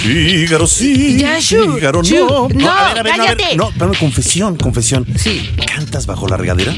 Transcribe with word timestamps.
Fígaro, 0.00 0.66
sí. 0.66 1.18
Ya, 1.18 1.38
Fígaro, 1.40 2.02
no. 2.02 2.48
No, 2.54 2.70
a 2.70 2.88
ver, 2.88 2.98
a 3.00 3.02
ver, 3.02 3.16
no, 3.18 3.22
a 3.22 3.26
ver. 3.26 3.36
cállate. 3.36 3.56
No, 3.56 3.68
espérame, 3.68 3.94
confesión, 3.98 4.56
confesión. 4.56 5.06
Sí. 5.16 5.50
¿Cantas 5.66 6.06
bajo 6.06 6.26
la 6.26 6.38
regadera? 6.38 6.74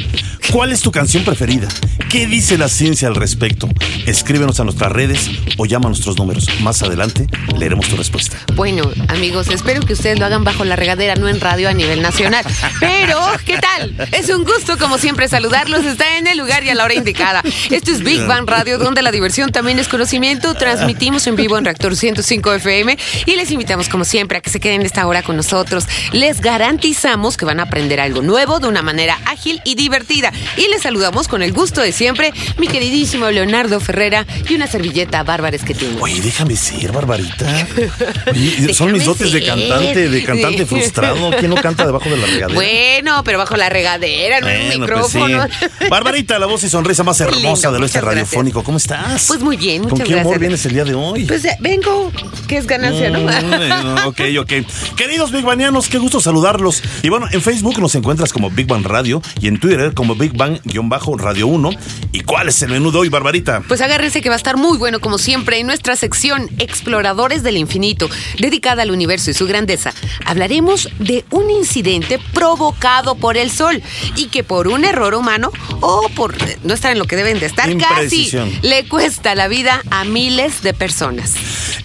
¿Cuál 0.51 0.73
es 0.73 0.81
tu 0.81 0.91
canción 0.91 1.25
preferida? 1.25 1.69
¿Qué 2.11 2.27
dice 2.27 2.59
la 2.59 2.69
ciencia 2.69 3.09
al 3.09 3.15
respecto? 3.15 3.69
Escríbenos 4.07 4.59
a 4.61 4.65
nuestras 4.65 4.93
redes 4.93 5.31
o 5.57 5.67
llama 5.67 5.87
a 5.87 5.91
nuestros 5.91 6.19
números. 6.19 6.47
Más 6.61 6.83
adelante 6.83 7.27
leeremos 7.59 7.89
tu 7.89 7.97
respuesta. 7.97 8.37
Bueno, 8.55 8.91
amigos, 9.09 9.49
espero 9.49 9.81
que 9.81 9.95
ustedes 9.95 10.19
lo 10.19 10.27
hagan 10.27 10.45
bajo 10.45 10.65
la 10.65 10.77
regadera, 10.77 11.15
no 11.15 11.29
en 11.29 11.41
radio 11.41 11.69
a 11.69 11.73
nivel 11.73 12.03
nacional. 12.03 12.45
Pero, 12.81 13.19
¿qué 13.47 13.57
tal? 13.59 13.95
Es 14.13 14.29
un 14.29 14.45
gusto, 14.45 14.77
como 14.79 14.99
siempre, 14.99 15.29
saludarlos. 15.29 15.87
Está 15.87 16.19
en 16.19 16.27
el 16.27 16.37
lugar 16.37 16.65
y 16.65 16.71
a 16.71 16.75
la 16.75 16.85
hora 16.85 16.95
indicada. 16.95 17.43
Esto 17.71 17.93
es 17.93 18.03
Big 18.03 18.27
Bang 18.27 18.47
Radio, 18.47 18.79
donde 18.79 19.01
la 19.01 19.13
diversión 19.13 19.53
también 19.53 19.79
es 19.79 19.89
conocimiento. 19.89 20.55
Transmitimos 20.55 21.27
en 21.29 21.37
vivo 21.37 21.57
en 21.57 21.65
Reactor 21.65 21.97
105 21.97 22.53
FM 22.55 22.99
y 23.27 23.37
les 23.37 23.51
invitamos, 23.51 23.89
como 23.89 24.05
siempre, 24.05 24.39
a 24.39 24.41
que 24.41 24.51
se 24.51 24.61
queden 24.61 24.83
esta 24.83 25.07
hora 25.07 25.23
con 25.23 25.37
nosotros. 25.37 25.87
Les 26.13 26.41
garantizamos 26.41 27.37
que 27.37 27.45
van 27.45 27.61
a 27.61 27.65
aprender 27.65 28.01
algo 28.01 28.23
nuevo 28.23 28.59
de 28.61 28.69
una 28.69 28.83
manera 28.83 29.19
ágil 29.27 29.61
y 29.65 29.75
divertida. 29.75 30.33
Y 30.57 30.69
les 30.69 30.83
saludamos 30.83 31.29
con 31.29 31.43
el 31.43 31.53
gusto 31.53 31.81
de 31.81 31.93
siempre, 31.93 32.33
mi 32.59 32.69
queridísimo 32.69 33.31
Leonardo 33.31 33.81
Ferrera 33.81 34.27
y 34.49 34.55
una 34.55 34.67
servilleta 34.67 35.23
Bárbara 35.23 35.57
Esquetino. 35.57 35.99
Oye, 36.01 36.21
déjame 36.21 36.57
ser, 36.57 36.93
Barbarita. 36.93 37.67
Oye, 38.31 38.75
son 38.75 38.93
mis 38.93 39.05
dotes 39.05 39.33
de 39.33 39.45
cantante, 39.45 40.09
de 40.09 40.25
cantante 40.25 40.67
frustrado. 40.67 41.31
¿Quién 41.39 41.51
no 41.51 41.57
canta 41.57 41.85
debajo 41.87 42.09
de 42.09 42.17
la 42.17 42.27
regadera? 42.27 42.55
Bueno, 42.55 43.23
pero 43.25 43.39
bajo 43.39 43.57
la 43.57 43.69
regadera, 43.69 44.41
no 44.41 44.49
en 44.49 44.79
Bueno, 44.79 44.87
pues 44.99 45.13
sí. 45.13 45.19
micrófono. 45.19 45.49
Barbarita, 45.91 46.39
la 46.39 46.47
voz 46.47 46.65
y 46.65 46.69
sonrisa 46.69 47.03
más 47.03 47.21
hermosa 47.21 47.71
del 47.71 47.83
oeste 47.83 47.99
gracias. 48.01 48.15
radiofónico. 48.15 48.63
¿Cómo 48.65 48.79
estás? 48.79 49.27
Pues 49.27 49.41
muy 49.41 49.57
bien, 49.57 49.83
¿Con 49.83 49.93
muchas 49.93 50.07
qué 50.07 50.15
humor 50.15 50.25
gracias. 50.25 50.41
vienes 50.41 50.67
el 50.67 50.73
día 50.75 50.85
de 50.85 50.95
hoy? 50.95 51.25
Pues 51.25 51.45
eh, 51.45 51.57
vengo, 51.61 52.13
que 52.49 52.57
es 52.59 52.67
ganancia, 52.67 53.02
¿no? 53.11 53.21
Mm, 53.21 54.07
ok, 54.07 54.21
ok. 54.41 54.53
Queridos 54.97 55.33
Big 55.33 55.45
Banianos, 55.45 55.89
qué 55.89 55.99
gusto 55.99 56.21
saludarlos. 56.21 56.83
Y 57.03 57.09
bueno, 57.09 57.27
en 57.31 57.43
Facebook 57.43 57.79
nos 57.81 57.95
encuentras 57.95 58.33
como 58.33 58.51
Big 58.51 58.67
Bang 58.67 58.85
Radio 58.85 59.23
y 59.41 59.49
en 59.49 59.59
Twitter 59.59 59.95
como 59.95 60.15
Big 60.15 60.33
Bang-Radio 60.37 61.47
1. 61.47 61.71
¿Y 62.13 62.21
cuál 62.21 62.49
es 62.49 62.63
el 62.63 62.71
menú 62.71 62.91
de 62.91 62.99
hoy, 62.99 63.09
Barbarita? 63.09 63.63
Pues 63.67 63.81
agárrense 63.81 64.21
que 64.21 64.29
va 64.29 64.35
a 64.35 64.37
estar 64.37 64.57
muy 64.57 64.79
bueno 64.79 65.01
como 65.01 65.19
siempre 65.19 65.59
en 65.59 65.67
nuestra 65.67 65.97
sección 65.97 66.49
Exploradores 66.59 67.43
del 67.43 67.57
Infinito, 67.57 68.09
dedicada 68.39 68.83
al 68.83 68.91
universo 68.91 69.31
y 69.31 69.35
su 69.35 69.47
grandeza. 69.47 69.93
Hablaremos 70.25 70.89
de 70.99 71.25
un 71.31 71.51
incidente 71.51 72.19
provocado 72.33 73.17
por 73.17 73.37
el 73.37 73.51
Sol 73.51 73.83
y 74.17 74.27
que 74.27 74.45
por 74.45 74.69
un 74.69 74.85
error 74.85 75.15
humano 75.15 75.51
o 75.81 76.09
por 76.15 76.35
no 76.65 76.75
estar 76.75 76.93
en 76.93 76.99
lo 76.99 77.07
que 77.07 77.17
deben 77.17 77.41
de 77.41 77.47
estar 77.47 77.77
casi 77.77 78.31
le 78.63 78.89
cuesta 78.89 79.35
la 79.35 79.49
vida 79.49 79.83
a 79.91 80.05
miles 80.05 80.63
de 80.63 80.75
personas. 80.75 81.35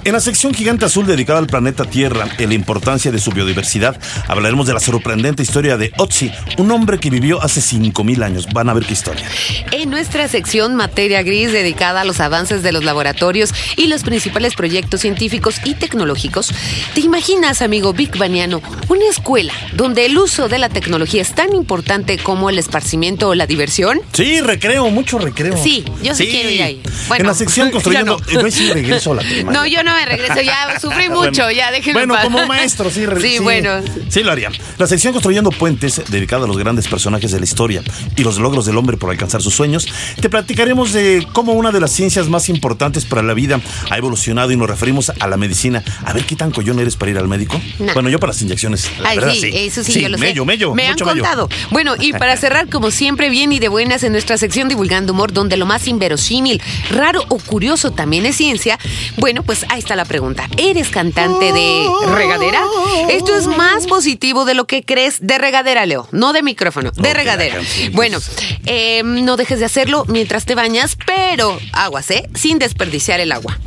En 0.04 0.14
la 0.14 0.20
sección 0.20 0.54
Gigante 0.54 0.86
Azul 0.86 1.07
dedicada 1.08 1.40
al 1.40 1.48
planeta 1.48 1.86
Tierra 1.86 2.28
y 2.38 2.46
la 2.46 2.54
importancia 2.54 3.12
de 3.12 3.20
su 3.20 3.32
biodiversidad, 3.32 4.00
hablaremos 4.28 4.68
de 4.68 4.74
la 4.74 4.80
sorprendente 4.80 5.44
historia 5.44 5.78
de 5.78 5.92
Otzi, 5.98 6.32
un 6.58 6.72
hombre 6.72 7.00
que 7.00 7.10
vivió 7.10 7.42
hace 7.42 7.62
5.000 7.62 8.24
años. 8.24 8.48
Van 8.54 8.70
a 8.70 8.74
ver 8.74 8.86
qué 8.86 8.94
historia. 8.94 9.28
En 9.72 9.90
nuestra 9.90 10.28
sección 10.28 10.76
Materia 10.76 11.24
Gris, 11.24 11.52
dedicada 11.52 12.02
a 12.02 12.06
los 12.06 12.20
avances 12.20 12.64
de 12.64 12.72
los 12.72 12.84
laboratorios 12.84 13.54
y 13.76 13.88
los 13.88 14.04
principales 14.04 14.54
proyectos 14.56 15.02
científicos 15.02 15.56
y 15.64 15.74
tecnológicos, 15.74 16.52
¿te 16.94 17.02
imaginas, 17.02 17.62
amigo 17.62 17.94
Big 17.94 18.16
Baniano, 18.18 18.62
una 18.90 19.06
escuela 19.10 19.54
donde 19.74 20.06
el 20.06 20.18
uso 20.18 20.50
de 20.50 20.60
la 20.60 20.70
tecnología 20.70 21.22
es 21.22 21.34
tan 21.34 21.54
importante 21.56 22.18
como 22.18 22.50
el 22.50 22.60
esparcimiento 22.60 23.30
o 23.30 23.36
la 23.36 23.48
diversión? 23.48 24.00
Sí, 24.14 24.42
recreo, 24.42 24.90
mucho 24.90 25.18
recreo. 25.20 25.58
Sí, 25.58 25.86
yo 26.04 26.14
sí 26.14 26.28
quiero 26.28 26.50
ir 26.50 26.62
ahí. 26.62 26.82
Bueno, 27.08 27.24
en 27.24 27.28
la 27.28 27.34
sección 27.34 27.72
construyendo. 27.72 28.18
no. 28.34 28.48
Eh, 28.48 28.52
sí 28.52 28.72
regreso 28.72 29.12
a 29.14 29.16
la 29.16 29.22
primaria. 29.22 29.52
No, 29.60 29.66
yo 29.66 29.84
no 29.84 29.94
me 29.94 30.06
regreso, 30.06 30.42
ya 30.42 30.80
sufrí 31.06 31.10
mucho, 31.10 31.44
Bueno, 31.44 31.52
ya 31.52 31.72
déjenme 31.72 32.06
Bueno, 32.06 32.16
como 32.24 32.46
maestro, 32.48 32.90
sí, 32.90 33.06
re- 33.06 33.22
Sí, 33.22 33.40
bueno. 33.40 33.82
Sí, 34.10 34.24
lo 34.24 34.32
haría. 34.32 34.50
La 34.78 34.88
sección 34.88 35.14
Construyendo 35.14 35.50
Puentes, 35.52 36.02
dedicada 36.10 36.46
a 36.46 36.48
los 36.48 36.58
grandes 36.58 36.88
personajes 36.88 37.32
de 37.32 37.40
la 37.40 37.46
historia 37.46 37.82
y 38.16 38.24
los 38.24 38.38
logros 38.40 38.66
del 38.66 38.78
hombre 38.78 38.98
por 38.98 39.10
alcanzar 39.10 39.42
sus 39.42 39.54
sueños, 39.56 39.88
te 40.22 40.30
platicaremos 40.30 40.94
de 40.94 41.26
cómo 41.34 41.54
una 41.54 41.72
de 41.72 41.80
las 41.80 41.92
ciencias 41.92 42.28
más 42.30 42.50
importantes 42.50 43.06
para 43.06 43.22
la 43.22 43.34
vida 43.34 43.60
ha 43.90 43.98
evolucionado 43.98 44.52
y 44.52 44.58
nos 44.58 44.70
referimos 44.70 45.12
a 45.20 45.28
la 45.28 45.38
medicina. 45.38 45.84
A 46.06 46.14
ver 46.14 46.26
qué 46.26 46.36
tan 46.36 46.52
collón 46.52 46.80
eres 46.80 46.96
para 46.96 47.12
ir 47.12 47.18
al 47.18 47.28
médico. 47.28 47.60
Nah. 47.80 47.94
Bueno, 47.94 48.10
yo 48.10 48.20
para 48.20 48.34
las 48.34 48.42
inyecciones. 48.42 48.90
La 49.02 49.10
Ay, 49.10 49.18
verdad, 49.20 49.34
sí, 49.34 49.50
eso 49.54 49.84
sí, 49.84 50.02
yo 50.02 50.10
lo 50.10 50.18
mello, 50.18 50.42
sé. 50.44 50.46
mello, 50.46 50.74
Me 50.76 50.86
han 50.88 50.92
mucho 50.94 51.06
mello. 51.06 51.22
contado. 51.24 51.50
Bueno, 51.72 51.96
y 52.00 52.14
para 52.14 52.38
cerrar, 52.38 52.70
como 52.70 52.92
siempre, 52.92 53.30
bien 53.30 53.52
y 53.52 53.60
de 53.60 53.68
buenas 53.70 54.04
en 54.04 54.12
nuestra 54.12 54.38
sección 54.38 54.68
Divulgando 54.70 55.14
Humor, 55.14 55.34
donde 55.34 55.58
lo 55.58 55.66
más 55.66 55.88
inverosímil, 55.88 56.62
raro 56.92 57.24
o 57.30 57.38
curioso 57.40 57.92
también 57.92 58.26
es 58.26 58.36
ciencia. 58.38 58.78
Bueno, 59.18 59.44
pues 59.44 59.66
ahí 59.70 59.80
está 59.80 59.96
la 59.96 60.06
pregunta. 60.06 60.48
¿Eres 60.58 60.87
cantante 60.90 61.52
de 61.54 61.86
regadera? 62.14 62.62
Esto 63.10 63.36
es 63.36 63.48
más 63.48 63.88
positivo 63.88 64.46
de 64.46 64.54
lo 64.54 64.66
que 64.68 64.84
crees 64.84 65.26
de 65.26 65.38
regadera, 65.38 65.86
Leo. 65.86 66.08
No 66.12 66.34
de 66.34 66.42
micrófono, 66.44 66.92
de 66.92 67.10
Ok, 67.10 67.16
regadera. 67.16 67.60
Bueno, 67.94 68.20
eh, 68.66 69.02
no 69.04 69.38
dejes 69.38 69.60
de 69.60 69.66
hacerlo 69.66 70.06
mientras 70.08 70.46
te 70.46 70.56
bañas, 70.56 70.98
pero 71.06 71.58
aguas, 71.74 72.10
¿eh? 72.12 72.30
Sin 72.36 72.60
desperdiciar 72.60 73.20
el 73.20 73.32
agua. 73.32 73.58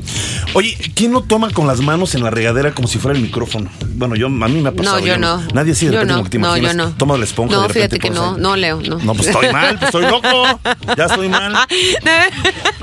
Oye, 0.54 0.76
¿quién 0.94 1.12
no 1.12 1.22
toma 1.22 1.50
con 1.50 1.66
las 1.66 1.80
manos 1.80 2.14
en 2.14 2.24
la 2.24 2.30
regadera 2.30 2.72
como 2.72 2.88
si 2.88 2.98
fuera 2.98 3.16
el 3.16 3.22
micrófono? 3.22 3.70
Bueno, 3.94 4.16
yo 4.16 4.26
a 4.26 4.30
mí 4.30 4.60
me 4.60 4.68
ha 4.68 4.72
pasado. 4.72 4.98
No, 5.00 5.06
yo 5.06 5.16
no. 5.18 5.38
Nadie 5.54 5.72
así 5.72 5.86
de 5.86 5.92
Yo 5.92 6.00
repente 6.00 6.12
no, 6.12 6.18
como 6.18 6.24
que 6.24 6.30
te 6.30 6.38
no, 6.38 6.56
imaginas. 6.56 6.76
yo 6.76 6.90
no. 6.90 6.96
Toma 6.96 7.16
la 7.18 7.24
esponja 7.24 7.54
No, 7.54 7.62
de 7.62 7.68
repente 7.68 7.96
fíjate 7.96 8.08
que 8.08 8.10
no, 8.14 8.30
ahí. 8.34 8.40
no, 8.40 8.56
Leo, 8.56 8.80
no. 8.80 8.98
No, 8.98 9.14
pues 9.14 9.28
estoy 9.28 9.52
mal, 9.52 9.78
pues 9.78 9.84
estoy 9.94 10.06
loco. 10.06 10.60
Ya 10.96 11.04
estoy 11.06 11.28
mal. 11.28 11.54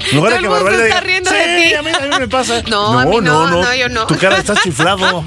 En 0.10 0.12
Todo 0.22 0.22
lugar 0.22 0.32
de 0.32 0.38
el 0.38 0.42
que 0.44 0.48
mundo 0.50 0.64
Barbarita 0.64 0.84
está 0.88 1.02
diga, 1.02 1.02
riendo 1.02 1.30
sí, 1.32 1.36
de 1.36 1.68
ti. 1.70 1.74
A 1.74 1.82
mí, 1.82 1.90
a 1.92 2.00
mí 2.08 2.20
me 2.20 2.28
pasa. 2.30 2.64
No, 2.70 2.98
a 3.00 3.06
mí 3.06 3.18
no, 3.22 3.48
no, 3.48 3.76
yo 3.76 3.90
no. 3.90 4.08
Tu 4.08 4.16
cara 4.30 4.40
está 4.40 4.56
chiflado. 4.62 5.24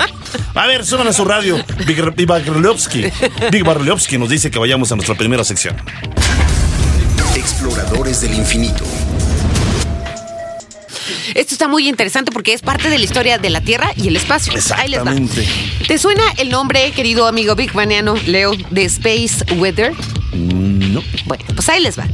A 0.54 0.66
ver, 0.66 0.84
suban 0.84 1.08
a 1.08 1.12
su 1.12 1.24
radio. 1.24 1.62
Big, 1.86 2.26
Barliovsky. 2.26 3.06
Big 3.50 3.64
Barliovsky 3.64 4.18
nos 4.18 4.28
dice 4.28 4.50
que 4.50 4.58
vayamos 4.58 4.90
a 4.92 4.96
nuestra 4.96 5.14
primera 5.14 5.44
sección. 5.44 5.76
Exploradores 7.34 8.20
del 8.20 8.34
infinito. 8.34 8.84
Esto 11.34 11.54
está 11.54 11.68
muy 11.68 11.88
interesante 11.88 12.32
porque 12.32 12.52
es 12.52 12.60
parte 12.60 12.90
de 12.90 12.98
la 12.98 13.04
historia 13.04 13.38
de 13.38 13.50
la 13.50 13.60
Tierra 13.60 13.92
y 13.96 14.08
el 14.08 14.16
espacio. 14.16 14.52
Ahí 14.76 14.88
les 14.88 14.98
va. 14.98 15.12
Exactamente. 15.12 15.48
¿Te 15.86 15.98
suena 15.98 16.24
el 16.38 16.50
nombre, 16.50 16.90
querido 16.90 17.26
amigo 17.26 17.54
Big 17.54 17.72
Baniano, 17.72 18.16
Leo, 18.26 18.52
de 18.70 18.84
Space 18.84 19.44
Weather? 19.56 19.92
No. 21.00 21.22
Bueno, 21.26 21.44
pues 21.54 21.68
ahí 21.68 21.80
les 21.82 21.98
va. 21.98 22.06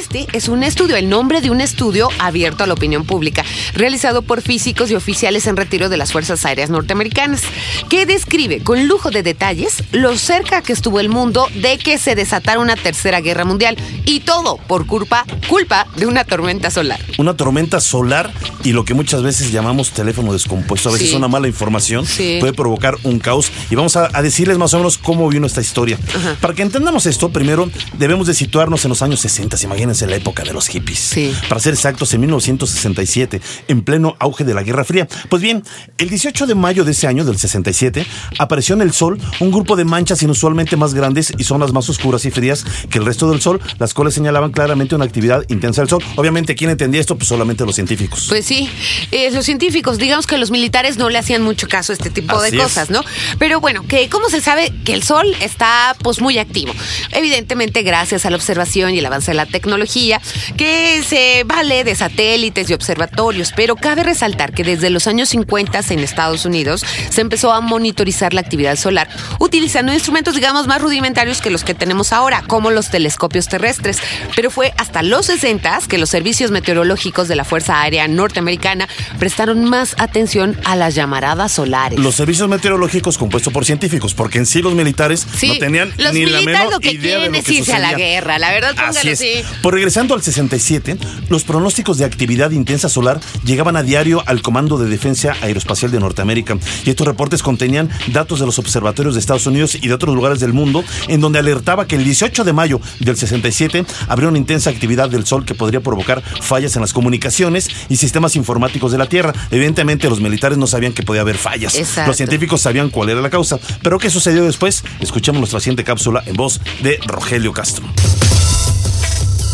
Este 0.00 0.26
es 0.32 0.48
un 0.48 0.62
estudio, 0.62 0.96
el 0.96 1.08
nombre 1.08 1.40
de 1.40 1.50
un 1.50 1.60
estudio 1.60 2.08
abierto 2.18 2.64
a 2.64 2.66
la 2.66 2.74
opinión 2.74 3.04
pública, 3.04 3.44
realizado 3.74 4.22
por 4.22 4.42
físicos 4.42 4.90
y 4.90 4.94
oficiales 4.94 5.46
en 5.46 5.56
retiro 5.56 5.88
de 5.88 5.96
las 5.96 6.12
Fuerzas 6.12 6.44
Aéreas 6.44 6.70
Norteamericanas, 6.70 7.42
que 7.88 8.06
describe 8.06 8.60
con 8.60 8.86
lujo 8.88 9.10
de 9.10 9.22
detalles 9.22 9.82
lo 9.92 10.16
cerca 10.16 10.62
que 10.62 10.72
estuvo 10.72 11.00
el 11.00 11.08
mundo 11.08 11.48
de 11.54 11.78
que 11.78 11.98
se 11.98 12.14
desatara 12.14 12.58
una 12.60 12.76
tercera 12.76 13.20
guerra 13.20 13.44
mundial 13.44 13.76
y 14.04 14.20
todo 14.20 14.56
por 14.66 14.86
culpa, 14.86 15.24
culpa 15.48 15.86
de 15.96 16.06
una 16.06 16.24
tormenta 16.24 16.70
solar. 16.70 17.00
Una 17.18 17.36
tormenta 17.36 17.80
solar 17.80 18.32
y 18.64 18.72
lo 18.72 18.84
que 18.84 18.94
muchas 18.94 19.22
veces 19.22 19.52
llamamos 19.52 19.90
teléfono 19.90 20.32
descompuesto. 20.32 20.88
A 20.88 20.92
veces 20.92 21.10
Sí. 21.10 21.16
una 21.16 21.28
mala 21.28 21.46
información 21.48 22.04
Sí. 22.06 22.38
puede 22.40 22.52
provocar 22.52 22.96
un 23.04 23.18
caos. 23.18 23.50
Y 23.70 23.74
vamos 23.74 23.96
a, 23.96 24.10
a 24.12 24.22
decirles 24.22 24.58
más 24.58 24.74
o 24.74 24.78
menos 24.78 24.98
cómo 24.98 25.28
vino 25.28 25.46
esta 25.46 25.60
historia. 25.60 25.98
Para 26.40 26.54
que 26.54 26.62
entendamos 26.62 27.06
esto, 27.06 27.28
primero 27.30 27.70
debemos 27.98 28.17
de 28.26 28.34
situarnos 28.34 28.84
en 28.84 28.90
los 28.90 29.02
años 29.02 29.20
60. 29.20 29.56
Imagínense 29.62 30.06
la 30.06 30.16
época 30.16 30.42
de 30.42 30.52
los 30.52 30.68
hippies. 30.68 30.98
Sí. 30.98 31.32
Para 31.48 31.60
ser 31.60 31.74
exactos, 31.74 32.12
en 32.14 32.20
1967, 32.20 33.40
en 33.68 33.82
pleno 33.82 34.16
auge 34.18 34.44
de 34.44 34.54
la 34.54 34.62
Guerra 34.62 34.84
Fría. 34.84 35.08
Pues 35.28 35.42
bien, 35.42 35.62
el 35.98 36.08
18 36.08 36.46
de 36.46 36.54
mayo 36.54 36.84
de 36.84 36.92
ese 36.92 37.06
año, 37.06 37.24
del 37.24 37.38
67, 37.38 38.06
apareció 38.38 38.74
en 38.74 38.82
el 38.82 38.92
Sol 38.92 39.18
un 39.40 39.50
grupo 39.50 39.76
de 39.76 39.84
manchas 39.84 40.22
inusualmente 40.22 40.76
más 40.76 40.94
grandes 40.94 41.32
y 41.36 41.44
zonas 41.44 41.72
más 41.72 41.88
oscuras 41.88 42.24
y 42.24 42.30
frías 42.30 42.64
que 42.90 42.98
el 42.98 43.06
resto 43.06 43.30
del 43.30 43.40
Sol, 43.40 43.60
las 43.78 43.94
cuales 43.94 44.14
señalaban 44.14 44.50
claramente 44.52 44.94
una 44.94 45.04
actividad 45.04 45.42
intensa 45.48 45.82
del 45.82 45.88
Sol. 45.88 46.02
Obviamente, 46.16 46.54
¿quién 46.54 46.70
entendía 46.70 47.00
esto? 47.00 47.16
Pues 47.16 47.28
solamente 47.28 47.64
los 47.64 47.74
científicos. 47.74 48.26
Pues 48.28 48.44
sí, 48.46 48.68
eh, 49.10 49.30
los 49.30 49.44
científicos, 49.44 49.98
digamos 49.98 50.26
que 50.26 50.38
los 50.38 50.50
militares 50.50 50.96
no 50.98 51.08
le 51.10 51.18
hacían 51.18 51.42
mucho 51.42 51.68
caso 51.68 51.92
a 51.92 51.94
este 51.94 52.10
tipo 52.10 52.36
Así 52.36 52.50
de 52.50 52.56
es. 52.56 52.62
cosas, 52.62 52.90
¿no? 52.90 53.02
Pero 53.38 53.60
bueno, 53.60 53.84
que 53.86 54.08
¿cómo 54.08 54.28
se 54.28 54.40
sabe 54.40 54.72
que 54.84 54.92
el 54.94 55.02
Sol 55.02 55.26
está 55.40 55.96
pues 56.02 56.20
muy 56.20 56.38
activo? 56.38 56.72
Evidentemente 57.12 57.82
gracias 57.82 58.07
gracias 58.08 58.24
a 58.24 58.30
la 58.30 58.36
observación 58.36 58.94
y 58.94 59.00
el 59.00 59.06
avance 59.06 59.32
de 59.32 59.34
la 59.34 59.44
tecnología, 59.44 60.18
que 60.56 61.02
se 61.02 61.44
vale 61.44 61.84
de 61.84 61.94
satélites 61.94 62.70
y 62.70 62.72
observatorios, 62.72 63.52
pero 63.54 63.76
cabe 63.76 64.02
resaltar 64.02 64.54
que 64.54 64.64
desde 64.64 64.88
los 64.88 65.06
años 65.06 65.28
50 65.28 65.80
en 65.90 65.98
Estados 65.98 66.46
Unidos 66.46 66.86
se 67.10 67.20
empezó 67.20 67.52
a 67.52 67.60
monitorizar 67.60 68.32
la 68.32 68.40
actividad 68.40 68.76
solar 68.76 69.10
utilizando 69.38 69.92
instrumentos, 69.92 70.34
digamos, 70.34 70.66
más 70.66 70.80
rudimentarios 70.80 71.42
que 71.42 71.50
los 71.50 71.64
que 71.64 71.74
tenemos 71.74 72.14
ahora, 72.14 72.42
como 72.46 72.70
los 72.70 72.90
telescopios 72.90 73.46
terrestres. 73.46 73.98
Pero 74.34 74.50
fue 74.50 74.72
hasta 74.78 75.02
los 75.02 75.26
60 75.26 75.80
que 75.86 75.98
los 75.98 76.08
servicios 76.08 76.50
meteorológicos 76.50 77.28
de 77.28 77.36
la 77.36 77.44
Fuerza 77.44 77.82
Aérea 77.82 78.08
Norteamericana 78.08 78.88
prestaron 79.18 79.66
más 79.66 79.94
atención 79.98 80.58
a 80.64 80.76
las 80.76 80.94
llamaradas 80.94 81.52
solares. 81.52 81.98
Los 81.98 82.14
servicios 82.14 82.48
meteorológicos 82.48 83.18
compuestos 83.18 83.52
por 83.52 83.66
científicos, 83.66 84.14
porque 84.14 84.38
en 84.38 84.46
sí 84.46 84.62
los 84.62 84.74
militares 84.74 85.26
Sí, 85.36 85.48
no 85.48 85.58
tenían 85.58 85.92
los 85.98 86.14
ni 86.14 86.24
la 86.24 86.40
menor 86.40 86.72
lo 86.72 86.80
que 86.80 86.92
idea 86.92 87.18
de 87.18 87.26
lo 87.28 87.42
que 87.42 87.58
a 87.72 87.78
la 87.78 87.87
sucedía. 87.90 88.06
guerra, 88.14 88.38
la 88.38 88.50
verdad, 88.50 88.74
póngalo 88.74 88.98
Así 88.98 89.08
es. 89.10 89.46
Por 89.62 89.74
regresando 89.74 90.14
al 90.14 90.22
67, 90.22 90.98
los 91.28 91.44
pronósticos 91.44 91.98
de 91.98 92.04
actividad 92.04 92.50
intensa 92.50 92.88
solar 92.88 93.20
llegaban 93.44 93.76
a 93.76 93.82
diario 93.82 94.22
al 94.26 94.42
Comando 94.42 94.78
de 94.78 94.88
Defensa 94.88 95.34
Aeroespacial 95.40 95.90
de 95.90 96.00
Norteamérica 96.00 96.58
y 96.84 96.90
estos 96.90 97.06
reportes 97.06 97.42
contenían 97.42 97.88
datos 98.08 98.40
de 98.40 98.46
los 98.46 98.58
observatorios 98.58 99.14
de 99.14 99.20
Estados 99.20 99.46
Unidos 99.46 99.74
y 99.74 99.88
de 99.88 99.94
otros 99.94 100.14
lugares 100.14 100.40
del 100.40 100.52
mundo 100.52 100.84
en 101.08 101.20
donde 101.20 101.38
alertaba 101.38 101.86
que 101.86 101.96
el 101.96 102.04
18 102.04 102.44
de 102.44 102.52
mayo 102.52 102.80
del 103.00 103.16
67 103.16 103.84
habría 104.08 104.28
una 104.28 104.38
intensa 104.38 104.70
actividad 104.70 105.10
del 105.10 105.26
sol 105.26 105.44
que 105.44 105.54
podría 105.54 105.80
provocar 105.80 106.22
fallas 106.42 106.74
en 106.76 106.82
las 106.82 106.92
comunicaciones 106.92 107.68
y 107.88 107.96
sistemas 107.96 108.36
informáticos 108.36 108.92
de 108.92 108.98
la 108.98 109.06
Tierra. 109.06 109.32
Evidentemente 109.50 110.08
los 110.08 110.20
militares 110.20 110.58
no 110.58 110.66
sabían 110.66 110.92
que 110.92 111.02
podía 111.02 111.22
haber 111.22 111.36
fallas. 111.36 111.74
Exacto. 111.76 112.08
Los 112.08 112.16
científicos 112.16 112.60
sabían 112.60 112.90
cuál 112.90 113.10
era 113.10 113.20
la 113.20 113.30
causa. 113.30 113.58
Pero 113.82 113.98
¿qué 113.98 114.10
sucedió 114.10 114.44
después? 114.44 114.84
Escuchemos 115.00 115.40
nuestra 115.40 115.60
siguiente 115.60 115.84
cápsula 115.84 116.22
en 116.26 116.34
voz 116.34 116.60
de 116.82 116.98
Rogelio 117.06 117.52
Castro. 117.52 117.77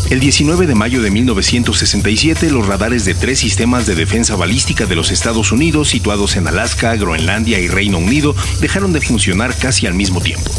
El 0.09 0.19
19 0.19 0.67
de 0.67 0.75
mayo 0.75 1.01
de 1.01 1.09
1967, 1.09 2.51
los 2.51 2.67
radares 2.67 3.05
de 3.05 3.15
tres 3.15 3.39
sistemas 3.39 3.87
de 3.87 3.95
defensa 3.95 4.35
balística 4.35 4.85
de 4.85 4.95
los 4.95 5.09
Estados 5.09 5.51
Unidos, 5.51 5.89
situados 5.89 6.35
en 6.35 6.47
Alaska, 6.47 6.95
Groenlandia 6.95 7.59
y 7.59 7.67
Reino 7.67 7.97
Unido, 7.97 8.35
dejaron 8.61 8.93
de 8.93 9.01
funcionar 9.01 9.57
casi 9.57 9.87
al 9.87 9.95
mismo 9.95 10.21
tiempo. 10.21 10.51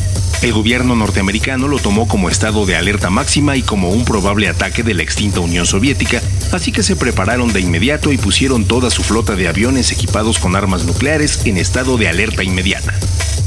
El 0.42 0.52
gobierno 0.52 0.96
norteamericano 0.96 1.68
lo 1.68 1.78
tomó 1.78 2.08
como 2.08 2.28
estado 2.28 2.66
de 2.66 2.76
alerta 2.76 3.08
máxima 3.08 3.56
y 3.56 3.62
como 3.62 3.90
un 3.90 4.04
probable 4.04 4.48
ataque 4.48 4.82
de 4.82 4.94
la 4.94 5.02
extinta 5.02 5.40
Unión 5.40 5.64
Soviética, 5.64 6.20
así 6.52 6.72
que 6.72 6.82
se 6.82 6.96
prepararon 6.96 7.52
de 7.52 7.60
inmediato 7.60 8.12
y 8.12 8.18
pusieron 8.18 8.64
toda 8.64 8.90
su 8.90 9.02
flota 9.02 9.36
de 9.36 9.48
aviones 9.48 9.92
equipados 9.92 10.38
con 10.38 10.56
armas 10.56 10.84
nucleares 10.84 11.46
en 11.46 11.56
estado 11.56 11.96
de 11.96 12.08
alerta 12.08 12.42
inmediata. 12.42 12.94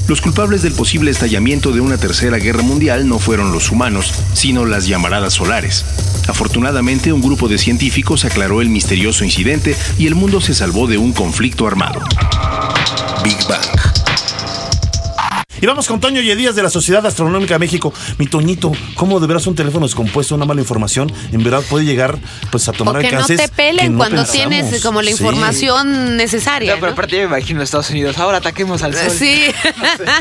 Los 0.10 0.22
culpables 0.22 0.64
del 0.64 0.74
posible 0.74 1.12
estallamiento 1.12 1.72
de 1.72 1.82
una 1.82 2.00
tercera 2.00 2.38
guerra 2.38 2.64
mundial 2.64 3.08
no 3.08 3.20
fueron 3.20 3.52
los 3.52 3.70
humanos, 3.70 4.12
sino 4.34 4.66
las 4.66 4.88
llamaradas 4.88 5.36
solares. 5.36 5.86
Afortunadamente, 6.28 7.14
un 7.14 7.22
grupo 7.22 7.48
de 7.48 7.60
científicos 7.60 8.26
aclaró 8.26 8.60
el 8.62 8.70
misterioso 8.70 9.24
incidente 9.24 9.76
y 10.00 10.08
el 10.08 10.16
mundo 10.16 10.42
se 10.42 10.56
salvó 10.56 10.88
de 10.88 10.98
un 10.98 11.14
conflicto 11.14 11.68
armado. 11.68 12.02
Big 13.24 13.38
Bang. 13.48 13.99
Y 15.62 15.66
vamos 15.66 15.88
con 15.88 16.00
Toño 16.00 16.22
Yedías 16.22 16.56
de 16.56 16.64
la 16.64 16.70
Sociedad 16.70 17.06
Astronómica 17.06 17.56
de 17.56 17.60
México. 17.60 17.94
Mi 18.18 18.28
Toñito, 18.28 18.72
¿cómo 18.96 19.20
de 19.20 19.28
veras 19.28 19.46
un 19.48 19.56
teléfono 19.56 19.86
descompuesto, 19.86 20.36
una 20.36 20.46
mala 20.46 20.62
información, 20.62 21.12
en 21.32 21.44
verdad 21.44 21.62
puede 21.70 21.86
llegar 21.86 22.18
pues 22.52 22.68
a 22.70 22.72
tomar 22.72 22.98
O 22.98 23.00
que 23.00 23.12
no 23.12 23.26
te 23.26 23.48
pelen 23.50 23.78
que 23.86 23.90
no 23.90 23.98
cuando 23.98 24.18
pensamos? 24.24 24.32
tienes 24.50 24.82
como 24.84 25.02
la 25.02 25.08
Sí. 25.10 25.12
información 25.12 26.16
necesaria. 26.18 26.74
No, 26.76 26.80
pero 26.80 26.88
¿no? 26.92 26.94
aparte 26.94 27.16
yo 27.18 27.22
me 27.30 27.38
imagino 27.38 27.62
Estados 27.62 27.90
Unidos. 27.90 28.18
Ahora 28.20 28.38
ataquemos 28.38 28.84
al 28.84 28.94
sol. 28.94 29.10
Sí. 29.12 29.46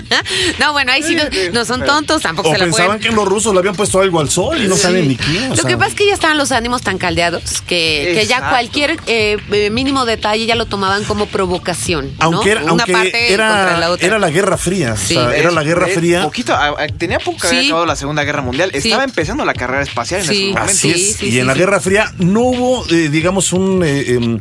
no, 0.58 0.73
bueno, 0.73 0.93
ahí 0.93 1.02
sí 1.02 1.14
no, 1.14 1.23
no 1.52 1.64
son 1.64 1.85
tontos, 1.85 2.23
tampoco 2.23 2.49
O 2.49 2.52
se 2.52 2.58
la 2.58 2.64
pensaban 2.64 2.99
pueden. 2.99 3.11
que 3.11 3.17
los 3.17 3.29
rusos 3.29 3.52
le 3.52 3.61
habían 3.61 3.75
puesto 3.76 4.00
algo 4.00 4.20
al 4.20 4.31
sol 4.31 4.58
y 4.62 4.67
no 4.69 4.75
Sí. 4.76 4.82
saben 4.82 5.08
ni 5.08 5.17
qué. 5.17 5.46
o 5.46 5.49
Lo 5.50 5.56
sea. 5.56 5.64
que 5.64 5.76
pasa 5.76 5.90
es 5.90 5.94
que 5.94 6.06
ya 6.06 6.14
estaban 6.14 6.37
los 6.38 6.50
ánimos 6.52 6.82
tan 6.82 6.99
caldeados 6.99 7.62
que, 7.62 8.12
que 8.19 8.26
ya 8.26 8.49
cualquier 8.49 8.99
eh, 9.06 9.37
eh, 9.52 9.70
mínimo 9.70 10.05
detalle 10.05 10.46
ya 10.46 10.55
lo 10.56 10.67
tomaban 10.67 11.05
como 11.05 11.26
provocación. 11.26 12.06
¿no? 12.19 12.25
Aunque, 12.25 12.50
era, 12.52 12.62
Una 12.62 12.70
aunque 12.70 12.93
parte 12.93 13.11
contra 13.29 13.35
era, 13.35 13.79
la 13.79 13.90
otra. 13.90 14.06
era 14.06 14.19
la 14.19 14.31
Guerra 14.31 14.56
Fría. 14.56 14.96
Sí. 14.96 15.17
O 15.17 15.20
sea, 15.20 15.28
era 15.35 15.51
la 15.51 15.63
Guerra 15.63 15.87
Fría. 15.89 16.23
Poquito, 16.23 16.55
a- 16.55 16.69
a- 16.83 16.87
tenía 16.89 17.19
poco 17.19 17.39
que 17.39 17.47
había 17.49 17.61
Sí. 17.61 17.67
acabado 17.67 17.87
la 17.87 17.97
Segunda 17.97 18.25
Guerra 18.25 18.43
Mundial. 18.43 18.71
Sí. 18.73 18.89
Estaba 18.89 19.05
empezando 19.05 19.45
la 19.45 19.55
carrera 19.55 19.83
espacial 19.83 20.21
en 20.21 20.27
Sí. 20.27 20.33
ese 20.35 20.43
momento. 20.53 20.71
Así 20.71 20.79
Sí, 20.79 20.91
es. 21.11 21.17
sí, 21.17 21.27
y 21.27 21.31
sí, 21.33 21.39
en 21.41 21.47
la. 21.47 21.55
Guerra 21.55 21.81
Fría 21.81 22.13
no 22.19 22.41
hubo, 22.41 22.87
eh, 22.91 23.09
digamos, 23.09 23.53
un 23.53 23.83
eh, 23.85 24.13
em, 24.15 24.39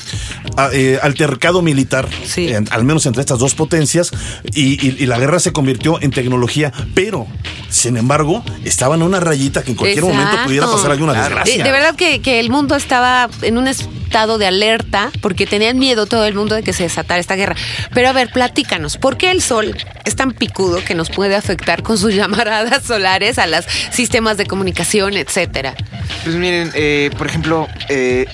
eh, 0.74 1.00
altercado 1.02 1.62
militar, 1.62 2.08
Sí. 2.26 2.48
en- 2.50 2.68
al 2.72 2.84
menos 2.84 3.06
entre 3.06 3.22
estas 3.22 3.40
dos 3.40 3.56
potencias, 3.56 4.12
y, 4.54 4.86
y- 4.88 4.96
y 5.00 5.06
la 5.06 5.18
guerra 5.20 5.40
se 5.40 5.52
convirtió 5.54 6.02
en 6.02 6.12
tecnología, 6.12 6.72
pero, 6.94 7.28
sin 7.70 7.98
embargo, 7.98 8.44
estaban 8.64 9.02
a 9.02 9.06
una 9.06 9.20
rayita 9.20 9.64
que 9.64 9.72
en 9.72 9.78
cualquier 9.78 10.04
momento 10.06 10.38
pudiera 10.46 10.68
pasar 10.68 10.92
alguna 10.92 11.14
desgracia. 11.14 11.58
De, 11.58 11.64
de 11.64 11.72
verdad 11.72 11.96
que, 11.96 12.22
que 12.22 12.40
el 12.40 12.50
mundo 12.50 12.76
estaba 12.76 13.30
en 13.42 13.58
un 13.58 13.68
estado 14.08 14.38
de 14.38 14.48
alerta 14.48 15.12
porque 15.22 15.46
tenían 15.46 15.78
miedo 15.78 16.06
todo 16.06 16.26
el 16.26 16.34
mundo 16.34 16.56
de 16.56 16.64
que 16.64 16.72
se 16.72 16.84
desatara 16.84 17.20
esta 17.20 17.36
guerra. 17.36 17.56
Pero 17.94 18.08
a 18.08 18.14
ver, 18.14 18.32
platícanos, 18.32 18.96
¿por 18.96 19.18
qué 19.18 19.32
el 19.32 19.42
sol 19.42 19.76
es 20.06 20.16
tan 20.16 20.32
picudo 20.32 20.84
que 20.84 20.96
nos 20.96 21.10
puede 21.10 21.36
afectar 21.36 21.84
con 21.84 21.98
sus 21.98 22.14
llamaradas 22.20 22.84
solares 22.84 23.38
a 23.38 23.48
los 23.48 23.66
sistemas 23.92 24.38
de 24.38 24.46
comunicación, 24.46 25.18
etcétera? 25.18 25.76
Pues 26.24 26.36
miren, 26.38 26.72
eh, 26.74 27.12
por 27.18 27.28
ejemplo, 27.28 27.68
eh, 27.90 28.26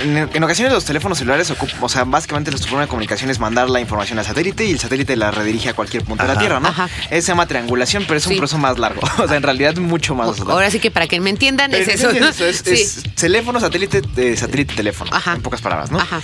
en, 0.00 0.42
ocasiones 0.44 0.72
los 0.72 0.84
teléfonos 0.84 1.18
celulares 1.18 1.50
ocupan, 1.50 1.76
o 1.80 1.88
sea, 1.88 2.04
básicamente 2.04 2.50
su 2.52 2.64
forma 2.64 2.82
de 2.82 2.88
comunicación 2.88 3.30
es 3.30 3.38
mandar 3.38 3.68
la 3.70 3.80
información 3.80 4.18
al 4.18 4.24
satélite 4.24 4.64
y 4.64 4.72
el 4.72 4.78
satélite 4.78 5.16
la 5.16 5.30
redirige 5.30 5.68
a 5.68 5.74
cualquier 5.74 6.04
punto 6.04 6.22
de 6.24 6.32
la. 6.34 6.38
Tierra, 6.38 6.60
¿no? 6.60 6.68
Ajá. 6.68 6.88
Eso 7.10 7.26
se 7.26 7.32
llama 7.32 7.46
triangulación, 7.46 8.04
pero 8.06 8.16
es 8.18 8.26
un 8.26 8.32
Sí. 8.32 8.38
proceso 8.38 8.58
más 8.58 8.78
largo. 8.78 9.00
O 9.18 9.28
sea, 9.28 9.36
en 9.36 9.42
realidad 9.42 9.76
mucho 9.76 10.14
más 10.14 10.38
largo. 10.38 10.52
Ahora 10.52 10.70
sí 10.70 10.80
que 10.80 10.90
para 10.90 11.06
que 11.06 11.20
me 11.20 11.30
entiendan 11.30 11.72
es 11.74 11.88
eso. 11.88 12.10
es, 12.10 12.62
Sí. 12.64 12.70
es 12.72 13.02
teléfono, 13.14 13.60
satélite, 13.60 14.02
eh, 14.16 14.36
satélite, 14.36 14.74
teléfono. 14.74 15.10
Ajá. 15.14 15.34
En 15.34 15.42
pocas 15.42 15.60
palabras, 15.60 15.90
¿no? 15.90 15.98
Ajá. 16.00 16.20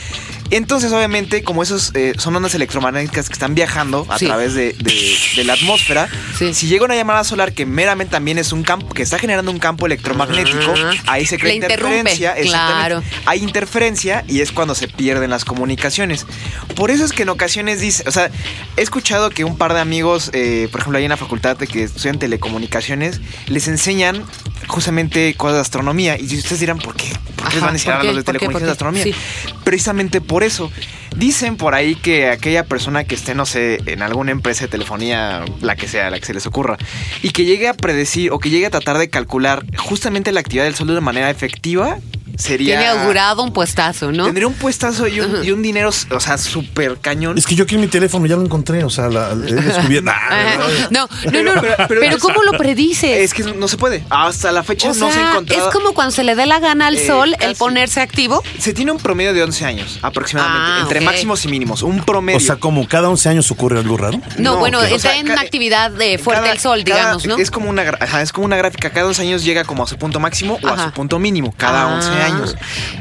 Entonces, 0.50 0.93
obviamente, 0.93 1.43
como 1.43 1.62
esos 1.62 1.93
eh, 1.94 2.14
son 2.19 2.34
ondas 2.37 2.54
electromagnéticas 2.54 3.28
que 3.28 3.32
están 3.32 3.54
viajando 3.54 4.06
a 4.08 4.19
Sí. 4.19 4.26
través 4.26 4.54
de, 4.54 4.72
de- 4.75 5.16
de 5.37 5.44
la 5.44 5.54
atmósfera, 5.54 6.08
Sí. 6.38 6.54
si 6.54 6.66
llega 6.69 6.84
una 6.84 6.94
llamada 6.94 7.25
solar 7.25 7.52
que 7.52 7.66
meramente 7.66 8.12
también 8.12 8.38
es 8.38 8.52
un 8.52 8.62
campo, 8.62 8.88
que 8.94 9.02
está 9.02 9.19
generando 9.19 9.50
un 9.50 9.58
campo 9.58 9.87
electromagnético, 9.87 10.75
ahí 11.06 11.26
se 11.26 11.38
crea 11.38 11.54
interferencia. 11.54 12.32
exactamente. 12.37 12.50
claro. 12.50 13.02
Hay 13.26 13.43
interferencia 13.43 14.25
y 14.28 14.40
es 14.40 14.52
cuando 14.52 14.75
se 14.75 14.88
pierden 14.88 15.31
las 15.31 15.44
comunicaciones. 15.44 16.26
Por 16.75 16.90
eso 16.90 17.04
es 17.04 17.12
que 17.12 17.22
en 17.22 17.28
ocasiones 17.31 17.81
dice, 17.81 18.04
o 18.06 18.10
sea, 18.12 18.31
he 18.76 18.82
escuchado 18.82 19.31
que 19.31 19.44
un 19.44 19.56
par 19.58 19.75
de 19.75 19.81
amigos, 19.81 20.31
eh, 20.32 20.69
por 20.70 20.81
ejemplo, 20.81 20.98
ahí 20.98 21.04
en 21.04 21.10
la 21.10 21.16
facultad 21.16 21.56
de 21.56 21.66
que 21.66 21.82
estudian 21.84 22.19
telecomunicaciones, 22.19 23.20
les 23.46 23.69
enseñan 23.69 24.25
justamente 24.67 25.35
cosas 25.35 25.57
de 25.57 25.61
astronomía. 25.63 26.19
Y 26.19 26.25
ustedes 26.25 26.61
dirán, 26.61 26.79
¿por 26.79 26.95
qué? 26.95 27.09
¿Por 27.37 27.49
qué 27.49 27.57
Ajá, 27.59 27.67
van 27.67 27.71
a 27.71 27.73
enseñar 27.73 27.99
¿por 27.99 28.09
a 28.09 28.13
los 28.13 28.17
de 28.17 28.23
¿Por 28.25 28.35
qué? 28.35 28.39
telecomunicaciones 28.39 28.79
de 28.79 28.85
¿Por 28.85 28.95
qué? 28.95 29.01
astronomía? 29.11 29.65
Precisamente 29.65 30.21
por 30.21 30.43
eso. 30.43 30.71
Dicen 31.17 31.57
por 31.57 31.75
ahí 31.75 31.95
que 31.95 32.29
aquella 32.29 32.65
persona 32.65 33.05
que 33.05 33.15
esté, 33.15 33.35
no 33.35 33.47
sé, 33.47 33.81
en 33.87 34.03
alguna 34.03 34.33
empresa 34.33 34.63
de 34.65 34.69
telefonía, 34.69 35.45
la 35.61 35.75
que 35.75 35.89
sea, 35.89 36.11
la 36.11 36.19
que 36.19 36.27
se 36.27 36.35
les 36.35 36.47
ocurra, 36.47 36.77
y 37.23 37.31
que 37.31 37.45
llegue 37.45 37.69
a 37.69 37.75
predecir 37.75 38.32
o 38.32 38.39
que 38.39 38.51
llegue 38.51 38.67
a 38.67 38.70
tratar 38.70 38.99
de 38.99 39.08
calcular 39.08 39.65
justamente 39.79 40.31
la 40.32 40.41
actividad 40.41 40.65
del 40.65 40.75
sol 40.75 40.89
de 40.89 40.93
una 40.93 41.01
manera 41.01 41.31
efectiva, 41.31 41.99
sería... 42.36 42.78
Tiene 42.78 42.86
augurado 43.00 43.43
un 43.43 43.52
puestazo, 43.52 44.12
¿no? 44.12 44.24
Tendría 44.24 44.46
un 44.46 44.55
puestazo 44.55 45.06
y 45.06 45.20
un, 45.20 45.44
y 45.44 45.50
un 45.50 45.62
dinero, 45.62 45.90
o 46.10 46.20
sea, 46.20 46.38
súper 46.38 46.98
cañón. 46.98 47.38
Es 47.38 47.46
que 47.46 47.55
yo 47.55 47.64
aquí 47.64 47.74
en 47.74 47.81
mi 47.82 47.88
teléfono 47.88 48.26
ya 48.26 48.36
lo 48.36 48.43
encontré, 48.43 48.84
o 48.84 48.90
sea, 48.90 49.08
la, 49.08 49.31
he 49.32 49.52
descubierto. 49.55 50.10
Ajá. 50.14 50.88
No, 50.90 51.08
no, 51.08 51.08
no, 51.08 51.08
Pero- 51.31 51.55
no. 51.55 51.60
pero- 51.60 51.76
Pero, 51.88 52.00
pero- 52.00 52.19
¿cómo 52.19 52.43
lo 52.43 52.52
predices? 52.58 53.19
Es 53.19 53.34
que 53.34 53.43
no 53.44 53.69
se 53.69 53.76
puede. 53.76 54.05
Hasta 54.10 54.52
la 54.52 54.62
fecha 54.62 54.90
o 54.90 54.94
no 54.94 55.10
se 55.12 55.20
encontrado. 55.20 55.66
es 55.69 55.72
como 55.74 55.93
cuando 55.94 56.12
se 56.12 56.24
le 56.24 56.34
dé 56.34 56.46
la 56.46 56.58
gana 56.60 56.86
al 56.88 56.96
Eh, 56.96 57.06
sol 57.06 57.34
el 57.40 57.56
ponerse 57.56 58.00
activo. 58.00 58.43
Se 58.58 58.72
tiene 58.72 58.93
un 58.93 58.98
promedio 58.98 59.32
de 59.34 59.43
11 59.43 59.64
años 59.64 59.98
aproximadamente, 60.02 60.72
Ah, 60.72 60.78
entre 60.82 61.00
máximos 61.00 61.44
y 61.44 61.48
mínimos. 61.48 61.82
Un 61.82 62.05
promedio. 62.05 62.36
O 62.38 62.40
sea, 62.40 62.56
como 62.56 62.86
cada 62.88 63.08
11 63.08 63.28
años 63.28 63.50
ocurre 63.50 63.78
algo 63.78 63.96
raro. 63.96 64.19
No, 64.38 64.52
No, 64.55 64.56
bueno, 64.58 64.78
o 64.78 64.82
está 64.82 64.98
sea, 65.10 65.16
en 65.19 65.26
ca- 65.26 65.32
una 65.34 65.43
actividad 65.43 65.90
de 65.90 66.19
fuerte 66.19 66.43
Cada- 66.43 66.52
el 66.52 66.58
sol, 66.60 66.82
cada- 66.84 66.98
digamos, 67.00 67.26
¿no? 67.26 67.36
Es 67.38 67.50
como 67.50 67.69
una 67.70 67.82
ajá, 68.00 68.22
es 68.22 68.32
como 68.32 68.44
una 68.46 68.56
gráfica. 68.56 68.90
Cada 68.90 69.06
11 69.06 69.22
años 69.22 69.44
llega 69.44 69.64
como 69.64 69.84
a 69.84 69.86
su 69.86 69.96
punto 69.96 70.20
máximo 70.20 70.58
o 70.62 70.69
a 70.69 70.84
su 70.84 70.90
punto 70.93 71.19
mínimo. 71.19 71.55
Cada 71.56 71.82
Ah. 71.84 71.94
11 71.94 72.08
años. 72.10 72.26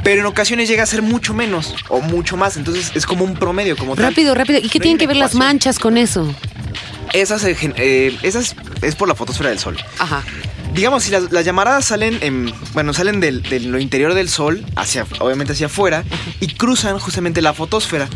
Pero 0.03 0.21
en 0.21 0.27
ocasiones 0.27 0.67
llega 0.67 0.83
a 0.83 0.85
ser 0.85 1.01
mucho 1.01 1.33
menos 1.33 1.75
o 1.89 2.01
mucho 2.01 2.37
más. 2.37 2.57
Entonces 2.57 2.91
es 2.95 3.05
como 3.05 3.23
un 3.23 3.35
promedio, 3.35 3.77
como 3.77 3.95
tal. 3.95 4.05
Rápido, 4.05 4.33
rápido. 4.35 4.59
¿Y 4.59 4.69
qué 4.69 4.79
No 4.79 4.83
tienen 4.83 4.97
que 4.97 5.07
ver 5.07 5.17
las 5.17 5.35
manchas 5.35 5.79
con 5.79 5.97
eso? 5.97 6.33
Esas, 7.13 7.43
eh, 7.45 7.55
eh, 7.77 8.17
esas 8.23 8.55
es 8.81 8.95
por 8.95 9.07
la 9.07 9.15
fotosfera 9.15 9.49
del 9.49 9.59
sol. 9.59 9.77
Ajá. 9.99 10.23
Digamos, 10.75 11.03
si 11.03 11.11
las, 11.11 11.31
las 11.31 11.45
llamaradas 11.45 11.85
salen 11.85 12.17
en, 12.21 12.53
bueno, 12.73 12.93
salen 12.93 13.19
del, 13.19 13.41
de 13.43 13.59
lo 13.61 13.79
interior 13.79 14.13
del 14.13 14.29
Sol, 14.29 14.63
hacia, 14.75 15.05
obviamente 15.19 15.53
hacia 15.53 15.67
afuera, 15.67 16.03
y 16.41 16.47
cruzan 16.47 16.99
justamente 16.99 17.41
la 17.41 17.53
fotosfera. 17.53 18.07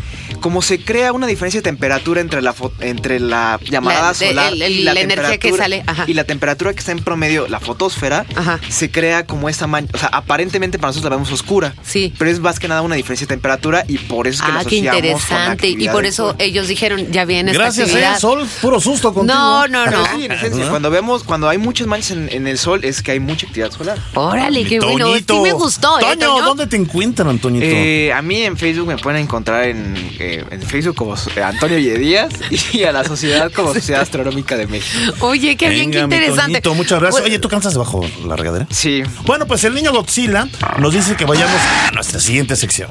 como 0.41 0.61
se 0.61 0.79
crea 0.83 1.11
una 1.11 1.27
diferencia 1.27 1.59
de 1.59 1.63
temperatura 1.63 2.21
entre 2.21 2.41
la 2.41 2.55
entre 2.79 3.19
la 3.19 3.59
llamarada 3.69 4.07
La- 4.13 4.13
de- 4.19 4.27
solar 4.29 4.53
el- 4.53 4.61
el- 4.61 4.71
y 4.71 4.83
la, 4.83 4.93
la 4.93 5.01
energía 5.01 5.37
que 5.37 5.49
temperatura- 5.51 5.63
sale, 5.63 5.83
ajá. 5.85 6.03
y 6.07 6.13
la 6.13 6.23
temperatura 6.23 6.73
que 6.73 6.79
está 6.79 6.91
en 6.93 6.99
promedio, 6.99 7.47
la 7.49 7.59
fotosfera, 7.59 8.25
Ajá. 8.35 8.59
se 8.69 8.89
crea 8.89 9.25
como 9.25 9.49
esta 9.49 9.67
mancha, 9.67 9.91
o 9.93 9.97
sea, 9.97 10.09
aparentemente 10.09 10.77
para 10.79 10.89
nosotros 10.89 11.09
la 11.09 11.15
vemos 11.17 11.31
oscura. 11.31 11.73
Sí. 11.83 12.13
Pero 12.17 12.29
es 12.31 12.39
más 12.39 12.59
que 12.59 12.67
nada 12.67 12.81
una 12.83 12.95
diferencia 12.95 13.25
de 13.25 13.29
temperatura 13.35 13.83
y 13.87 13.97
por 13.97 14.27
eso 14.27 14.41
es 14.43 14.47
que 14.47 14.53
la 14.53 14.59
Ah, 14.59 14.63
qué 14.63 14.77
asociamos 14.79 14.91
con 15.01 15.03
la 15.03 15.09
interesante. 15.09 15.67
Y 15.69 15.89
por 15.89 16.05
eso 16.05 16.35
ellos 16.39 16.67
dijeron, 16.67 17.11
ya 17.11 17.25
viene 17.25 17.51
esta 17.51 17.63
Gracias, 17.63 17.87
actividad. 17.89 18.15
eh, 18.15 18.19
Sol. 18.19 18.47
Puro 18.61 18.79
susto 18.79 19.13
contigo. 19.13 19.37
No, 19.37 19.67
no, 19.67 19.85
no. 19.87 20.05
Sí, 20.15 20.25
en 20.25 20.31
esencia, 20.31 20.69
cuando 20.69 20.89
vemos, 20.89 21.23
cuando 21.23 21.49
hay 21.49 21.57
muchas 21.57 21.87
manchas 21.87 22.11
en, 22.11 22.29
en 22.31 22.47
el 22.49 22.57
sol, 22.57 22.83
es 22.83 23.01
que 23.01 23.11
hay 23.11 23.19
mucha 23.19 23.47
actividad 23.47 23.71
solar. 23.71 23.97
Órale, 24.13 24.65
qué 24.65 24.79
bueno. 24.79 25.07
Toñito. 25.07 25.33
Sí 25.35 25.39
me 25.41 25.51
gustó, 25.53 25.99
¿eh, 25.99 26.01
Toño, 26.01 26.27
Toño? 26.27 26.45
¿dónde 26.45 26.67
te 26.67 26.75
encuentran, 26.75 27.39
Toñito? 27.39 27.65
Eh, 27.65 28.11
a 28.13 28.21
mí 28.21 28.41
en 28.41 28.57
Facebook 28.57 28.87
me 28.87 28.97
pueden 28.97 29.21
encontrar 29.21 29.65
en, 29.65 29.95
eh, 30.19 30.43
en 30.49 30.61
Facebook 30.61 30.95
como 30.95 31.15
eh, 31.15 31.43
Antonio 31.43 31.77
Yedías 31.77 32.33
y 32.73 32.83
a 32.83 32.91
la 32.91 33.03
sociedad 33.03 33.51
como 33.51 33.73
Sociedad 33.73 34.01
Astronómica 34.01 34.57
de 34.57 34.67
México. 34.67 35.27
Oye, 35.27 35.55
qué 35.55 35.69
bien, 35.69 35.91
qué 35.91 35.99
interesante. 35.99 36.61
Toñito, 36.61 36.75
muchas 36.75 36.99
gracias. 36.99 37.21
Bueno, 37.21 37.27
Oye, 37.27 37.39
¿tú 37.39 37.49
cansas 37.49 37.77
bajo 37.77 38.05
la 38.25 38.35
regadera? 38.35 38.67
Sí. 38.69 39.03
Bueno, 39.25 39.45
pues 39.45 39.63
el 39.63 39.73
niño 39.73 39.91
Godzilla 39.91 40.47
nos 40.79 40.93
dice 40.93 41.15
que 41.15 41.25
vayamos 41.25 41.61
a 41.87 41.91
nuestra 41.91 42.19
siguiente 42.19 42.55
sección. 42.55 42.89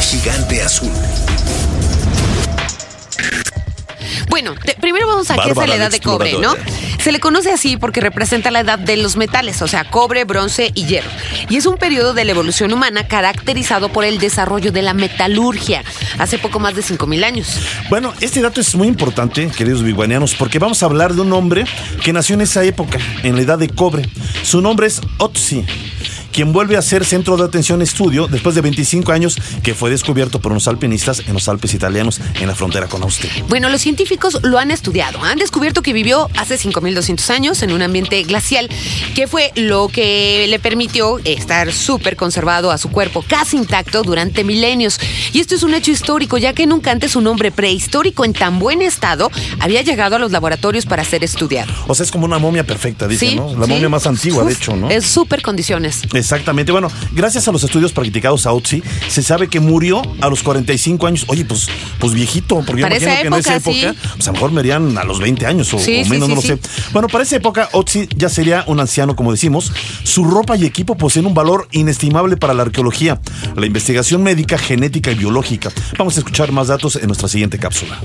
Gigante 0.00 0.62
azul. 0.62 0.90
Bueno, 4.28 4.54
te- 4.54 4.74
primero 4.74 5.06
vamos 5.06 5.30
aquí 5.30 5.38
Bárbara 5.48 5.64
a 5.64 5.68
la 5.68 5.74
edad 5.76 5.90
de 5.90 6.00
cobre, 6.00 6.38
¿no? 6.38 6.54
Se 7.02 7.12
le 7.12 7.20
conoce 7.20 7.50
así 7.50 7.76
porque 7.76 8.00
representa 8.00 8.50
la 8.50 8.60
edad 8.60 8.78
de 8.78 8.96
los 8.96 9.16
metales, 9.16 9.62
o 9.62 9.68
sea, 9.68 9.84
cobre, 9.84 10.24
bronce 10.24 10.70
y 10.74 10.84
hierro. 10.86 11.08
Y 11.48 11.56
es 11.56 11.66
un 11.66 11.76
periodo 11.76 12.12
de 12.14 12.24
la 12.24 12.32
evolución 12.32 12.72
humana 12.72 13.06
caracterizado 13.06 13.88
por 13.90 14.04
el 14.04 14.18
desarrollo 14.18 14.72
de 14.72 14.82
la 14.82 14.94
metalurgia, 14.94 15.82
hace 16.18 16.38
poco 16.38 16.58
más 16.60 16.74
de 16.74 16.82
5.000 16.82 17.24
años. 17.24 17.58
Bueno, 17.88 18.12
este 18.20 18.40
dato 18.42 18.60
es 18.60 18.74
muy 18.74 18.88
importante, 18.88 19.48
queridos 19.56 19.82
biguanianos, 19.82 20.34
porque 20.34 20.58
vamos 20.58 20.82
a 20.82 20.86
hablar 20.86 21.14
de 21.14 21.22
un 21.22 21.32
hombre 21.32 21.64
que 22.04 22.12
nació 22.12 22.34
en 22.34 22.42
esa 22.42 22.64
época, 22.64 22.98
en 23.22 23.36
la 23.36 23.42
edad 23.42 23.58
de 23.58 23.68
cobre. 23.68 24.08
Su 24.42 24.60
nombre 24.60 24.86
es 24.86 25.00
Otzi, 25.18 25.64
quien 26.38 26.52
vuelve 26.52 26.76
a 26.76 26.82
ser 26.82 27.04
centro 27.04 27.36
de 27.36 27.42
atención 27.42 27.82
estudio 27.82 28.28
después 28.28 28.54
de 28.54 28.60
25 28.60 29.10
años 29.10 29.36
que 29.64 29.74
fue 29.74 29.90
descubierto 29.90 30.40
por 30.40 30.52
unos 30.52 30.68
alpinistas 30.68 31.24
en 31.26 31.34
los 31.34 31.48
Alpes 31.48 31.74
italianos 31.74 32.20
en 32.40 32.46
la 32.46 32.54
frontera 32.54 32.86
con 32.86 33.02
Austria. 33.02 33.32
Bueno, 33.48 33.68
los 33.68 33.80
científicos 33.80 34.38
lo 34.44 34.56
han 34.56 34.70
estudiado. 34.70 35.20
Han 35.24 35.38
descubierto 35.38 35.82
que 35.82 35.92
vivió 35.92 36.30
hace 36.36 36.56
5.200 36.56 37.30
años 37.30 37.60
en 37.64 37.72
un 37.72 37.82
ambiente 37.82 38.22
glacial, 38.22 38.68
que 39.16 39.26
fue 39.26 39.50
lo 39.56 39.88
que 39.88 40.46
le 40.48 40.60
permitió 40.60 41.18
estar 41.24 41.72
súper 41.72 42.14
conservado 42.14 42.70
a 42.70 42.78
su 42.78 42.88
cuerpo, 42.88 43.24
casi 43.26 43.56
intacto 43.56 44.04
durante 44.04 44.44
milenios. 44.44 45.00
Y 45.32 45.40
esto 45.40 45.56
es 45.56 45.64
un 45.64 45.74
hecho 45.74 45.90
histórico, 45.90 46.38
ya 46.38 46.52
que 46.52 46.68
nunca 46.68 46.92
antes 46.92 47.16
un 47.16 47.26
hombre 47.26 47.50
prehistórico 47.50 48.24
en 48.24 48.32
tan 48.32 48.60
buen 48.60 48.80
estado 48.80 49.28
había 49.58 49.82
llegado 49.82 50.14
a 50.14 50.18
los 50.20 50.30
laboratorios 50.30 50.86
para 50.86 51.02
ser 51.02 51.24
estudiado. 51.24 51.72
O 51.88 51.96
sea, 51.96 52.04
es 52.04 52.12
como 52.12 52.26
una 52.26 52.38
momia 52.38 52.62
perfecta, 52.62 53.08
dicen, 53.08 53.30
Sí, 53.30 53.34
¿no? 53.34 53.56
La 53.56 53.66
sí. 53.66 53.72
momia 53.72 53.88
más 53.88 54.06
antigua, 54.06 54.44
de 54.44 54.52
hecho, 54.52 54.76
¿no? 54.76 54.88
Es 54.88 55.04
súper 55.04 55.42
condiciones. 55.42 56.02
Exactamente. 56.28 56.72
Bueno, 56.72 56.90
gracias 57.12 57.48
a 57.48 57.52
los 57.52 57.64
estudios 57.64 57.92
practicados 57.92 58.44
a 58.44 58.52
Otzi, 58.52 58.82
se 59.08 59.22
sabe 59.22 59.48
que 59.48 59.60
murió 59.60 60.02
a 60.20 60.28
los 60.28 60.42
45 60.42 61.06
años. 61.06 61.24
Oye, 61.28 61.46
pues, 61.46 61.68
pues 61.98 62.12
viejito, 62.12 62.62
porque 62.66 62.82
yo 62.82 62.86
imagino 62.86 63.16
que 63.16 63.26
en 63.28 63.32
esa 63.32 63.56
época, 63.56 63.72
sí. 63.72 63.98
pues 64.16 64.28
a 64.28 64.32
lo 64.32 64.34
mejor 64.34 64.52
morían 64.52 64.98
a 64.98 65.04
los 65.04 65.20
20 65.20 65.46
años 65.46 65.72
o, 65.72 65.78
Sí, 65.78 66.02
o 66.02 66.04
sí, 66.04 66.10
menos, 66.10 66.26
sí, 66.26 66.34
no 66.34 66.34
lo 66.34 66.42
sé. 66.42 66.58
Bueno, 66.92 67.08
para 67.08 67.24
esa 67.24 67.36
época, 67.36 67.70
Otzi 67.72 68.08
ya 68.14 68.28
sería 68.28 68.62
un 68.66 68.78
anciano, 68.78 69.16
como 69.16 69.32
decimos. 69.32 69.72
Su 70.02 70.24
ropa 70.24 70.54
y 70.56 70.66
equipo 70.66 70.98
poseen 70.98 71.24
un 71.24 71.32
valor 71.32 71.66
inestimable 71.72 72.36
para 72.36 72.52
la 72.52 72.60
arqueología, 72.60 73.18
la 73.56 73.64
investigación 73.64 74.22
médica, 74.22 74.58
genética 74.58 75.10
y 75.10 75.14
biológica. 75.14 75.70
Vamos 75.96 76.16
a 76.16 76.20
escuchar 76.20 76.52
más 76.52 76.68
datos 76.68 76.96
en 76.96 77.06
nuestra 77.06 77.28
siguiente 77.28 77.58
cápsula. 77.58 77.98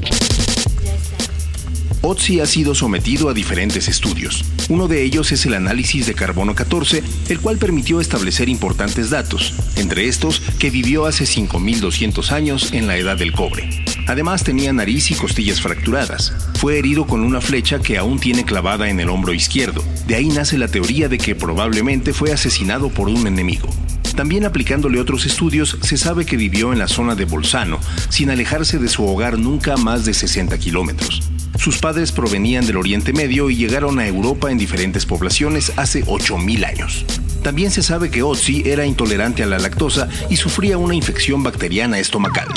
Otzi 2.05 2.41
ha 2.41 2.45
sido 2.45 2.75
sometido 2.75 3.29
a 3.29 3.33
diferentes 3.33 3.87
estudios. 3.87 4.43
Uno 4.67 4.89
de 4.89 5.03
ellos 5.03 5.31
es 5.31 5.45
el 5.45 5.53
análisis 5.53 6.05
de 6.05 6.13
carbono 6.13 6.53
14, 6.53 7.01
el 7.29 7.39
cual 7.39 7.57
permitió 7.57 8.01
establecer 8.01 8.49
importantes 8.49 9.09
datos, 9.09 9.53
entre 9.77 10.09
estos 10.09 10.41
que 10.59 10.69
vivió 10.69 11.05
hace 11.05 11.23
5.200 11.23 12.31
años 12.31 12.73
en 12.73 12.87
la 12.87 12.97
edad 12.97 13.15
del 13.17 13.31
cobre. 13.31 13.69
Además 14.05 14.43
tenía 14.43 14.73
nariz 14.73 15.11
y 15.11 15.15
costillas 15.15 15.61
fracturadas. 15.61 16.33
Fue 16.55 16.77
herido 16.77 17.07
con 17.07 17.21
una 17.21 17.39
flecha 17.39 17.79
que 17.79 17.97
aún 17.97 18.19
tiene 18.19 18.43
clavada 18.43 18.89
en 18.89 18.99
el 18.99 19.07
hombro 19.07 19.33
izquierdo. 19.33 19.81
De 20.05 20.15
ahí 20.15 20.27
nace 20.27 20.57
la 20.57 20.67
teoría 20.67 21.07
de 21.07 21.17
que 21.17 21.35
probablemente 21.35 22.11
fue 22.11 22.33
asesinado 22.33 22.89
por 22.89 23.07
un 23.07 23.27
enemigo. 23.27 23.69
También 24.13 24.43
aplicándole 24.43 24.99
otros 24.99 25.25
estudios, 25.25 25.77
se 25.81 25.95
sabe 25.95 26.25
que 26.25 26.35
vivió 26.35 26.73
en 26.73 26.79
la 26.79 26.89
zona 26.89 27.15
de 27.15 27.23
Bolzano, 27.23 27.79
sin 28.09 28.29
alejarse 28.29 28.77
de 28.77 28.89
su 28.89 29.05
hogar 29.05 29.39
nunca 29.39 29.77
más 29.77 30.03
de 30.03 30.13
60 30.13 30.57
kilómetros. 30.59 31.32
Sus 31.57 31.77
padres 31.77 32.11
provenían 32.11 32.65
del 32.65 32.77
Oriente 32.77 33.13
Medio 33.13 33.49
y 33.49 33.55
llegaron 33.55 33.99
a 33.99 34.07
Europa 34.07 34.51
en 34.51 34.57
diferentes 34.57 35.05
poblaciones 35.05 35.71
hace 35.77 36.03
8.000 36.05 36.65
años. 36.65 37.05
También 37.43 37.71
se 37.71 37.83
sabe 37.83 38.09
que 38.09 38.23
Otzi 38.23 38.63
era 38.65 38.85
intolerante 38.85 39.43
a 39.43 39.45
la 39.45 39.59
lactosa 39.59 40.07
y 40.29 40.37
sufría 40.37 40.77
una 40.77 40.95
infección 40.95 41.43
bacteriana 41.43 41.99
estomacal. 41.99 42.47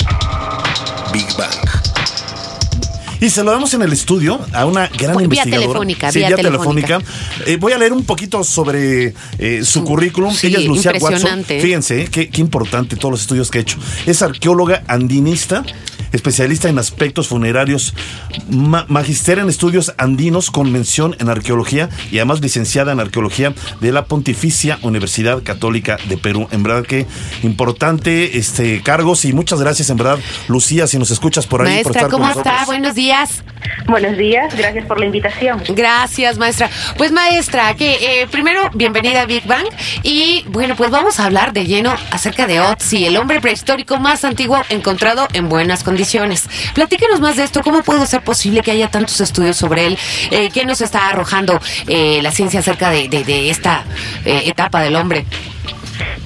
Big 1.13 1.27
Bang. 1.37 1.86
Y 3.19 3.29
se 3.29 3.43
lo 3.43 3.51
damos 3.51 3.73
en 3.73 3.81
el 3.81 3.91
estudio 3.93 4.39
a 4.53 4.65
una 4.65 4.87
gran 4.89 5.19
investigadora. 5.21 5.61
telefónica, 5.67 6.11
Sí, 6.11 6.19
vía 6.19 6.35
telefónica. 6.35 6.99
Eh, 7.45 7.57
voy 7.57 7.73
a 7.73 7.77
leer 7.77 7.93
un 7.93 8.03
poquito 8.05 8.43
sobre 8.43 9.13
eh, 9.39 9.59
su, 9.63 9.79
Su- 9.79 9.83
currículum. 9.85 10.33
sí, 10.33 10.47
Ella 10.47 10.59
es 10.59 10.65
Lucía 10.65 10.91
Watson. 10.91 11.11
impresionante. 11.13 11.59
Fíjense, 11.61 12.01
eh, 12.03 12.07
qué, 12.11 12.29
qué 12.29 12.41
importante 12.41 12.95
todos 12.95 13.11
los 13.11 13.21
estudios 13.21 13.49
que 13.49 13.57
ha 13.59 13.61
hecho. 13.61 13.77
Es 14.05 14.21
arqueóloga 14.21 14.83
andinista, 14.87 15.63
especialista 16.13 16.69
en 16.69 16.77
aspectos 16.79 17.27
funerarios, 17.27 17.93
ma- 18.49 18.85
magister 18.87 19.39
en 19.39 19.49
estudios 19.49 19.93
andinos 19.97 20.51
con 20.51 20.71
mención 20.71 21.15
en 21.19 21.29
arqueología 21.29 21.89
y 22.11 22.17
además 22.17 22.39
licenciada 22.41 22.91
en 22.93 22.99
arqueología 22.99 23.53
de 23.81 23.91
la 23.91 24.05
Pontificia 24.05 24.79
Universidad 24.83 25.41
Católica 25.43 25.97
de 26.07 26.17
Perú. 26.17 26.47
En 26.51 26.61
verdad 26.63 26.83
que 26.85 27.07
importante 27.43 28.37
este 28.37 28.81
cargos 28.83 29.25
y 29.25 29.33
muchas 29.33 29.59
gracias 29.59 29.89
en 29.89 29.97
verdad, 29.97 30.19
Lucía, 30.47 30.85
si 30.87 30.97
nos 30.99 31.09
escuchas 31.11 31.47
por 31.47 31.61
ahí. 31.61 31.65
por 31.67 31.73
Maestra, 31.73 31.91
estar 31.91 32.11
con 32.11 32.19
¿cómo 32.21 32.27
nosotros. 32.29 32.53
está? 32.53 32.65
Buenos 32.65 32.93
días. 32.95 33.06
Buenos 33.85 34.17
días, 34.17 34.53
gracias 34.55 34.85
por 34.85 34.99
la 34.99 35.05
invitación. 35.05 35.61
Gracias, 35.69 36.37
maestra. 36.37 36.69
Pues, 36.97 37.11
maestra, 37.11 37.73
que 37.75 38.21
eh, 38.21 38.27
primero, 38.27 38.69
bienvenida 38.73 39.21
a 39.21 39.25
Big 39.25 39.45
Bang. 39.45 39.65
Y 40.03 40.43
bueno, 40.49 40.75
pues 40.75 40.91
vamos 40.91 41.19
a 41.19 41.25
hablar 41.25 41.53
de 41.53 41.65
lleno 41.65 41.95
acerca 42.11 42.47
de 42.47 42.59
Otzi, 42.59 43.05
el 43.05 43.15
hombre 43.17 43.39
prehistórico 43.39 43.97
más 43.97 44.25
antiguo 44.25 44.61
encontrado 44.69 45.27
en 45.33 45.47
buenas 45.49 45.83
condiciones. 45.83 46.47
Platíquenos 46.73 47.19
más 47.21 47.37
de 47.37 47.43
esto. 47.45 47.61
¿Cómo 47.63 47.81
puede 47.81 48.05
ser 48.07 48.21
posible 48.21 48.61
que 48.61 48.71
haya 48.71 48.89
tantos 48.89 49.21
estudios 49.21 49.55
sobre 49.57 49.87
él? 49.87 49.97
Eh, 50.31 50.49
¿Qué 50.53 50.65
nos 50.65 50.81
está 50.81 51.07
arrojando 51.07 51.59
eh, 51.87 52.19
la 52.21 52.31
ciencia 52.31 52.59
acerca 52.59 52.89
de, 52.89 53.07
de- 53.07 53.23
de 53.23 53.49
esta 53.49 53.83
eh, 54.25 54.43
etapa 54.45 54.81
del 54.81 54.95
hombre? 54.97 55.25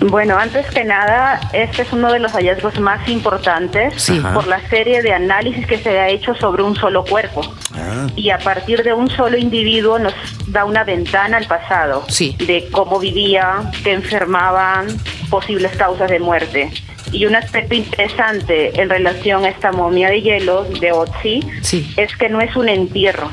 Bueno, 0.01 0.38
antes 0.38 0.65
que 0.72 0.84
nada, 0.84 1.39
este 1.53 1.84
es 1.84 1.93
uno 1.93 2.12
de 2.12 2.17
los 2.20 2.31
hallazgos 2.31 2.79
más 2.79 3.08
importantes 3.08 3.93
Sí. 4.01 4.20
Por 4.34 4.48
la 4.48 4.60
serie 4.67 5.01
de 5.03 5.13
análisis 5.13 5.67
que 5.67 5.77
se 5.77 6.00
ha 6.00 6.10
hecho 6.10 6.34
sobre 6.36 6.63
un 6.63 6.75
solo 6.75 7.03
cuerpo. 7.05 7.41
Ah. 7.75 8.08
Y 8.15 8.31
a 8.31 8.39
partir 8.39 8.81
de 8.84 8.93
un 8.93 9.10
solo 9.12 9.38
individuo 9.38 10.00
nos 10.00 10.13
da 10.48 10.65
una 10.65 10.84
ventana 10.84 11.38
al 11.38 11.46
pasado 11.46 12.03
Sí. 12.10 12.36
de 12.48 12.67
cómo 12.72 13.00
vivía, 13.00 13.62
qué 13.84 13.93
enfermaban, 13.93 14.88
posibles 15.29 15.75
causas 15.77 16.10
de 16.10 16.20
muerte. 16.20 16.72
Y 17.12 17.25
un 17.25 17.36
aspecto 17.36 17.75
interesante 17.75 18.81
en 18.81 18.89
relación 18.89 19.46
a 19.46 19.50
esta 19.50 19.72
momia 19.72 20.10
de 20.10 20.22
hielo 20.22 20.63
de 20.63 20.91
Otzi 20.93 21.41
Sí. 21.62 21.93
es 21.98 22.15
que 22.15 22.27
no 22.29 22.41
es 22.41 22.55
un 22.55 22.70
entierro. 22.70 23.29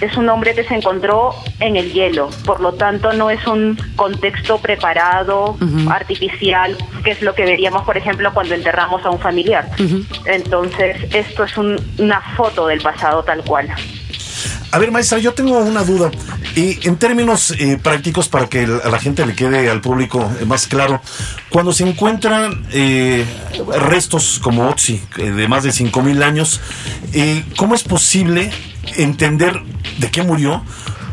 Es 0.00 0.16
un 0.16 0.28
hombre 0.28 0.54
que 0.54 0.62
se 0.64 0.74
encontró 0.74 1.34
en 1.60 1.76
el 1.76 1.92
hielo, 1.92 2.28
por 2.44 2.60
lo 2.60 2.74
tanto 2.74 3.12
no 3.14 3.30
es 3.30 3.46
un 3.46 3.78
contexto 3.96 4.58
preparado, 4.58 5.56
artificial, 5.90 6.76
que 7.02 7.12
es 7.12 7.22
lo 7.22 7.34
que 7.34 7.44
veríamos, 7.44 7.82
por 7.84 7.96
ejemplo, 7.96 8.32
cuando 8.34 8.54
enterramos 8.54 9.04
a 9.06 9.10
un 9.10 9.18
familiar. 9.18 9.70
Entonces, 10.26 10.96
esto 11.14 11.44
es 11.44 11.56
un- 11.56 11.80
una 11.98 12.20
foto 12.36 12.66
del 12.66 12.80
pasado 12.80 13.22
tal 13.24 13.42
cual. 13.44 13.68
A 14.72 14.78
ver, 14.78 14.90
maestra, 14.90 15.18
yo 15.18 15.32
tengo 15.32 15.58
una 15.58 15.82
duda. 15.84 16.10
Y 16.54 16.86
en 16.86 16.96
términos 16.96 17.52
eh, 17.52 17.78
prácticos, 17.82 18.28
para 18.28 18.46
que 18.48 18.64
a 18.64 18.88
la 18.90 18.98
gente 18.98 19.24
le 19.24 19.34
quede 19.34 19.70
al 19.70 19.80
público 19.80 20.30
eh, 20.40 20.44
más 20.44 20.66
claro, 20.66 21.00
cuando 21.50 21.72
se 21.72 21.88
encuentran 21.88 22.66
eh, 22.72 23.24
restos 23.88 24.38
como 24.42 24.68
Otzi, 24.68 25.00
eh, 25.18 25.30
de 25.30 25.48
más 25.48 25.62
de 25.64 25.70
5.000 25.72 26.22
años, 26.22 26.60
eh, 27.12 27.44
¿cómo 27.56 27.74
es 27.74 27.82
posible 27.84 28.50
entender 28.96 29.60
de 29.98 30.10
qué 30.10 30.22
murió? 30.22 30.62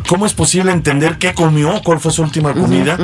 ¿Cómo 0.07 0.25
es 0.25 0.33
posible 0.33 0.71
entender 0.71 1.17
qué 1.17 1.33
comió? 1.33 1.81
¿Cuál 1.83 1.99
fue 1.99 2.11
su 2.11 2.21
última 2.23 2.53
comida? 2.53 2.97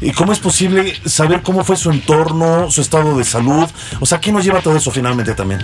¿Y 0.00 0.10
cómo 0.12 0.32
es 0.32 0.38
posible 0.38 0.94
saber 1.04 1.42
cómo 1.42 1.62
fue 1.64 1.76
su 1.76 1.90
entorno, 1.90 2.70
su 2.70 2.80
estado 2.80 3.16
de 3.18 3.24
salud? 3.24 3.68
O 4.00 4.06
sea, 4.06 4.20
¿qué 4.20 4.32
nos 4.32 4.42
lleva 4.44 4.60
todo 4.60 4.76
eso 4.76 4.90
finalmente 4.90 5.34
también? 5.34 5.60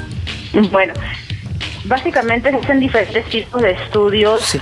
Bueno, 0.71 0.93
básicamente 1.85 2.51
se 2.51 2.57
hacen 2.59 2.81
diferentes 2.81 3.25
tipos 3.31 3.63
de 3.63 3.71
estudios 3.73 4.43
Sí. 4.45 4.59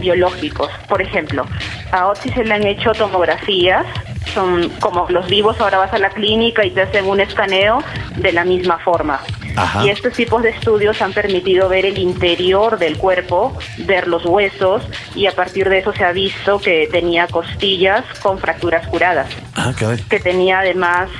biológicos. 0.00 0.70
Por 0.88 1.02
ejemplo, 1.02 1.46
a 1.92 2.06
Otzi 2.06 2.30
se 2.30 2.42
le 2.44 2.54
han 2.54 2.66
hecho 2.66 2.92
tomografías 2.92 3.84
son 4.30 4.68
como 4.80 5.06
los 5.08 5.26
vivos, 5.28 5.60
ahora 5.60 5.78
vas 5.78 5.92
a 5.92 5.98
la 5.98 6.10
clínica 6.10 6.64
y 6.64 6.70
te 6.70 6.82
hacen 6.82 7.06
un 7.06 7.20
escaneo 7.20 7.82
de 8.16 8.32
la 8.32 8.44
misma 8.44 8.78
forma. 8.78 9.20
Ajá. 9.56 9.84
Y 9.84 9.90
estos 9.90 10.12
tipos 10.14 10.42
de 10.42 10.50
estudios 10.50 11.02
han 11.02 11.12
permitido 11.12 11.68
ver 11.68 11.84
el 11.84 11.98
interior 11.98 12.78
del 12.78 12.96
cuerpo, 12.96 13.56
ver 13.78 14.06
los 14.06 14.24
huesos 14.24 14.82
y 15.14 15.26
a 15.26 15.32
partir 15.32 15.68
de 15.68 15.78
eso 15.78 15.92
se 15.92 16.04
ha 16.04 16.12
visto 16.12 16.60
que 16.60 16.88
tenía 16.90 17.26
costillas 17.26 18.04
con 18.22 18.38
fracturas 18.38 18.86
curadas, 18.86 19.28
Ah, 19.56 19.72
que 20.08 20.20
tenía 20.20 20.60
además 20.60 21.10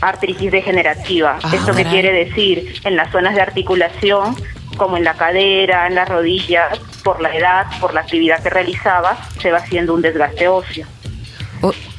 artritis 0.00 0.52
degenerativa. 0.52 1.38
Ah, 1.42 1.50
¿Esto 1.52 1.74
qué 1.74 1.84
quiere 1.84 2.12
decir? 2.12 2.80
En 2.84 2.96
las 2.96 3.10
zonas 3.10 3.34
de 3.34 3.42
articulación, 3.42 4.36
como 4.76 4.96
en 4.96 5.04
la 5.04 5.14
cadera, 5.14 5.86
en 5.86 5.96
las 5.96 6.08
rodillas, 6.08 6.78
por 7.02 7.20
la 7.20 7.34
edad, 7.34 7.66
por 7.80 7.94
la 7.94 8.00
actividad 8.00 8.42
que 8.42 8.50
realizaba, 8.50 9.18
se 9.40 9.50
va 9.50 9.58
haciendo 9.58 9.94
un 9.94 10.02
desgaste 10.02 10.46
óseo. 10.48 10.86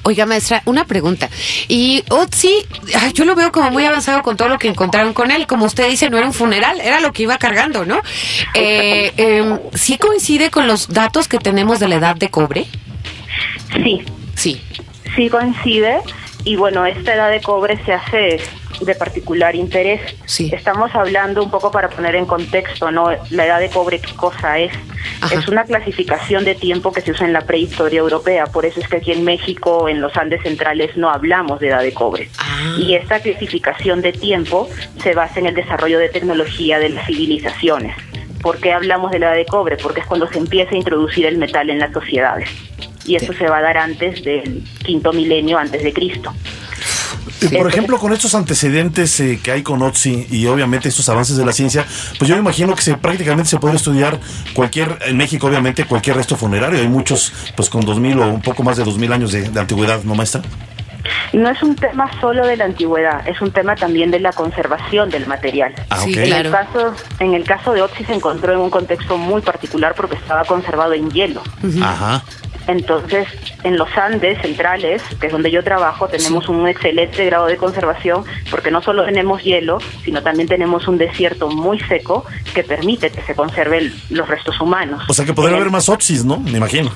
Oiga, 0.04 0.26
maestra, 0.26 0.62
una 0.66 0.86
pregunta. 0.86 1.30
Y 1.68 2.04
Otzi, 2.10 2.54
ay, 3.00 3.14
yo 3.14 3.26
lo 3.26 3.36
veo 3.36 3.52
como 3.52 3.72
muy 3.72 3.86
avanzado 3.86 4.22
con 4.24 4.38
todo 4.38 4.50
lo 4.50 4.58
que 4.60 4.68
encontraron 4.68 5.14
con 5.14 5.32
él. 5.32 5.48
Como 5.48 5.66
usted 5.66 5.88
dice, 5.90 6.10
no 6.10 6.18
era 6.18 6.28
un 6.28 6.34
funeral, 6.34 6.80
era 6.82 7.00
lo 7.00 7.12
que 7.14 7.24
iba 7.24 7.38
cargando, 7.38 7.86
¿no? 7.86 8.02
Eh, 8.54 9.12
em, 9.18 9.60
¿Sí 9.74 9.98
coincide 9.98 10.50
con 10.50 10.68
los 10.68 10.88
datos 10.90 11.28
que 11.28 11.38
tenemos 11.38 11.80
de 11.80 11.88
la 11.88 11.96
edad 11.96 12.16
de 12.16 12.30
cobre? 12.30 12.66
Sí, 13.74 14.02
Sí. 14.36 14.62
sí 15.16 15.30
coincide 15.30 16.00
y 16.46 16.56
bueno, 16.56 16.86
esta 16.86 17.14
edad 17.14 17.30
de 17.30 17.42
cobre 17.42 17.78
se 17.86 17.94
hace 17.94 18.40
de 18.82 18.96
particular 18.96 19.56
interés. 19.56 20.02
Sí. 20.26 20.52
Estamos 20.54 20.94
hablando 20.96 21.44
un 21.44 21.52
poco 21.52 21.72
para 21.72 21.90
poner 21.90 22.16
en 22.16 22.26
contexto, 22.26 22.92
¿no? 22.92 23.10
La 23.30 23.46
edad 23.46 23.60
de 23.60 23.70
cobre, 23.70 24.00
¿qué 24.00 24.14
cosa 24.16 24.60
es? 24.60 24.72
Ajá. 25.22 25.36
Es 25.36 25.48
una 25.48 25.66
clasificación 25.66 26.46
de 26.46 26.56
tiempo 26.56 26.92
que 26.92 27.02
se 27.02 27.12
usa 27.12 27.26
en 27.26 27.34
la 27.34 27.42
prehistoria 27.42 28.00
europea, 28.00 28.46
por 28.48 28.66
eso 28.66 28.80
es 28.80 28.88
que 28.88 28.98
aquí 28.98 29.12
en 29.12 29.24
México, 29.24 29.90
en 29.90 30.02
los 30.02 30.16
Andes 30.16 30.42
centrales, 30.44 30.96
no 30.96 31.10
hablamos 31.10 31.60
de 31.60 31.70
edad 31.70 31.82
de 31.82 31.94
cobre. 31.94 32.30
Ah. 32.38 32.76
Y 32.80 32.96
esta 32.96 33.20
clasificación 33.20 34.02
de 34.02 34.14
tiempo 34.14 34.70
se 35.02 35.14
basa 35.14 35.40
en 35.40 35.48
el 35.48 35.56
desarrollo 35.56 36.00
de 36.00 36.10
tecnología 36.10 36.80
de 36.80 36.90
las 36.90 37.06
civilizaciones. 37.06 37.96
¿Por 38.42 38.60
qué 38.60 38.72
hablamos 38.72 39.12
de 39.12 39.20
la 39.20 39.28
edad 39.28 39.36
de 39.36 39.46
cobre? 39.46 39.76
Porque 39.78 40.00
es 40.00 40.06
cuando 40.06 40.28
se 40.28 40.38
empieza 40.38 40.72
a 40.74 40.78
introducir 40.78 41.26
el 41.26 41.38
metal 41.38 41.70
en 41.70 41.80
las 41.80 41.92
sociedades. 41.92 42.50
Y 43.06 43.16
eso 43.16 43.34
se 43.34 43.48
va 43.48 43.58
a 43.58 43.62
dar 43.62 43.78
antes 43.78 44.24
del 44.24 44.64
quinto 44.86 45.12
milenio 45.12 45.58
antes 45.58 45.84
de 45.84 45.92
Cristo. 45.92 46.34
Por 47.58 47.68
ejemplo, 47.68 47.98
con 47.98 48.14
estos 48.14 48.36
antecedentes 48.36 49.20
eh, 49.20 49.40
que 49.42 49.52
hay 49.52 49.64
con 49.64 49.82
OTSI 49.82 50.28
y 50.32 50.46
obviamente 50.48 50.90
estos 50.90 51.08
avances 51.10 51.38
de 51.38 51.46
la 51.46 51.54
ciencia, 51.54 51.86
pues 52.18 52.28
yo 52.28 52.36
me 52.36 52.42
imagino 52.42 52.76
que 52.76 52.82
se, 52.82 52.98
prácticamente 52.98 53.50
se 53.50 53.60
puede 53.60 53.76
estudiar 53.76 54.20
cualquier, 54.54 54.98
en 55.06 55.18
México 55.18 55.48
obviamente, 55.48 55.86
cualquier 55.86 56.18
resto 56.18 56.36
funerario. 56.36 56.80
Hay 56.80 56.88
muchos 56.88 57.34
pues 57.56 57.70
con 57.70 57.82
2000 57.82 58.20
o 58.20 58.28
un 58.28 58.42
poco 58.42 58.64
más 58.64 58.78
de 58.78 58.84
2000 58.84 59.14
años 59.14 59.32
de, 59.32 59.50
de 59.50 59.60
antigüedad, 59.60 60.04
¿no, 60.04 60.16
maestra? 60.16 60.42
No 61.34 61.50
es 61.50 61.62
un 61.62 61.76
tema 61.76 62.10
solo 62.20 62.46
de 62.46 62.58
la 62.58 62.66
antigüedad, 62.66 63.28
es 63.28 63.42
un 63.42 63.52
tema 63.52 63.76
también 63.76 64.12
de 64.12 64.20
la 64.20 64.32
conservación 64.32 65.10
del 65.10 65.28
material. 65.28 65.74
Ah, 65.90 66.00
Sí, 66.00 66.12
ok. 66.12 66.18
En, 66.18 66.34
el 66.34 66.52
caso, 66.52 66.94
en 67.20 67.34
el 67.34 67.44
caso 67.44 67.74
de 67.74 67.82
Otzi 67.82 68.04
se 68.04 68.14
encontró 68.14 68.54
en 68.54 68.60
un 68.60 68.70
contexto 68.70 69.18
muy 69.18 69.42
particular 69.42 69.94
porque 69.96 70.16
estaba 70.16 70.44
conservado 70.46 70.94
en 70.94 71.10
hielo. 71.12 71.42
Ajá. 71.82 72.24
Entonces, 72.70 73.28
en 73.64 73.78
los 73.78 73.90
Andes 73.98 74.40
centrales, 74.44 75.02
que 75.20 75.26
es 75.26 75.34
donde 75.34 75.50
yo 75.50 75.64
trabajo, 75.64 76.08
tenemos 76.08 76.48
un 76.50 76.68
excelente 76.68 77.26
grado 77.26 77.48
de 77.48 77.58
conservación 77.58 78.24
porque 78.52 78.70
no 78.70 78.84
solo 78.84 79.04
tenemos 79.06 79.42
hielo, 79.44 79.80
sino 80.06 80.22
también 80.22 80.48
tenemos 80.48 80.88
un 80.88 81.00
desierto 81.00 81.50
muy 81.50 81.80
seco 81.80 82.26
que 82.54 82.64
permite 82.64 83.10
que 83.10 83.24
se 83.24 83.34
conserven 83.34 83.92
los 84.12 84.30
restos 84.30 84.62
humanos. 84.62 85.02
O 85.10 85.14
sea 85.16 85.26
que 85.26 85.34
podría 85.34 85.58
haber 85.58 85.72
más 85.72 85.90
OTSIs, 85.90 86.24
¿no? 86.24 86.40
Me 86.40 86.58
imagino. 86.58 86.92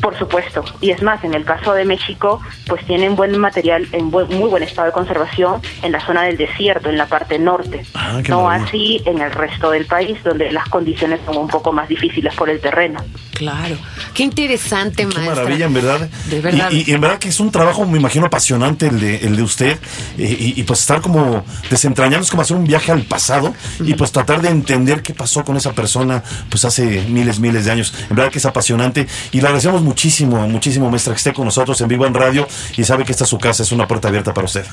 Por 0.00 0.18
supuesto. 0.18 0.64
Y 0.80 0.90
es 0.90 1.02
más, 1.02 1.22
en 1.24 1.34
el 1.34 1.44
caso 1.44 1.74
de 1.74 1.84
México, 1.84 2.40
pues 2.66 2.84
tienen 2.86 3.16
buen 3.16 3.36
material 3.38 3.86
en 3.92 4.10
buen- 4.10 4.28
muy 4.28 4.48
buen 4.48 4.62
estado 4.62 4.86
de 4.86 4.92
conservación 4.92 5.60
en 5.82 5.92
la 5.92 6.04
zona 6.06 6.22
del 6.22 6.36
desierto, 6.36 6.88
en 6.88 6.96
la 6.96 7.06
parte 7.06 7.38
norte. 7.38 7.84
Ah, 7.94 8.20
qué 8.24 8.30
no 8.30 8.42
maravilla. 8.44 8.66
así 8.68 9.02
en 9.04 9.20
el 9.20 9.30
resto 9.30 9.70
del 9.70 9.86
país, 9.86 10.16
donde 10.24 10.50
las 10.52 10.68
condiciones 10.68 11.20
son 11.26 11.36
un 11.36 11.48
poco 11.48 11.72
más 11.72 11.88
difíciles 11.88 12.34
por 12.34 12.48
el 12.48 12.60
terreno. 12.60 13.04
Claro. 13.34 13.76
Qué 14.14 14.22
interesante, 14.22 15.06
Qué 15.06 15.14
maestra. 15.14 15.34
maravilla, 15.34 15.66
en 15.66 15.74
verdad. 15.74 16.08
De 16.28 16.40
verdad. 16.40 16.70
Y, 16.70 16.90
y 16.90 16.94
en 16.94 17.00
verdad 17.00 17.18
que 17.18 17.28
es 17.28 17.40
un 17.40 17.50
trabajo, 17.50 17.86
me 17.86 17.98
imagino, 17.98 18.26
apasionante 18.26 18.86
el 18.88 19.00
de, 19.00 19.16
el 19.18 19.36
de 19.36 19.42
usted. 19.42 19.78
eh, 20.18 20.36
y, 20.38 20.60
y, 20.60 20.62
pues 20.64 20.80
estar 20.80 21.00
como 21.00 21.44
desentrañando, 21.70 22.24
es 22.24 22.30
como 22.30 22.42
hacer 22.42 22.56
un 22.56 22.64
viaje 22.64 22.92
al 22.92 23.02
pasado 23.02 23.54
y 23.84 23.94
pues 23.94 24.12
tratar 24.12 24.42
de 24.42 24.48
entender 24.50 25.02
qué 25.02 25.14
pasó 25.14 25.44
con 25.44 25.56
esa 25.56 25.72
persona 25.72 26.22
pues 26.50 26.64
hace 26.64 27.02
miles, 27.08 27.40
miles 27.40 27.64
de 27.64 27.70
años. 27.70 27.94
En 28.10 28.16
verdad 28.16 28.30
que 28.30 28.38
es 28.38 28.46
apasionante 28.46 29.06
y 29.32 29.40
le 29.40 29.46
agradecemos 29.46 29.80
muchísimo, 29.94 30.46
muchísimo, 30.46 30.88
maestra, 30.88 31.12
que 31.14 31.18
esté 31.18 31.32
con 31.32 31.44
nosotros 31.44 31.80
en 31.80 31.88
Vivo 31.88 32.06
en 32.06 32.14
Radio 32.14 32.46
y 32.76 32.84
sabe 32.84 33.04
que 33.04 33.10
esta 33.10 33.24
es 33.24 33.30
su 33.30 33.38
casa, 33.38 33.64
es 33.64 33.72
una 33.72 33.88
puerta 33.88 34.06
abierta 34.06 34.32
para 34.32 34.44
usted. 34.44 34.64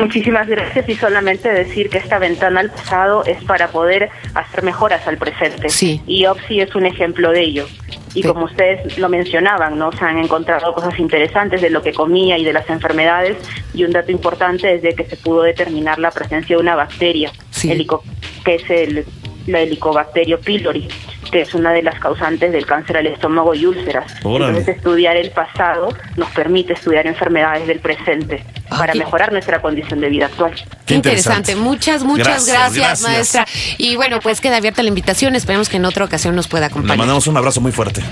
Muchísimas 0.00 0.48
gracias 0.48 0.88
y 0.88 0.96
solamente 0.96 1.48
decir 1.48 1.88
que 1.88 1.98
esta 1.98 2.18
ventana 2.18 2.58
al 2.60 2.70
pasado 2.70 3.24
es 3.24 3.42
para 3.44 3.68
poder 3.68 4.10
hacer 4.34 4.64
mejoras 4.64 5.06
al 5.06 5.16
presente. 5.16 5.68
Sí. 5.68 6.00
Y 6.08 6.26
OPSI 6.26 6.60
es 6.60 6.74
un 6.74 6.86
ejemplo 6.86 7.30
de 7.30 7.40
ello. 7.42 7.68
Y 8.14 8.22
Sí. 8.22 8.28
como 8.28 8.44
ustedes 8.46 8.98
lo 8.98 9.08
mencionaban, 9.08 9.78
¿no? 9.78 9.92
Se 9.92 10.04
han 10.04 10.18
encontrado 10.18 10.74
cosas 10.74 10.98
interesantes 10.98 11.62
de 11.62 11.70
lo 11.70 11.80
que 11.82 11.92
comía 11.92 12.36
y 12.36 12.44
de 12.44 12.52
las 12.52 12.68
enfermedades. 12.68 13.36
Y 13.72 13.84
un 13.84 13.92
dato 13.92 14.10
importante 14.10 14.74
es 14.74 14.82
de 14.82 14.94
que 14.94 15.04
se 15.04 15.16
pudo 15.16 15.42
determinar 15.42 15.98
la 16.00 16.10
presencia 16.10 16.56
de 16.56 16.60
una 16.60 16.74
bacteria, 16.74 17.30
Sí. 17.50 17.70
helico- 17.70 18.02
que 18.44 18.56
es 18.56 18.68
el, 18.70 19.06
la 19.46 19.60
Helicobacterio 19.60 20.40
pylori, 20.40 20.88
que 21.30 21.40
es 21.42 21.54
una 21.54 21.72
de 21.72 21.82
las 21.82 21.98
causantes 21.98 22.52
del 22.52 22.66
cáncer 22.66 22.96
al 22.98 23.06
estómago 23.06 23.54
y 23.54 23.66
úlceras. 23.66 24.12
Órale. 24.22 24.58
Entonces, 24.58 24.76
estudiar 24.76 25.16
el 25.16 25.30
pasado 25.30 25.88
nos 26.16 26.28
permite 26.30 26.74
estudiar 26.74 27.06
enfermedades 27.06 27.66
del 27.66 27.80
presente 27.80 28.44
Ah, 28.70 28.78
para 28.78 28.92
qué- 28.92 28.98
mejorar 29.00 29.32
nuestra 29.32 29.60
condición 29.60 30.00
de 30.00 30.08
vida 30.08 30.26
actual. 30.26 30.52
Qué 30.86 30.94
interesante. 30.94 31.56
Muchas, 31.56 32.02
muchas 32.04 32.46
Gracias, 32.46 32.74
gracias, 32.74 33.02
gracias. 33.02 33.02
maestra. 33.34 33.46
Y 33.78 33.96
bueno, 33.96 34.20
pues 34.20 34.40
queda 34.40 34.56
abierta 34.58 34.82
la 34.82 34.88
invitación. 34.88 35.34
Esperemos 35.36 35.68
que 35.68 35.76
en 35.78 35.84
otra 35.84 36.04
ocasión 36.04 36.34
nos 36.36 36.48
pueda 36.48 36.66
Le 36.66 36.70
acompañar. 36.72 36.98
mandamos 36.98 37.26
un 37.26 37.36
abrazo 37.36 37.60
muy 37.60 37.72
fuerte. 37.72 38.02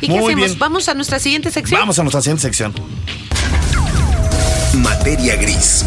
¿Y 0.00 0.08
qué 0.08 0.12
Muy 0.14 0.32
hacemos? 0.32 0.46
bien. 0.46 0.58
¿Vamos 0.58 0.88
a 0.88 0.94
nuestra 0.94 1.18
siguiente 1.18 1.50
sección? 1.50 1.80
Vamos 1.80 1.98
a 1.98 2.02
nuestra 2.02 2.20
siguiente 2.20 2.42
sección. 2.42 2.74
Materia 4.74 5.36
gris. 5.36 5.84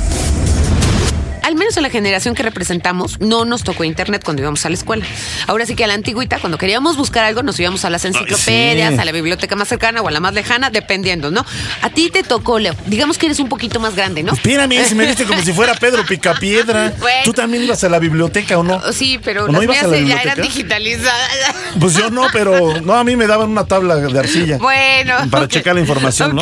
Al 1.47 1.55
menos 1.55 1.77
en 1.77 1.83
la 1.83 1.89
generación 1.89 2.35
que 2.35 2.43
representamos, 2.43 3.21
no 3.21 3.45
nos 3.45 3.63
tocó 3.63 3.85
internet 3.85 4.21
cuando 4.21 4.41
íbamos 4.41 4.65
a 4.65 4.69
la 4.69 4.75
escuela. 4.75 5.05
Ahora 5.47 5.65
sí 5.65 5.75
que 5.75 5.85
a 5.85 5.87
la 5.87 5.93
antigüita, 5.93 6.39
cuando 6.39 6.57
queríamos 6.57 6.97
buscar 6.97 7.23
algo, 7.23 7.41
nos 7.41 7.57
íbamos 7.57 7.85
a 7.85 7.89
las 7.89 8.03
enciclopedias, 8.03 8.95
sí. 8.95 8.99
a 8.99 9.05
la 9.05 9.13
biblioteca 9.13 9.55
más 9.55 9.69
cercana 9.69 10.01
o 10.01 10.09
a 10.09 10.11
la 10.11 10.19
más 10.19 10.33
lejana, 10.33 10.71
dependiendo, 10.71 11.31
¿no? 11.31 11.45
A 11.81 11.89
ti 11.89 12.09
te 12.09 12.23
tocó, 12.23 12.59
Leo. 12.59 12.75
Digamos 12.87 13.17
que 13.17 13.27
eres 13.27 13.39
un 13.39 13.47
poquito 13.47 13.79
más 13.79 13.95
grande, 13.95 14.23
¿no? 14.23 14.33
Espérame, 14.33 14.83
si 14.85 14.93
me 14.93 15.05
viste 15.05 15.23
como 15.23 15.41
si 15.41 15.53
fuera 15.53 15.73
Pedro 15.75 16.05
Picapiedra. 16.05 16.91
Bueno. 17.07 17.21
¿Tú 17.23 17.33
también 17.33 17.63
ibas 17.63 17.81
a 17.83 17.89
la 17.89 17.99
biblioteca 17.99 18.57
o 18.57 18.63
no? 18.63 18.81
Sí, 18.91 19.19
pero 19.23 19.45
¿O 19.45 19.47
no 19.47 19.53
las 19.53 19.63
ibas 19.63 19.75
mías 19.75 19.85
a 19.85 19.87
la 19.87 19.99
ya 19.99 20.21
eran 20.21 20.41
digitalizadas. 20.41 21.31
Pues 21.79 21.93
yo 21.93 22.09
no, 22.09 22.27
pero 22.33 22.81
no, 22.81 22.95
a 22.95 23.03
mí 23.03 23.15
me 23.15 23.27
daban 23.27 23.49
una 23.49 23.65
tabla 23.65 23.95
de 23.95 24.19
arcilla. 24.19 24.57
Bueno, 24.57 25.13
Para 25.29 25.47
checar 25.47 25.75
la 25.75 25.81
información. 25.81 26.35
¿no? 26.35 26.41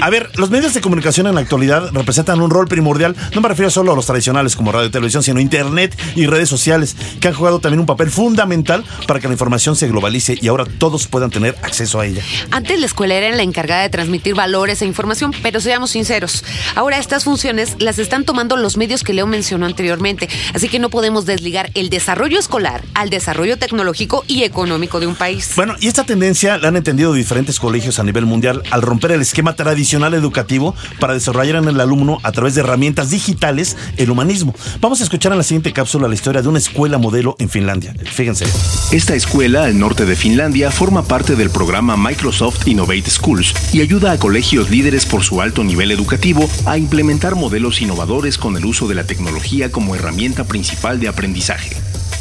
A 0.00 0.10
ver, 0.10 0.30
los 0.36 0.48
medios 0.48 0.72
de 0.72 0.80
comunicación 0.80 1.26
en 1.26 1.34
la 1.34 1.40
actualidad 1.42 1.90
representan 1.92 2.40
un 2.40 2.50
rol 2.50 2.68
primordial. 2.68 3.16
No 3.34 3.40
me 3.40 3.48
refiero 3.48 3.70
solo 3.70 3.92
a 3.92 3.96
los 3.96 4.06
tradicionales 4.06 4.29
como 4.56 4.72
radio 4.72 4.88
y 4.88 4.90
televisión, 4.90 5.22
sino 5.22 5.40
internet 5.40 5.98
y 6.14 6.26
redes 6.26 6.48
sociales, 6.48 6.96
que 7.20 7.28
han 7.28 7.34
jugado 7.34 7.60
también 7.60 7.80
un 7.80 7.86
papel 7.86 8.10
fundamental 8.10 8.84
para 9.06 9.20
que 9.20 9.26
la 9.26 9.34
información 9.34 9.76
se 9.76 9.88
globalice 9.88 10.38
y 10.40 10.48
ahora 10.48 10.64
todos 10.78 11.06
puedan 11.06 11.30
tener 11.30 11.56
acceso 11.62 12.00
a 12.00 12.06
ella. 12.06 12.22
Antes 12.50 12.78
la 12.78 12.86
escuela 12.86 13.14
era 13.14 13.34
la 13.34 13.42
encargada 13.42 13.82
de 13.82 13.88
transmitir 13.88 14.34
valores 14.34 14.82
e 14.82 14.86
información, 14.86 15.32
pero 15.42 15.60
seamos 15.60 15.90
sinceros, 15.90 16.44
ahora 16.74 16.98
estas 16.98 17.24
funciones 17.24 17.76
las 17.78 17.98
están 17.98 18.24
tomando 18.24 18.56
los 18.56 18.76
medios 18.76 19.02
que 19.02 19.12
Leo 19.12 19.26
mencionó 19.26 19.66
anteriormente, 19.66 20.28
así 20.54 20.68
que 20.68 20.78
no 20.78 20.90
podemos 20.90 21.26
desligar 21.26 21.70
el 21.74 21.90
desarrollo 21.90 22.38
escolar 22.38 22.82
al 22.94 23.10
desarrollo 23.10 23.58
tecnológico 23.58 24.24
y 24.26 24.44
económico 24.44 25.00
de 25.00 25.06
un 25.06 25.16
país. 25.16 25.52
Bueno, 25.56 25.74
y 25.80 25.88
esta 25.88 26.04
tendencia 26.04 26.56
la 26.58 26.68
han 26.68 26.76
entendido 26.76 27.12
diferentes 27.12 27.58
colegios 27.58 27.98
a 27.98 28.04
nivel 28.04 28.26
mundial 28.26 28.62
al 28.70 28.82
romper 28.82 29.12
el 29.12 29.20
esquema 29.20 29.56
tradicional 29.56 30.14
educativo 30.14 30.74
para 30.98 31.14
desarrollar 31.14 31.56
en 31.56 31.68
el 31.68 31.80
alumno 31.80 32.18
a 32.22 32.32
través 32.32 32.54
de 32.54 32.60
herramientas 32.60 33.10
digitales 33.10 33.76
el 33.96 34.10
humanismo. 34.20 34.54
Vamos 34.80 35.00
a 35.00 35.04
escuchar 35.04 35.32
en 35.32 35.38
la 35.38 35.44
siguiente 35.44 35.72
cápsula 35.72 36.06
la 36.06 36.14
historia 36.14 36.42
de 36.42 36.48
una 36.48 36.58
escuela 36.58 36.98
modelo 36.98 37.36
en 37.38 37.48
Finlandia. 37.48 37.94
Fíjense. 38.04 38.44
Esta 38.92 39.14
escuela 39.14 39.64
al 39.64 39.78
norte 39.78 40.04
de 40.04 40.14
Finlandia 40.14 40.70
forma 40.70 41.04
parte 41.04 41.36
del 41.36 41.48
programa 41.48 41.96
Microsoft 41.96 42.68
Innovate 42.68 43.08
Schools 43.08 43.54
y 43.72 43.80
ayuda 43.80 44.12
a 44.12 44.18
colegios 44.18 44.68
líderes 44.68 45.06
por 45.06 45.22
su 45.22 45.40
alto 45.40 45.64
nivel 45.64 45.90
educativo 45.90 46.48
a 46.66 46.76
implementar 46.76 47.34
modelos 47.34 47.80
innovadores 47.80 48.36
con 48.36 48.56
el 48.58 48.66
uso 48.66 48.88
de 48.88 48.94
la 48.94 49.04
tecnología 49.04 49.70
como 49.70 49.94
herramienta 49.94 50.44
principal 50.44 51.00
de 51.00 51.08
aprendizaje. 51.08 51.76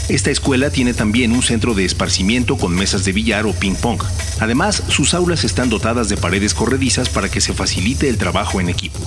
Esta 0.07 0.31
escuela 0.31 0.71
tiene 0.71 0.93
también 0.93 1.33
un 1.33 1.43
centro 1.43 1.75
de 1.75 1.85
esparcimiento 1.85 2.57
con 2.57 2.73
mesas 2.73 3.05
de 3.05 3.11
billar 3.11 3.45
o 3.45 3.53
ping 3.53 3.75
pong. 3.75 4.01
Además, 4.39 4.83
sus 4.87 5.13
aulas 5.13 5.43
están 5.43 5.69
dotadas 5.69 6.09
de 6.09 6.17
paredes 6.17 6.55
corredizas 6.55 7.09
para 7.09 7.29
que 7.29 7.41
se 7.41 7.53
facilite 7.53 8.09
el 8.09 8.17
trabajo 8.17 8.59
en 8.59 8.69
equipo. 8.69 8.99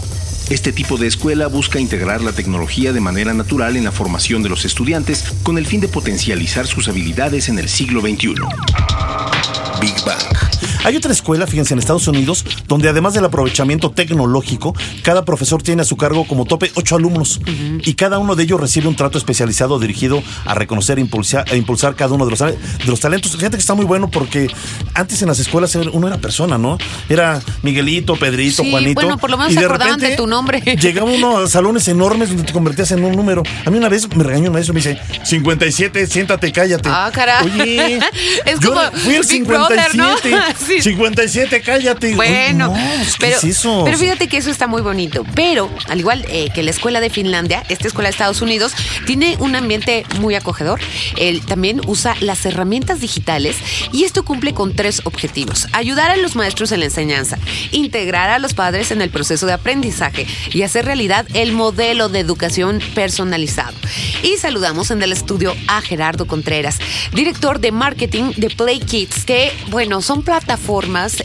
Este 0.52 0.70
tipo 0.70 0.98
de 0.98 1.06
escuela 1.06 1.46
busca 1.46 1.80
integrar 1.80 2.20
la 2.20 2.32
tecnología 2.32 2.92
de 2.92 3.00
manera 3.00 3.32
natural 3.32 3.74
en 3.78 3.84
la 3.84 3.90
formación 3.90 4.42
de 4.42 4.50
los 4.50 4.66
estudiantes 4.66 5.24
con 5.42 5.56
el 5.56 5.64
fin 5.64 5.80
de 5.80 5.88
potencializar 5.88 6.66
sus 6.66 6.88
habilidades 6.88 7.48
en 7.48 7.58
el 7.58 7.70
siglo 7.70 8.02
XXI. 8.02 8.34
Big 9.80 9.94
Bang. 10.04 10.51
Hay 10.84 10.96
otra 10.96 11.12
escuela, 11.12 11.46
fíjense, 11.46 11.74
en 11.74 11.78
Estados 11.80 12.06
Unidos, 12.08 12.44
donde 12.68 12.88
además 12.88 13.14
del 13.14 13.24
aprovechamiento 13.24 13.90
tecnológico, 13.90 14.74
cada 15.02 15.24
profesor 15.24 15.62
tiene 15.62 15.82
a 15.82 15.84
su 15.84 15.96
cargo 15.96 16.26
como 16.26 16.44
tope 16.44 16.70
ocho 16.74 16.96
alumnos 16.96 17.40
y 17.84 17.94
cada 17.94 18.18
uno 18.18 18.34
de 18.34 18.44
ellos 18.44 18.60
recibe 18.60 18.88
un 18.88 18.96
trato 18.96 19.18
especializado 19.18 19.78
dirigido 19.78 20.22
a 20.44 20.54
reconocer 20.54 20.98
e 20.98 21.00
impulsar, 21.00 21.44
e 21.50 21.56
impulsar 21.56 21.94
cada 21.94 22.14
uno 22.14 22.24
de 22.24 22.30
los, 22.30 22.38
de 22.40 22.56
los 22.86 23.00
talentos. 23.00 23.32
Fíjate 23.36 23.56
que 23.56 23.60
está 23.60 23.74
muy 23.74 23.84
bueno 23.84 24.10
porque 24.10 24.48
antes 24.94 25.20
en 25.22 25.28
las 25.28 25.38
escuelas 25.38 25.74
uno 25.92 26.06
era 26.08 26.18
persona, 26.18 26.58
¿no? 26.58 26.78
Era 27.08 27.40
Miguelito, 27.62 28.16
Pedrito, 28.16 28.62
Sí, 28.62 28.70
Juanito. 28.70 29.00
bueno, 29.00 29.18
por 29.18 29.30
lo 29.30 29.36
menos 29.38 29.52
y 29.52 29.56
se 29.56 29.64
acordaban 29.64 29.98
de 30.00 30.16
tu 30.16 30.26
nombre. 30.26 30.60
Llegaba 30.80 31.10
uno 31.10 31.38
a 31.38 31.48
salones 31.48 31.86
enormes 31.88 32.28
donde 32.28 32.44
te 32.44 32.52
convertías 32.52 32.90
en 32.92 33.04
un 33.04 33.12
número. 33.16 33.42
A 33.64 33.70
mí 33.70 33.78
una 33.78 33.88
vez 33.88 34.08
me 34.14 34.24
regañó 34.24 34.48
un 34.48 34.52
maestro 34.54 34.72
y 34.72 34.80
me 34.80 34.80
dice, 34.80 35.00
57, 35.24 36.06
siéntate, 36.06 36.52
cállate. 36.52 36.88
Ah, 36.90 37.10
caray. 37.12 37.46
Oye, 37.46 38.00
Es 38.44 38.60
yo 38.60 38.70
como 38.74 38.80
fui 38.92 39.14
el 39.14 39.26
Big 39.26 39.44
Brother, 39.44 39.94
¿no? 39.94 40.14
57. 40.56 40.62
Sí. 40.72 40.80
57, 40.80 41.60
cállate. 41.60 42.14
Bueno, 42.14 42.68
no, 42.68 42.72
pues, 42.72 43.16
¿qué 43.16 43.26
pero, 43.26 43.36
es 43.36 43.44
eso? 43.44 43.82
pero 43.84 43.98
fíjate 43.98 44.28
que 44.28 44.36
eso 44.36 44.50
está 44.50 44.66
muy 44.66 44.80
bonito. 44.80 45.24
Pero, 45.34 45.70
al 45.88 45.98
igual 45.98 46.24
eh, 46.28 46.50
que 46.54 46.62
la 46.62 46.70
escuela 46.70 47.00
de 47.00 47.10
Finlandia, 47.10 47.64
esta 47.68 47.88
escuela 47.88 48.08
de 48.08 48.12
Estados 48.12 48.42
Unidos 48.42 48.72
tiene 49.06 49.36
un 49.38 49.56
ambiente 49.56 50.04
muy 50.20 50.34
acogedor. 50.34 50.80
Él 51.16 51.42
también 51.44 51.80
usa 51.86 52.14
las 52.20 52.44
herramientas 52.46 53.00
digitales 53.00 53.56
y 53.92 54.04
esto 54.04 54.24
cumple 54.24 54.54
con 54.54 54.74
tres 54.74 55.02
objetivos. 55.04 55.68
Ayudar 55.72 56.10
a 56.10 56.16
los 56.16 56.36
maestros 56.36 56.72
en 56.72 56.80
la 56.80 56.86
enseñanza, 56.86 57.38
integrar 57.72 58.30
a 58.30 58.38
los 58.38 58.54
padres 58.54 58.90
en 58.90 59.02
el 59.02 59.10
proceso 59.10 59.46
de 59.46 59.52
aprendizaje 59.54 60.26
y 60.52 60.62
hacer 60.62 60.84
realidad 60.84 61.26
el 61.34 61.52
modelo 61.52 62.08
de 62.08 62.20
educación 62.20 62.80
personalizado. 62.94 63.76
Y 64.22 64.36
saludamos 64.36 64.90
en 64.90 65.02
el 65.02 65.12
estudio 65.12 65.54
a 65.66 65.80
Gerardo 65.80 66.26
Contreras, 66.26 66.78
director 67.12 67.60
de 67.60 67.72
marketing 67.72 68.32
de 68.36 68.50
Play 68.50 68.80
Kids, 68.80 69.24
que, 69.24 69.52
bueno, 69.70 70.02
son 70.02 70.22
plataformas 70.22 70.41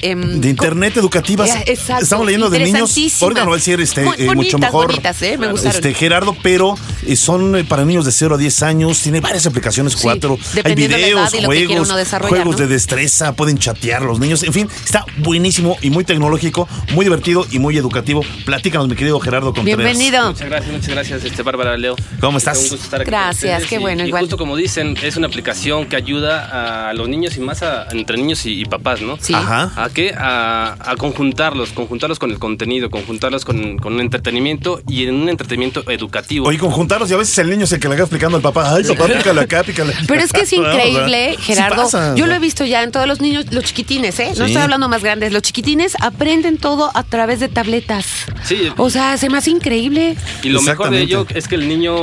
em, 0.02 0.40
de 0.42 0.50
internet 0.50 0.98
educativas. 0.98 1.50
Eh, 1.50 1.64
exacto, 1.68 2.04
Estamos 2.04 2.26
leyendo 2.26 2.50
de 2.50 2.60
niños. 2.60 2.70
interesantísimas. 2.98 3.24
Ahorita 3.24 3.44
no 3.44 3.50
va 3.50 3.56
a 3.56 3.58
decir 3.58 3.80
este, 3.82 4.04
Muy 4.04 4.16
eh, 4.18 4.36
mucho 4.36 4.58
mejor. 4.58 4.88
bonitas, 4.88 5.22
¿eh? 5.22 5.38
Me 5.38 5.52
gustaron. 5.52 5.76
Este, 5.76 5.94
Gerardo, 5.94 6.36
pero 6.42 6.76
eh, 7.06 7.16
son 7.16 7.56
eh, 7.56 7.64
para 7.64 7.86
niños 7.86 8.06
de 8.06 8.12
0 8.12 8.36
a 8.36 8.38
10 8.38 8.64
años. 8.64 9.02
Tiene 9.02 9.20
varias 9.22 9.46
aplicaciones, 9.46 9.94
Sí, 9.94 10.00
cuatro. 10.02 10.38
Hay 10.64 10.76
de 10.76 10.88
videos, 10.88 11.32
juegos, 11.46 11.90
juegos 12.30 12.56
¿no? 12.56 12.62
de 12.62 12.68
destreza. 12.68 13.34
Pueden 13.34 13.58
chatear 13.58 14.02
los 14.04 14.20
niños. 14.20 14.44
En 14.44 14.54
fin, 14.54 14.70
está 14.84 15.06
buenísimo 15.18 15.78
y 15.82 15.90
muy 15.90 16.04
tecnológico, 16.04 16.68
muy 16.94 17.06
divertido 17.06 17.46
y 17.52 17.60
muy 17.60 17.78
educativo. 17.78 18.24
Platícanos, 18.46 18.88
mi 18.88 18.96
querido 18.96 19.20
Gerardo 19.20 19.54
Contreras. 19.54 19.78
Bienvenido. 19.86 20.28
Muchas 20.32 20.48
gracias, 20.50 20.72
muchas 20.72 20.90
gracias, 20.90 21.24
este 21.24 21.44
Bárbara 21.44 21.78
Leo. 21.78 21.96
¿Cómo 22.20 22.38
estás? 22.38 22.58
Un 22.58 22.64
gusto 22.70 22.76
estar 22.84 23.02
aquí 23.02 23.10
Gracias, 23.10 23.66
qué 23.66 23.80
bueno, 23.80 24.04
y 24.04 24.08
igual. 24.08 24.24
justo 24.24 24.38
como 24.38 24.56
dicen, 24.56 24.98
es 25.02 25.16
una 25.18 25.28
aplicación 25.28 25.88
que 25.88 25.96
ayuda 25.96 26.90
a 26.90 26.94
los 26.94 27.08
niños 27.10 27.38
y 27.38 27.40
más 27.40 27.62
a, 27.64 27.88
entre 27.92 28.18
niños 28.18 28.46
y, 28.46 28.62
y 28.62 28.66
papás, 28.66 29.02
¿no? 29.02 29.07
Sí. 29.22 29.34
Ajá. 29.34 29.72
¿A 29.76 29.90
qué? 29.90 30.14
A, 30.18 30.76
a 30.80 30.96
conjuntarlos, 30.98 31.72
conjuntarlos 31.72 32.20
con 32.20 32.32
el 32.32 32.40
contenido, 32.40 32.90
conjuntarlos 32.90 33.46
con, 33.46 33.78
con 33.78 33.94
un 33.94 34.02
entretenimiento 34.02 34.82
y 34.88 35.06
en 35.06 35.16
un 35.16 35.30
entretenimiento 35.30 35.90
educativo. 35.90 36.48
Oye, 36.48 36.58
conjuntarlos 36.58 37.10
y 37.10 37.14
a 37.14 37.18
veces 37.18 37.38
el 37.38 37.50
niño 37.50 37.64
es 37.64 37.72
el 37.72 37.80
que 37.80 37.88
le 37.88 37.96
va 37.96 38.02
explicando 38.02 38.38
al 38.38 38.44
papá. 38.44 38.74
Ay, 38.76 38.84
papá, 38.84 39.06
pícale 39.08 39.42
acá, 39.42 39.64
pícale 39.64 39.94
acá. 39.94 40.04
Pero 40.08 40.22
es 40.22 40.34
que 40.34 40.42
es 40.42 40.54
No, 40.58 40.64
increíble, 40.74 41.36
sí 41.38 41.44
Gerardo. 41.54 41.84
pasa, 41.84 42.16
Yo 42.16 42.26
lo 42.26 42.34
he 42.34 42.40
visto 42.40 42.66
ya 42.66 42.84
en 42.84 42.92
todos 42.92 43.08
los 43.08 43.22
niños, 43.22 43.46
los 43.52 43.64
chiquitines, 43.64 44.20
¿eh? 44.20 44.30
No 44.30 44.36
Sí. 44.46 44.52
estoy 44.52 44.64
hablando 44.64 44.90
más 44.90 45.04
grandes. 45.04 45.32
Los 45.32 45.44
chiquitines 45.44 45.96
aprenden 46.02 46.58
todo 46.58 46.90
a 46.96 47.04
través 47.04 47.40
de 47.40 47.48
tabletas. 47.48 48.26
Sí. 48.44 48.70
O 48.78 48.90
sea, 48.90 49.18
se 49.18 49.30
me 49.30 49.38
hace 49.38 49.52
increíble. 49.52 50.16
Y 50.44 50.50
lo 50.50 50.62
mejor 50.62 50.90
de 50.90 51.02
ello 51.02 51.28
es 51.36 51.48
que 51.48 51.56
el 51.56 51.68
niño 51.68 51.96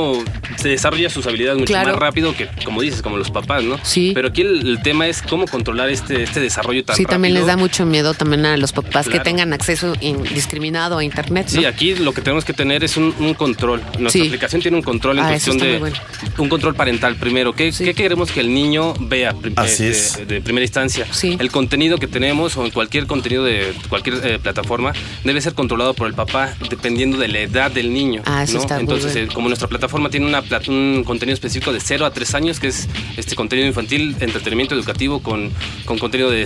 se 0.55 0.69
desarrolla 0.69 1.09
sus 1.09 1.25
habilidades 1.27 1.59
mucho 1.59 1.73
Claro. 1.73 1.89
más 1.89 1.99
rápido 1.99 2.33
que, 2.35 2.47
como 2.63 2.81
dices, 2.81 3.01
como 3.01 3.17
los 3.17 3.29
papás, 3.31 3.63
¿no? 3.63 3.77
Sí. 3.83 4.11
Pero 4.13 4.29
aquí 4.29 4.41
el, 4.41 4.65
el 4.67 4.81
tema 4.81 5.07
es 5.07 5.21
cómo 5.21 5.45
controlar 5.47 5.89
este, 5.89 6.23
este 6.23 6.39
desarrollo 6.39 6.84
tan 6.85 6.95
Sí, 6.95 7.05
también 7.05 7.33
les 7.33 7.45
da 7.45 7.57
mucho 7.57 7.85
miedo 7.85 8.13
también 8.13 8.45
a 8.45 8.57
los 8.57 8.71
papás 8.71 9.07
que 9.09 9.19
tengan 9.19 9.53
acceso 9.53 9.93
indiscriminado 10.01 10.97
a 10.97 11.03
internet. 11.03 11.47
¿no? 11.51 11.59
Sí, 11.59 11.65
aquí 11.65 11.95
lo 11.95 12.13
que 12.13 12.21
tenemos 12.21 12.45
que 12.45 12.53
tener 12.53 12.83
es 12.83 12.97
un, 12.97 13.13
un 13.19 13.33
control. 13.33 13.81
Nuestra 13.99 14.21
Sí. 14.21 14.27
aplicación 14.27 14.61
tiene 14.61 14.77
un 14.77 14.83
control 14.83 15.17
en 15.19 15.25
Ah, 15.25 15.29
cuestión 15.29 15.57
de 15.57 15.79
bueno. 15.79 15.95
un 16.37 16.49
control 16.49 16.75
parental 16.75 17.15
primero. 17.15 17.53
¿Qué, 17.53 17.71
Sí. 17.71 17.83
qué 17.85 17.93
queremos 17.93 18.31
que 18.31 18.39
el 18.39 18.53
niño 18.53 18.93
vea 18.99 19.35
Así 19.55 19.83
eh, 19.85 19.89
es. 19.89 20.17
de, 20.17 20.25
de 20.25 20.41
primera 20.41 20.63
instancia? 20.63 21.07
Sí. 21.11 21.37
El 21.39 21.51
contenido 21.51 21.97
que 21.97 22.07
tenemos 22.07 22.55
o 22.57 22.65
en 22.65 22.71
cualquier 22.71 23.07
contenido 23.07 23.43
de 23.43 23.73
cualquier 23.89 24.19
eh, 24.23 24.39
plataforma 24.39 24.93
debe 25.23 25.41
ser 25.41 25.53
controlado 25.53 25.93
por 25.93 26.07
el 26.07 26.13
papá 26.13 26.53
dependiendo 26.69 27.17
de 27.17 27.27
la 27.27 27.39
edad 27.39 27.71
del 27.71 27.93
niño. 27.93 28.21
Ah, 28.25 28.43
eso 28.43 28.53
¿no? 28.53 28.59
está 28.59 28.75
muy 28.75 28.81
Entonces, 28.81 29.13
bueno. 29.13 29.31
eh, 29.31 29.33
como 29.33 29.47
nuestra 29.47 29.67
plataforma 29.67 30.09
tiene 30.09 30.25
una 30.27 30.43
un 30.67 31.03
contenido 31.05 31.33
específico 31.33 31.73
de 31.73 31.79
0 31.79 32.05
a 32.05 32.11
3 32.13 32.33
años, 32.35 32.59
que 32.59 32.67
es 32.67 32.87
este 33.17 33.35
contenido 33.35 33.67
infantil, 33.67 34.15
entretenimiento 34.19 34.73
educativo 34.75 35.21
con, 35.21 35.51
con 35.85 35.97
contenido 35.97 36.29
de 36.29 36.41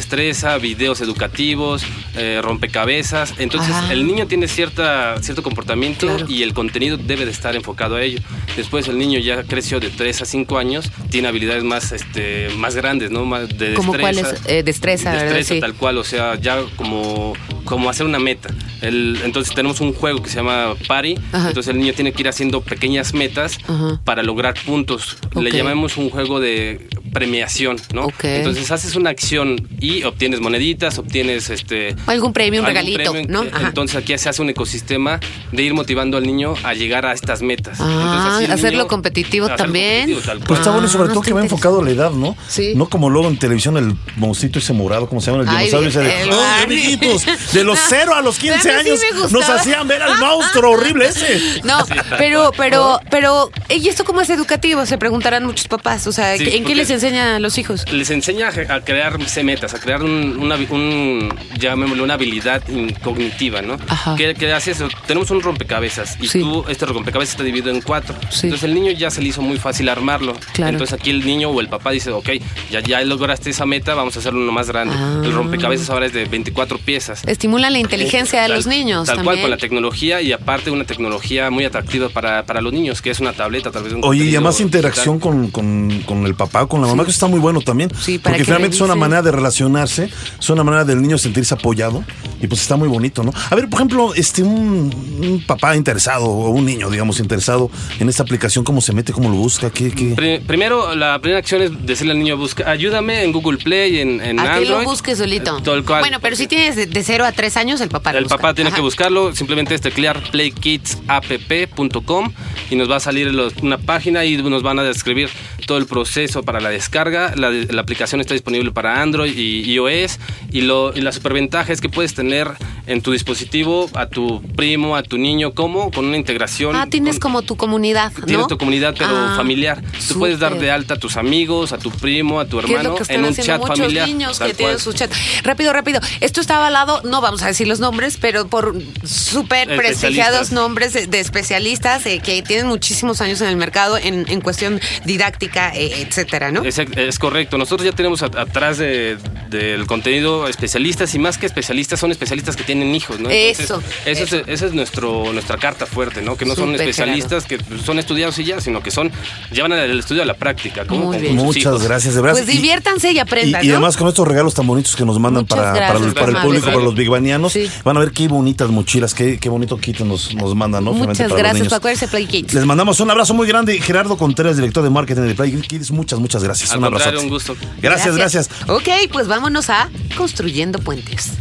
videos 0.62 1.02
educativos, 1.02 1.84
eh, 2.16 2.40
rompecabezas. 2.42 3.34
Entonces, 3.38 3.74
el 3.92 4.06
niño 4.06 4.28
tiene 4.28 4.48
cierta, 4.48 5.22
cierto 5.22 5.44
comportamiento 5.44 6.08
Claro. 6.08 6.26
y 6.30 6.44
el 6.44 6.54
contenido 6.54 6.98
debe 6.98 7.26
de 7.26 7.32
estar 7.32 7.56
enfocado 7.56 7.96
a 7.96 8.02
ello. 8.04 8.20
Después, 8.56 8.88
el 8.88 8.98
niño 8.98 9.20
ya 9.20 9.44
creció 9.44 9.80
de 9.80 9.90
3 9.90 10.22
a 10.22 10.26
5 10.26 10.58
años, 10.58 10.92
tiene 11.10 11.28
habilidades 11.28 11.64
más, 11.64 11.92
este, 11.92 12.50
más 12.58 12.76
grandes, 12.76 13.12
¿no? 13.12 13.26
Más 13.26 13.50
de 13.58 13.74
¿Cómo 13.74 13.94
destreza. 13.94 14.22
cuáles? 14.30 14.42
Eh, 14.48 14.64
destreza, 14.64 15.44
Sí. 15.44 15.60
tal 15.60 15.74
cual, 15.74 15.98
o 15.98 16.04
sea, 16.04 16.36
ya 16.40 16.62
como, 16.76 17.34
como 17.66 17.90
hacer 17.90 18.06
una 18.06 18.20
meta. 18.20 18.50
El- 18.82 19.20
entonces 19.24 19.54
tenemos 19.54 19.82
un 19.82 19.94
juego 19.94 20.22
que 20.22 20.30
se 20.30 20.38
llama 20.38 20.76
Party, 20.88 21.16
Ajá. 21.32 21.48
entonces 21.50 21.74
el 21.74 21.80
niño 21.80 21.94
tiene 21.94 22.12
que 22.12 22.22
ir 22.22 22.28
haciendo 22.30 22.62
pequeñas 22.62 23.14
metas 23.14 23.58
Ajá. 23.68 24.00
para 24.04 24.24
lograr 24.24 24.56
puntos. 24.66 25.18
Le 25.36 25.52
llamamos 25.52 25.98
un 25.98 26.10
juego 26.10 26.40
de 26.40 26.88
premiación, 27.14 27.78
¿no? 27.94 28.06
Ok. 28.06 28.24
Entonces 28.24 28.70
haces 28.72 28.96
una 28.96 29.10
acción 29.10 29.68
y 29.80 30.04
obtienes 30.04 30.40
moneditas, 30.40 30.98
obtienes 30.98 31.50
este 31.50 31.96
Algún 32.08 32.34
premio, 32.34 32.62
un 32.62 32.68
algún 32.68 32.84
regalito, 32.84 33.12
premio, 33.12 33.28
¿no? 33.30 33.44
eh, 33.44 33.52
Ajá. 33.54 33.68
Entonces 33.68 33.96
aquí 33.98 34.18
se 34.18 34.30
hace 34.30 34.42
un 34.42 34.50
ecosistema 34.50 35.20
de 35.52 35.64
ir 35.64 35.74
motivando 35.74 36.18
al 36.18 36.24
niño 36.26 36.54
a 36.64 36.74
llegar 36.74 37.06
a 37.06 37.14
estas 37.14 37.42
metas. 37.42 37.78
Ah, 37.82 38.38
Entonces, 38.40 38.50
hacerlo 38.52 38.80
niño- 38.84 38.88
competitivo 38.88 39.46
hacerlo 39.46 39.64
también. 39.66 40.12
competitivo, 40.14 40.44
Pues 40.46 40.60
está 40.60 40.72
bueno 40.72 40.88
y 40.88 40.90
sobre 40.90 41.10
Ah, 41.10 41.14
todo 41.14 41.22
que 41.22 41.34
va 41.34 41.42
enfocado 41.42 41.82
a 41.82 41.84
la 41.84 41.92
edad, 41.92 42.12
¿no? 42.12 42.36
Sí. 42.48 42.74
No 42.76 42.90
como 42.90 43.10
luego 43.10 43.28
en 43.28 43.38
televisión 43.38 43.78
el 43.78 43.96
monstruito 44.18 44.60
ese 44.60 44.74
morado, 44.74 45.08
¿cómo 45.08 45.22
se 45.22 45.32
llama? 45.32 45.44
El 45.44 45.50
dinosaurio 45.50 45.90
ese 45.90 46.00
de, 46.02 46.22
el 46.24 46.32
"Oh, 46.32 46.38
Barney". 46.38 46.80
amiguitos, 46.80 47.26
de 47.54 47.64
los 47.64 47.80
0 47.90 48.14
a 48.16 48.22
los 48.22 48.38
15 48.38 48.72
A 48.72 48.78
mí 48.84 48.90
sí 48.98 49.06
años 49.14 49.32
nos 49.32 49.50
hacían 49.50 49.88
ver 49.88 50.02
al 50.02 50.18
monstruo 50.20 50.72
horrible 50.72 51.08
ese. 51.08 51.62
No, 51.64 51.78
pero, 52.18 52.52
pero, 52.56 53.00
pero, 53.10 53.52
¿y 53.70 53.88
esto 53.88 54.04
cómo 54.06 54.22
es 54.22 54.30
educativo? 54.30 54.86
Se 54.86 54.98
preguntarán 54.98 55.46
muchos 55.46 55.68
papás. 55.68 56.06
O 56.08 56.12
sea, 56.12 56.38
Sí, 56.38 56.48
¿en 56.52 56.64
qué 56.66 56.76
les 56.76 56.90
enseña 57.06 57.36
a 57.38 57.40
los 57.40 57.58
hijos? 57.58 57.86
les 57.92 58.10
enseña 58.12 58.50
a 58.50 58.82
crearse 58.82 59.44
metas, 59.44 59.74
a 59.74 59.80
crear 59.80 60.04
un, 60.04 60.38
una, 60.40 60.56
un, 60.70 61.34
llamémoslo, 61.58 62.04
una 62.04 62.16
habilidad 62.16 62.62
cognitiva, 63.04 63.62
¿no? 63.62 63.78
Ajá. 63.88 64.16
¿Qué, 64.16 64.34
qué 64.36 64.52
hace 64.54 64.72
eso? 64.72 64.88
Tenemos 65.08 65.32
un 65.32 65.42
rompecabezas 65.42 66.18
y 66.22 66.28
Sí. 66.28 66.40
tú, 66.42 66.66
este 66.68 66.86
rompecabezas 66.86 67.34
está 67.34 67.44
dividido 67.44 67.70
en 67.72 67.82
cuatro. 67.82 68.16
Sí. 68.30 68.48
Entonces 68.48 68.64
el 68.70 68.74
niño 68.76 68.92
ya 68.92 69.10
se 69.10 69.22
le 69.22 69.30
hizo 69.30 69.42
muy 69.42 69.58
fácil 69.58 69.90
armarlo. 69.90 70.34
Claro. 70.54 70.72
Entonces 70.74 71.00
aquí 71.00 71.10
el 71.10 71.26
niño 71.26 71.50
o 71.50 71.60
el 71.62 71.70
papá 71.70 71.92
dice, 71.92 72.12
ok, 72.12 72.30
ya, 72.72 72.82
ya 72.82 73.02
lograste 73.02 73.50
esa 73.50 73.66
meta, 73.66 73.94
vamos 73.96 74.16
a 74.16 74.20
hacerlo 74.20 74.40
uno 74.42 74.52
más 74.52 74.68
grande. 74.68 74.96
Ah. 74.98 75.22
El 75.24 75.32
rompecabezas 75.34 75.90
ahora 75.90 76.06
es 76.06 76.14
de 76.14 76.26
24 76.26 76.78
piezas. 76.80 77.24
Estimula 77.28 77.70
la 77.70 77.80
inteligencia 77.80 78.42
de 78.42 78.48
Tal- 78.48 78.56
los 78.58 78.68
niños 78.68 79.08
Tal 79.08 79.24
cual, 79.24 79.42
con 79.42 79.50
la 79.50 79.58
tecnología 79.58 80.22
y 80.22 80.32
aparte 80.32 80.72
una 80.72 80.84
tecnología 80.86 81.50
muy 81.50 81.66
atractiva 81.66 82.10
para, 82.10 82.44
para 82.46 82.62
los 82.62 82.74
niños, 82.74 83.02
que 83.02 83.10
es 83.10 83.20
una 83.20 83.34
tableta, 83.34 83.72
tal 83.72 83.84
vez 83.84 83.94
un 83.94 84.02
Oye, 84.04 84.26
y 84.26 84.30
además 84.36 84.60
interacción 84.60 85.20
con, 85.20 85.50
con, 85.50 86.02
con 86.06 86.26
el 86.26 86.36
papá, 86.36 86.66
con 86.68 86.82
la 86.82 86.88
mamá, 86.90 87.04
que 87.06 87.12
eso 87.12 87.18
está 87.18 87.28
muy 87.28 87.40
bueno 87.40 87.62
también. 87.62 87.92
Sí, 88.00 88.18
para 88.20 88.34
porque 88.34 88.38
que 88.40 88.46
finalmente 88.46 88.76
es 88.76 88.82
una 88.82 88.96
manera 88.96 89.22
de 89.22 89.32
relacionarse, 89.32 90.10
es 90.40 90.50
una 90.50 90.64
manera 90.64 90.86
del 90.86 91.02
niño 91.02 91.18
sentirse 91.18 91.54
apoyado 91.54 92.04
y 92.42 92.48
pues 92.48 92.62
está 92.62 92.76
muy 92.76 92.88
bonito, 92.88 93.24
¿no? 93.24 93.34
A 93.50 93.56
ver, 93.56 93.70
por 93.70 93.80
ejemplo, 93.80 94.14
este 94.16 94.44
un, 94.44 94.94
un 95.22 95.44
papá 95.46 95.76
interesado 95.76 96.26
o 96.26 96.50
un 96.50 96.66
niño, 96.66 96.90
digamos, 96.90 97.20
interesado 97.20 97.70
en 98.00 98.10
esta 98.10 98.24
aplicación, 98.24 98.64
¿cómo 98.64 98.82
se 98.82 98.94
mete, 98.94 99.14
cómo 99.14 99.30
lo 99.30 99.36
busca? 99.36 99.70
¿Qué, 99.70 99.92
qué? 99.92 100.14
Pri- 100.16 100.40
Primero, 100.46 100.96
la 100.96 101.20
primera 101.20 101.40
acción 101.40 101.62
es 101.62 101.72
decirle 101.86 102.14
al 102.14 102.20
niño, 102.20 102.38
busca, 102.38 102.70
ayúdame 102.70 103.24
en 103.24 103.32
Google 103.32 103.58
Play, 103.58 104.00
en, 104.00 104.22
en 104.22 104.40
a 104.40 104.44
que 104.44 104.50
Android. 104.50 104.70
lo 104.70 104.84
busque 104.84 105.16
solito. 105.16 105.58
Eh, 105.58 105.62
Tal 105.64 105.84
cual. 105.84 106.02
Bueno, 106.02 106.20
pero 106.22 106.36
si 106.36 106.48
tienes 106.48 106.76
de- 106.76 106.86
de 106.86 107.04
0 107.04 107.26
a 107.26 107.32
3 107.32 107.58
años, 107.58 107.82
el 107.82 107.90
papá 107.90 108.12
lo 108.14 108.20
El 108.20 108.26
busca. 108.26 108.38
papá 108.38 108.54
tiene 108.54 108.70
Ajá. 108.70 108.76
que 108.78 108.82
buscarlo, 108.82 109.36
simplemente 109.36 109.76
es 109.76 109.82
teclear 109.82 110.22
playkidsapp.com 110.32 112.32
y 112.70 112.76
nos 112.76 112.90
va 112.90 112.98
a 112.98 113.00
salir 113.00 113.34
los- 113.34 113.54
una 113.62 113.78
página 113.78 114.26
y 114.26 114.38
nos 114.38 114.64
van 114.64 114.80
a 114.80 114.84
describir 114.84 115.30
todo 115.70 115.78
el 115.78 115.86
proceso 115.86 116.42
para 116.42 116.60
la 116.60 116.70
descarga. 116.70 117.34
La, 117.36 117.52
la 117.52 117.82
aplicación 117.82 118.20
está 118.22 118.34
disponible 118.34 118.72
para 118.72 119.04
Android 119.04 119.38
y 119.38 119.72
iOS 119.72 120.18
y, 120.52 120.62
lo, 120.62 120.96
y 120.98 121.02
la 121.02 121.12
superventaja 121.12 121.72
es 121.72 121.80
que 121.80 121.90
puedes 121.90 122.16
tener 122.16 122.50
en 122.88 123.04
tu 123.04 123.12
dispositivo 123.12 123.88
a 123.94 124.08
tu 124.08 124.42
primo, 124.56 124.96
a 124.96 125.04
tu 125.04 125.20
niño, 125.20 125.54
como 125.54 125.92
con 125.92 126.06
una 126.06 126.18
integración. 126.18 126.76
Ah, 126.76 126.88
tienes 126.90 127.20
con- 127.20 127.30
como 127.34 127.42
tu 127.44 127.56
comunidad, 127.56 128.12
¿no? 128.18 128.26
Tienes 128.26 128.48
tu 128.48 128.58
comunidad, 128.58 128.96
pero 128.98 129.12
Ah, 129.16 129.34
familiar. 129.38 129.84
Tú 130.08 130.18
puedes 130.18 130.40
dar 130.40 130.58
de 130.60 130.72
alta 130.72 130.96
a 130.96 130.98
tus 130.98 131.16
amigos, 131.18 131.72
a 131.72 131.78
tu 131.78 131.92
primo, 131.92 132.40
a 132.40 132.46
tu 132.48 132.58
¿Qué 132.60 132.66
es 132.66 132.72
lo 132.72 132.80
hermano 132.80 133.06
en 133.08 133.26
un 133.26 133.36
chat 133.36 133.62
familiar. 133.68 134.08
niños 134.08 134.40
que 134.40 134.54
tienen 134.56 134.76
cual. 134.78 134.80
su 134.80 134.94
chat? 134.94 135.12
Rápido, 135.44 135.72
rápido. 135.72 136.02
Esto 136.20 136.42
está 136.42 136.58
avalado, 136.58 137.04
no 137.04 137.22
vamos 137.22 137.44
a 137.44 137.48
decir 137.48 137.68
los 137.68 137.80
nombres, 137.80 138.18
pero 138.20 138.48
por 138.48 138.74
súper 139.06 139.68
prestigiados 139.78 140.52
nombres 140.52 140.94
de, 140.94 141.06
de 141.06 141.20
especialistas 141.20 142.04
eh, 142.08 142.22
que 142.24 142.42
tienen 142.42 142.66
muchísimos 142.66 143.22
años 143.22 143.40
en 143.42 143.50
el 143.50 143.56
mercado 143.56 143.98
en, 143.98 144.26
en 144.30 144.42
cuestión 144.42 144.80
didáctica, 145.06 145.59
eh, 145.70 146.02
etcétera, 146.08 146.52
¿no? 146.52 146.64
Es, 146.64 146.80
es 146.80 147.20
correcto. 147.20 147.58
Nosotros 147.58 147.86
ya 147.86 147.92
tenemos 147.96 148.24
at- 148.24 148.36
atrás 148.38 148.78
de 148.78 149.18
del 149.50 149.88
contenido 149.88 150.48
especialistas 150.48 151.14
y 151.16 151.20
más 151.20 151.38
que 151.40 151.46
especialistas 151.48 152.00
son 152.00 152.12
especialistas 152.12 152.56
que 152.56 152.64
tienen 152.64 152.94
hijos, 152.94 153.20
¿no? 153.20 153.30
Eso, 153.30 153.82
eso 154.06 154.24
es, 154.24 154.34
esa 154.48 154.66
es 154.68 154.74
nuestro, 154.74 155.34
nuestra 155.34 155.58
carta 155.58 155.86
fuerte, 155.88 156.22
¿no? 156.22 156.36
Que 156.38 156.46
no 156.46 156.56
son 156.56 156.76
especialistas 156.76 157.46
que 157.46 157.58
son 157.84 157.98
estudiados 158.00 158.38
y 158.40 158.44
ya, 158.46 158.62
sino 158.62 158.82
que 158.84 158.92
son 158.92 159.12
llevan 159.52 159.74
el 159.74 160.00
estudio 160.00 160.22
a 160.22 160.26
la 160.26 160.36
práctica. 160.36 160.86
como 160.86 161.06
Muy 161.08 161.18
bien. 161.18 161.36
Muchas 161.36 161.64
hijos. 161.64 161.84
gracias, 161.84 162.14
de 162.16 162.22
verdad. 162.22 162.38
Pues 162.38 162.48
diviértanse 162.48 163.12
y 163.12 163.16
Y, 163.16 163.20
aprendan, 163.20 163.64
y 163.64 163.68
¿no? 163.68 163.74
además 163.74 163.98
con 163.98 164.08
estos 164.08 164.28
regalos 164.28 164.54
tan 164.54 164.68
bonitos 164.68 164.96
que 164.96 165.04
nos 165.04 165.20
mandan 165.20 165.46
para, 165.46 165.74
para, 165.74 165.76
gracias, 165.90 166.08
el, 166.08 166.14
para 166.14 166.42
público, 166.44 166.66
para 166.68 166.78
los 166.80 166.96
bigbanianos, 166.96 167.52
Sí. 167.54 167.70
van 167.84 167.98
a 167.98 168.00
ver 168.02 168.12
qué 168.12 168.28
bonitas 168.28 168.70
mochilas, 168.70 169.14
qué, 169.16 169.40
qué 169.40 169.50
bonito 169.50 169.78
kit 169.78 170.00
nos, 170.02 170.34
nos 170.36 170.54
mandan, 170.56 170.86
¿no? 170.86 170.94
Muchas 170.94 171.28
para 171.30 171.42
gracias. 171.42 171.74
Acuérdense, 171.74 172.08
Play 172.08 172.28
Kids. 172.28 172.54
Les 172.54 172.66
mandamos 172.66 173.00
un 173.00 173.10
abrazo 173.10 173.34
muy 173.34 173.48
grande. 173.48 173.80
Gerardo 173.82 174.16
Contreras, 174.18 174.56
director 174.58 174.84
de 174.84 174.90
marketing 174.92 175.22
de 175.24 175.36
Play 175.36 175.49
Kids. 175.58 175.92
Muchas, 175.92 176.20
muchas 176.20 176.44
gracias. 176.44 176.72
Al 176.72 176.80
un 176.80 176.86
abrazo. 176.86 177.20
un 177.20 177.30
gusto. 177.30 177.56
Gracias, 177.82 178.16
gracias. 178.16 178.50
Ok, 178.68 178.88
pues 179.12 179.28
vámonos 179.28 179.70
a 179.70 179.90
Construyendo 180.16 180.80
Puentes. 180.80 181.32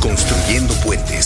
Construyendo 0.00 0.74
puentes. 0.82 1.21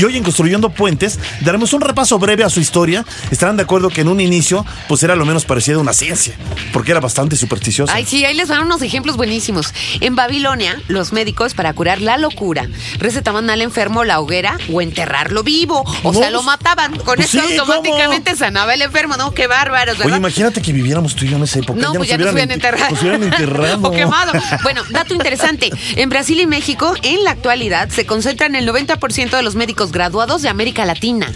Y 0.00 0.04
hoy 0.04 0.16
en 0.16 0.22
Construyendo 0.24 0.70
Puentes 0.70 1.18
daremos 1.42 1.72
un 1.74 1.82
repaso 1.82 2.18
breve 2.18 2.42
a 2.42 2.48
su 2.48 2.58
historia. 2.60 3.04
Estarán 3.30 3.56
de 3.58 3.64
acuerdo 3.64 3.90
que 3.90 4.00
en 4.00 4.08
un 4.08 4.20
inicio 4.20 4.64
pues 4.88 5.02
era 5.02 5.14
lo 5.14 5.26
menos 5.26 5.44
parecido 5.44 5.78
a 5.78 5.82
una 5.82 5.92
ciencia, 5.92 6.34
porque 6.72 6.92
era 6.92 7.00
bastante 7.00 7.36
supersticiosa. 7.36 7.92
Ay, 7.92 8.06
sí, 8.06 8.24
ahí 8.24 8.34
les 8.34 8.48
van 8.48 8.62
unos 8.64 8.80
ejemplos 8.82 9.16
buenísimos. 9.18 9.74
En 10.00 10.16
Babilonia, 10.16 10.80
los 10.88 11.12
médicos 11.12 11.52
para 11.54 11.74
curar 11.74 12.00
la 12.00 12.16
locura 12.16 12.66
recetaban 12.98 13.50
al 13.50 13.60
enfermo 13.60 14.04
la 14.04 14.20
hoguera 14.20 14.56
o 14.72 14.80
enterrarlo 14.80 15.42
vivo. 15.42 15.84
O 16.02 16.12
No, 16.12 16.18
sea, 16.18 16.30
lo 16.30 16.42
mataban. 16.42 16.96
Con 17.00 17.16
pues 17.16 17.34
eso 17.34 17.46
sí, 17.46 17.56
automáticamente 17.58 18.34
sanaba 18.36 18.72
el 18.72 18.82
enfermo. 18.82 19.16
No, 19.18 19.32
qué 19.32 19.46
bárbaros, 19.48 19.98
¿verdad? 19.98 20.06
Oye, 20.12 20.16
imagínate 20.16 20.62
que 20.62 20.72
viviéramos 20.72 21.14
tú 21.14 21.26
y 21.26 21.28
yo 21.28 21.36
en 21.36 21.42
esa 21.42 21.58
época. 21.58 21.78
No, 21.78 21.92
pues 21.92 22.08
ya 22.08 22.16
nos 22.16 22.32
hubieran 22.32 22.48
ent- 22.48 22.54
enterrado. 22.54 22.90
Nos 22.90 23.02
hubieran 23.02 23.22
enterrado. 23.22 23.80
o 23.88 23.90
quemado. 23.90 24.32
Bueno, 24.62 24.82
dato 24.90 25.12
interesante. 25.12 25.70
En 25.96 26.08
Brasil 26.08 26.40
y 26.40 26.46
México, 26.46 26.94
en 27.02 27.22
la 27.24 27.32
actualidad, 27.32 27.90
se 27.90 28.06
concentran 28.06 28.54
el 28.54 28.66
90% 28.66 29.30
de 29.30 29.42
los 29.42 29.56
médicos 29.56 29.89
graduados 29.92 30.42
de 30.42 30.48
América 30.48 30.84
Latina. 30.84 31.32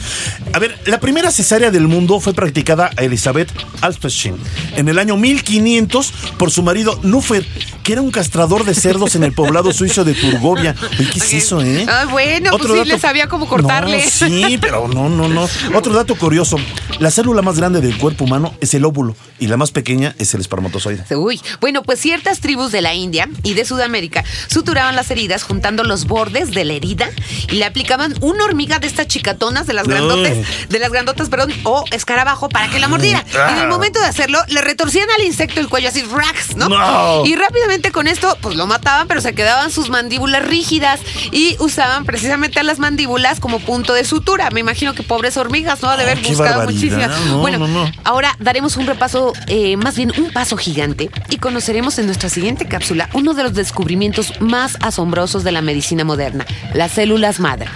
A 0.52 0.58
ver, 0.58 0.78
la 0.86 1.00
primera 1.00 1.30
cesárea 1.30 1.70
del 1.70 1.88
mundo 1.88 2.20
fue 2.20 2.34
practicada 2.34 2.90
a 2.96 3.02
Elizabeth 3.02 3.50
Alpecin 3.80 4.36
en 4.76 4.88
el 4.88 4.98
año 4.98 5.16
1500 5.16 6.12
por 6.38 6.50
su 6.50 6.62
marido 6.62 6.98
Nufer, 7.02 7.46
que 7.82 7.92
era 7.92 8.02
un 8.02 8.10
castrador 8.10 8.64
de 8.64 8.74
cerdos 8.74 9.14
en 9.14 9.24
el 9.24 9.32
poblado 9.32 9.72
suizo 9.72 10.04
de 10.04 10.14
Turgovia. 10.14 10.74
Oye, 10.98 11.10
¿qué 11.10 11.18
es 11.18 11.32
eso, 11.34 11.60
eh? 11.60 11.84
Ah, 11.88 12.06
bueno, 12.10 12.50
pues 12.56 12.72
sí, 12.72 12.84
le 12.88 12.98
sabía 12.98 13.28
cómo 13.28 13.46
cortarle. 13.46 14.02
No, 14.02 14.10
sí, 14.10 14.58
pero 14.60 14.88
no, 14.88 15.08
no, 15.08 15.28
no. 15.28 15.48
Otro 15.74 15.92
dato 15.92 16.14
curioso. 16.14 16.56
La 16.98 17.10
célula 17.10 17.42
más 17.42 17.58
grande 17.58 17.80
del 17.80 17.96
cuerpo 17.98 18.24
humano 18.24 18.54
es 18.60 18.74
el 18.74 18.84
óvulo 18.84 19.16
y 19.38 19.48
la 19.48 19.56
más 19.56 19.70
pequeña 19.70 20.14
es 20.18 20.32
el 20.34 20.40
espermatozoide. 20.40 21.04
Uy, 21.16 21.40
bueno, 21.60 21.82
pues 21.82 22.00
ciertas 22.00 22.40
tribus 22.40 22.72
de 22.72 22.80
la 22.80 22.94
India 22.94 23.28
y 23.42 23.54
de 23.54 23.64
Sudamérica 23.64 24.24
suturaban 24.48 24.96
las 24.96 25.10
heridas 25.10 25.42
juntando 25.42 25.84
los 25.84 26.06
bordes 26.06 26.52
de 26.52 26.64
la 26.64 26.74
herida 26.74 27.10
y 27.50 27.56
le 27.56 27.64
aplicaban 27.64 28.14
una 28.44 28.50
hormiga 28.50 28.78
de 28.78 28.86
estas 28.86 29.06
chicatonas 29.06 29.66
de 29.66 29.74
las 29.74 29.86
grandotes, 29.88 30.68
de 30.68 30.78
las 30.78 30.90
grandotas, 30.90 31.28
perdón, 31.28 31.52
o 31.64 31.84
escarabajo 31.90 32.48
para 32.48 32.68
que 32.68 32.78
la 32.78 32.88
mordiera. 32.88 33.24
Y 33.32 33.52
en 33.52 33.58
el 33.58 33.68
momento 33.68 34.00
de 34.00 34.06
hacerlo, 34.06 34.38
le 34.48 34.60
retorcían 34.60 35.08
al 35.16 35.24
insecto 35.24 35.60
el 35.60 35.68
cuello 35.68 35.88
así, 35.88 36.02
rax, 36.02 36.56
¿no? 36.56 36.68
No. 36.68 37.24
Y 37.24 37.34
rápidamente 37.36 37.92
con 37.92 38.06
esto, 38.06 38.36
pues 38.40 38.56
lo 38.56 38.66
mataban, 38.66 39.08
pero 39.08 39.20
se 39.20 39.34
quedaban 39.34 39.70
sus 39.70 39.90
mandíbulas 39.90 40.44
rígidas 40.44 41.00
y 41.32 41.56
usaban 41.58 42.04
precisamente 42.04 42.60
a 42.60 42.62
las 42.62 42.78
mandíbulas 42.78 43.40
como 43.40 43.60
punto 43.60 43.94
de 43.94 44.04
sutura. 44.04 44.50
Me 44.50 44.60
imagino 44.60 44.94
que 44.94 45.02
pobres 45.02 45.36
hormigas, 45.36 45.82
¿no? 45.82 45.96
De 45.96 46.02
haber 46.02 46.20
qué 46.20 46.28
buscado 46.28 46.64
muchísimas. 46.64 47.10
No, 47.26 47.38
bueno, 47.38 47.58
no, 47.58 47.68
no. 47.68 47.90
Ahora 48.04 48.36
daremos 48.38 48.76
un 48.76 48.86
repaso, 48.86 49.32
eh, 49.46 49.76
más 49.76 49.96
bien 49.96 50.12
un 50.16 50.32
paso 50.32 50.56
gigante, 50.56 51.10
y 51.30 51.38
conoceremos 51.38 51.98
en 51.98 52.06
nuestra 52.06 52.28
siguiente 52.28 52.66
cápsula 52.66 53.08
uno 53.14 53.34
de 53.34 53.42
los 53.42 53.54
descubrimientos 53.54 54.40
más 54.40 54.76
asombrosos 54.80 55.44
de 55.44 55.52
la 55.52 55.62
medicina 55.62 56.04
moderna, 56.04 56.46
las 56.74 56.92
células 56.92 57.40
madre. 57.40 57.68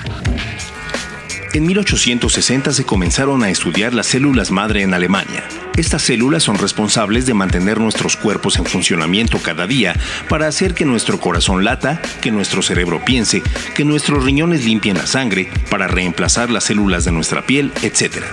En 1.55 1.67
1860 1.67 2.73
se 2.73 2.85
comenzaron 2.85 3.43
a 3.43 3.49
estudiar 3.49 3.95
las 3.95 4.07
células 4.07 4.51
madre 4.51 4.83
en 4.83 4.93
Alemania. 4.93 5.45
Estas 5.79 6.03
células 6.03 6.43
son 6.43 6.59
responsables 6.59 7.25
de 7.25 7.33
mantener 7.33 7.81
nuestros 7.81 8.17
cuerpos 8.17 8.59
en 8.59 8.67
funcionamiento 8.67 9.39
cada 9.39 9.67
día 9.67 9.97
para 10.29 10.47
hacer 10.47 10.75
que 10.75 10.85
nuestro 10.85 11.19
corazón 11.19 11.65
lata, 11.65 12.03
que 12.21 12.31
nuestro 12.31 12.61
cerebro 12.61 13.03
piense, 13.03 13.43
que 13.75 13.85
nuestros 13.85 14.25
riñones 14.25 14.67
limpien 14.67 14.99
la 14.99 15.07
sangre, 15.07 15.51
para 15.71 15.89
reemplazar 15.89 16.51
las 16.51 16.65
células 16.65 17.05
de 17.05 17.13
nuestra 17.13 17.47
piel, 17.47 17.73
etc. 17.83 18.25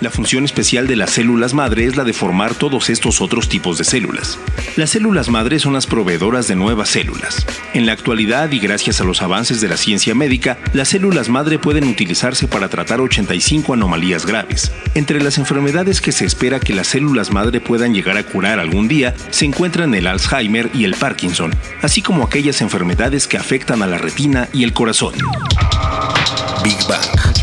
La 0.00 0.10
función 0.10 0.44
especial 0.44 0.86
de 0.86 0.96
las 0.96 1.10
células 1.10 1.54
madre 1.54 1.86
es 1.86 1.96
la 1.96 2.04
de 2.04 2.12
formar 2.12 2.54
todos 2.54 2.90
estos 2.90 3.22
otros 3.22 3.48
tipos 3.48 3.78
de 3.78 3.84
células. 3.84 4.38
Las 4.76 4.90
células 4.90 5.30
madre 5.30 5.58
son 5.58 5.72
las 5.72 5.86
proveedoras 5.86 6.48
de 6.48 6.54
nuevas 6.54 6.90
células. 6.90 7.46
En 7.72 7.86
la 7.86 7.92
actualidad 7.92 8.52
y 8.52 8.58
gracias 8.58 9.00
a 9.00 9.04
los 9.04 9.22
avances 9.22 9.62
de 9.62 9.68
la 9.68 9.78
ciencia 9.78 10.14
médica, 10.14 10.58
las 10.74 10.88
células 10.88 11.30
madre 11.30 11.58
pueden 11.58 11.84
utilizarse 11.84 12.46
para 12.46 12.68
tratar 12.68 13.00
85 13.00 13.72
anomalías 13.72 14.26
graves. 14.26 14.70
Entre 14.94 15.22
las 15.22 15.38
enfermedades 15.38 16.02
que 16.02 16.12
se 16.12 16.26
espera 16.26 16.60
que 16.60 16.74
las 16.74 16.88
células 16.88 17.32
madre 17.32 17.60
puedan 17.60 17.94
llegar 17.94 18.18
a 18.18 18.24
curar 18.24 18.58
algún 18.58 18.88
día 18.88 19.14
se 19.30 19.46
encuentran 19.46 19.94
el 19.94 20.06
Alzheimer 20.06 20.70
y 20.74 20.84
el 20.84 20.94
Parkinson, 20.94 21.54
así 21.80 22.02
como 22.02 22.22
aquellas 22.22 22.60
enfermedades 22.60 23.26
que 23.26 23.38
afectan 23.38 23.82
a 23.82 23.86
la 23.86 23.96
retina 23.96 24.50
y 24.52 24.62
el 24.64 24.74
corazón. 24.74 25.14
Big 26.62 26.76
Bang. 26.86 27.35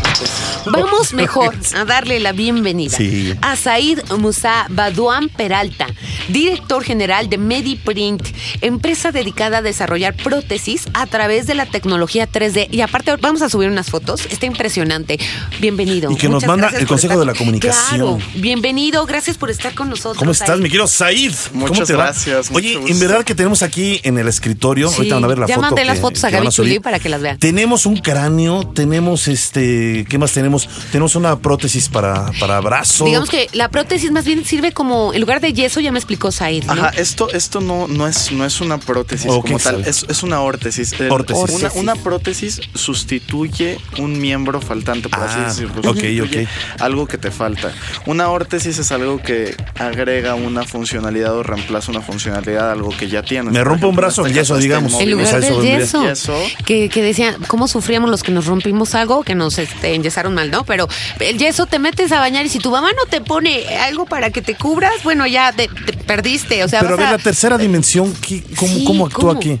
Vamos 0.66 1.12
mejor 1.12 1.54
a 1.74 1.84
darle 1.84 2.20
la 2.20 2.32
bienvenida 2.32 2.96
Sí. 2.96 3.34
a 3.42 3.56
Said 3.56 3.98
Musa 4.18 4.66
Badouan 4.70 5.28
Peralta, 5.28 5.86
director 6.28 6.82
general 6.82 7.28
de 7.28 7.38
MediPrint, 7.38 8.22
empresa 8.62 9.12
dedicada 9.12 9.58
a 9.58 9.62
desarrollar 9.62 10.14
prótesis 10.16 10.84
a 10.94 11.06
través 11.06 11.46
de 11.46 11.54
la 11.54 11.66
tecnología 11.66 12.28
3D. 12.30 12.68
Y 12.70 12.80
aparte, 12.80 13.14
vamos 13.20 13.42
a 13.42 13.48
subir 13.48 13.68
unas 13.68 13.90
fotos. 13.90 14.26
Está 14.30 14.46
impresionante. 14.46 15.18
Bienvenido. 15.60 16.10
Y 16.10 16.16
que 16.16 16.28
nos 16.28 16.46
manda 16.46 16.68
el 16.68 16.86
Consejo 16.86 17.14
estar- 17.14 17.20
de 17.20 17.26
la 17.26 17.34
Comunicación. 17.34 18.18
Claro, 18.18 18.18
bienvenido. 18.36 19.04
Gracias 19.06 19.36
por 19.36 19.50
estar 19.50 19.74
con 19.74 19.90
nosotros. 19.90 20.16
¿Cómo 20.18 20.30
estás, 20.30 20.48
Said. 20.48 20.60
mi 20.60 20.68
querido 20.68 20.86
Said? 20.86 21.32
¿Cómo 21.52 21.66
Muchas 21.66 21.88
te 21.88 21.94
gracias, 21.94 22.50
Oye, 22.52 22.76
gusto. 22.76 22.92
en 22.92 23.00
verdad 23.00 23.24
que 23.24 23.34
tenemos 23.34 23.62
aquí 23.62 24.00
en 24.04 24.18
el 24.18 24.28
escritorio, 24.28 24.88
Sí, 24.88 24.96
ahorita 24.96 25.14
van 25.16 25.24
a 25.24 25.26
ver 25.28 25.38
la 25.38 25.46
ya 25.46 25.54
foto. 25.56 25.66
mandé 25.66 25.82
que- 25.82 25.86
las 25.88 25.98
fotos 26.00 26.24
a 26.24 26.30
Gaby. 26.30 26.48
Chulí 26.48 26.78
para 26.80 26.98
que 26.98 27.08
las 27.08 27.20
vean. 27.20 27.38
Tenemos 27.38 27.84
un 27.86 27.96
cráneo, 27.96 28.66
tenemos 28.68 29.28
este, 29.28 30.04
¿qué 30.08 30.18
más 30.18 30.32
tenemos? 30.32 30.53
Tenemos 30.90 31.14
una 31.16 31.38
prótesis 31.38 31.88
para, 31.88 32.30
para 32.40 32.60
brazo. 32.60 33.04
Digamos 33.04 33.28
que 33.30 33.48
la 33.52 33.68
prótesis 33.68 34.10
más 34.10 34.24
bien 34.24 34.44
sirve 34.44 34.72
como, 34.72 35.12
en 35.12 35.20
lugar 35.20 35.40
de 35.40 35.52
yeso, 35.52 35.80
ya 35.80 35.92
me 35.92 35.98
explicó 35.98 36.30
Said. 36.32 36.64
¿no? 36.64 36.72
Ajá, 36.72 36.88
esto, 36.96 37.30
esto 37.32 37.60
no, 37.60 37.88
no, 37.88 38.06
es, 38.06 38.32
no 38.32 38.44
es 38.44 38.60
una 38.60 38.78
prótesis 38.78 39.30
Ok, 39.30 39.46
como 39.46 39.58
tal, 39.58 39.84
es, 39.86 40.04
es 40.08 40.22
una 40.22 40.40
órtesis. 40.40 40.92
El- 40.94 41.10
Órtesis. 41.10 41.70
Una, 41.74 41.94
prótesis 41.96 42.60
sustituye 42.74 43.78
un 43.98 44.20
miembro 44.20 44.60
faltante, 44.60 45.08
por 45.08 45.20
Ah, 45.20 45.26
así 45.48 45.62
decirlo. 45.62 45.90
ok, 45.90 45.98
ok. 46.24 46.48
Algo 46.80 47.06
que 47.06 47.18
te 47.18 47.30
falta. 47.30 47.72
Una 48.06 48.28
órtesis 48.30 48.78
es 48.78 48.92
algo 48.92 49.18
que 49.20 49.54
agrega 49.78 50.34
una 50.34 50.64
funcionalidad 50.64 51.34
o 51.36 51.42
reemplaza 51.42 51.90
una 51.90 52.00
funcionalidad 52.00 52.68
a 52.70 52.72
algo 52.72 52.90
que 52.90 53.08
ya 53.08 53.22
tienes. 53.22 53.52
Me 53.52 53.58
Por 53.60 53.68
rompe 53.68 53.86
un 53.86 53.96
brazo, 53.96 54.22
en 54.22 54.26
el 54.26 54.30
este 54.32 54.40
yeso, 54.42 54.54
este 54.54 54.62
digamos. 54.64 54.94
En 54.94 55.08
inmóvil. 55.08 55.14
O 55.14 55.18
lugar 55.18 55.40
sea, 55.42 55.50
del 55.50 55.62
yeso. 55.80 56.02
Yeso. 56.04 56.36
Que, 56.64 56.88
que 56.88 57.02
decían, 57.02 57.36
¿cómo 57.46 57.68
sufríamos 57.68 58.10
los 58.10 58.22
que 58.22 58.32
nos 58.32 58.46
rompimos 58.46 58.94
algo? 58.94 59.22
Que 59.22 59.34
nos 59.34 59.58
este, 59.58 59.94
enyesaron 59.94 60.38
mal, 60.44 60.50
¿no? 60.50 60.64
Pero 60.64 60.88
el 61.20 61.38
yeso 61.38 61.66
te 61.66 61.78
metes 61.78 62.12
a 62.12 62.18
bañar 62.20 62.46
y 62.46 62.48
si 62.48 62.58
tu 62.58 62.70
mamá 62.70 62.90
no 62.92 63.06
te 63.08 63.20
pone 63.20 63.64
algo 63.78 64.04
para 64.06 64.30
que 64.30 64.42
te 64.42 64.54
cubras, 64.54 64.92
bueno, 65.02 65.26
ya 65.26 65.52
te, 65.52 65.68
te 65.68 65.92
perdiste. 65.94 66.62
O 66.64 66.68
sea, 66.68 66.80
Pero 66.80 66.94
a 66.94 66.96
ver, 66.98 67.06
a- 67.06 67.12
la 67.12 67.18
tercera 67.18 67.58
dimensión, 67.58 68.14
¿qué- 68.26 68.42
cómo, 68.56 68.74
Sí, 68.74 68.84
cómo 68.84 69.06
actúa 69.06 69.20
¿cómo? 69.20 69.38
aquí? 69.40 69.58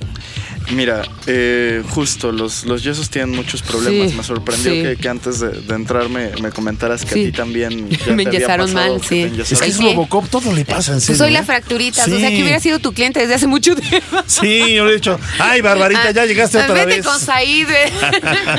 Mira, 0.70 1.02
eh, 1.26 1.82
justo, 1.90 2.32
los, 2.32 2.64
los 2.64 2.82
yesos 2.82 3.10
tienen 3.10 3.34
muchos 3.36 3.62
problemas. 3.62 4.10
Sí, 4.10 4.16
me 4.16 4.22
sorprendió 4.24 4.72
sí. 4.72 4.82
que, 4.82 4.96
que 4.96 5.08
antes 5.08 5.40
de, 5.40 5.48
de 5.50 5.74
entrar 5.74 6.08
me, 6.08 6.30
me 6.40 6.50
comentaras 6.50 7.04
que 7.04 7.14
Sí. 7.14 7.20
a 7.22 7.24
ti 7.26 7.32
también 7.32 7.88
ya 8.06 8.12
Me 8.12 8.24
te 8.24 8.30
enyesaron 8.36 8.72
mal, 8.72 9.00
sí. 9.06 9.30
Es 9.38 9.60
que 9.60 9.66
es. 9.68 9.78
Robocop, 9.78 10.28
todo 10.28 10.52
le 10.52 10.64
pasa, 10.64 10.92
en 10.92 10.96
Pues 10.96 11.04
serio. 11.04 11.18
soy 11.18 11.30
la 11.32 11.40
¿eh? 11.40 11.44
fracturita, 11.44 12.02
o 12.04 12.06
sea, 12.06 12.30
que 12.30 12.42
hubiera 12.42 12.60
sido 12.60 12.78
tu 12.78 12.92
cliente 12.92 13.20
desde 13.20 13.34
hace 13.34 13.46
mucho 13.46 13.74
tiempo. 13.76 14.22
Sí, 14.26 14.74
yo 14.74 14.84
le 14.84 14.92
he 14.92 14.94
dicho, 14.94 15.18
ay, 15.38 15.60
Barbarita, 15.60 16.10
ya 16.12 16.24
llegaste 16.24 16.58
Ah, 16.58 16.64
otra 16.64 16.84
vete 16.84 16.96
vez. 16.96 17.06
con 17.06 17.20
Said. 17.20 17.68
eh. 17.70 17.92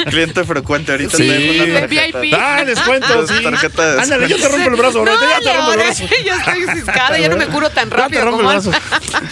Cliente 0.09 0.43
frecuente, 0.43 0.91
ahorita 0.91 1.17
Sí, 1.17 1.27
te 1.27 1.63
una 1.71 1.79
tarjeta. 1.87 2.19
VIP. 2.21 2.33
Ah, 2.39 2.63
descuento, 2.65 3.27
sí. 3.27 3.33
Tarjeta 3.43 3.95
de 3.95 4.01
Ándale, 4.01 4.27
yo 4.29 4.37
te 4.37 4.47
rompo 4.47 4.69
el 4.69 4.75
brazo, 4.75 4.99
ahorita, 4.99 5.17
ya 5.19 5.39
te 5.39 5.45
No, 5.45 5.53
rompo 5.57 5.71
el 5.73 5.77
brazo. 5.79 6.03
ya 6.25 6.35
estoy 6.37 6.75
ciscada, 6.79 7.19
ya 7.19 7.29
no 7.29 7.37
me 7.37 7.47
curo 7.47 7.69
tan 7.69 7.89
Ya 7.89 7.95
te 7.95 8.01
rápido 8.01 8.21
rompo 8.25 8.41
el 8.41 8.47
brazo. 8.47 8.71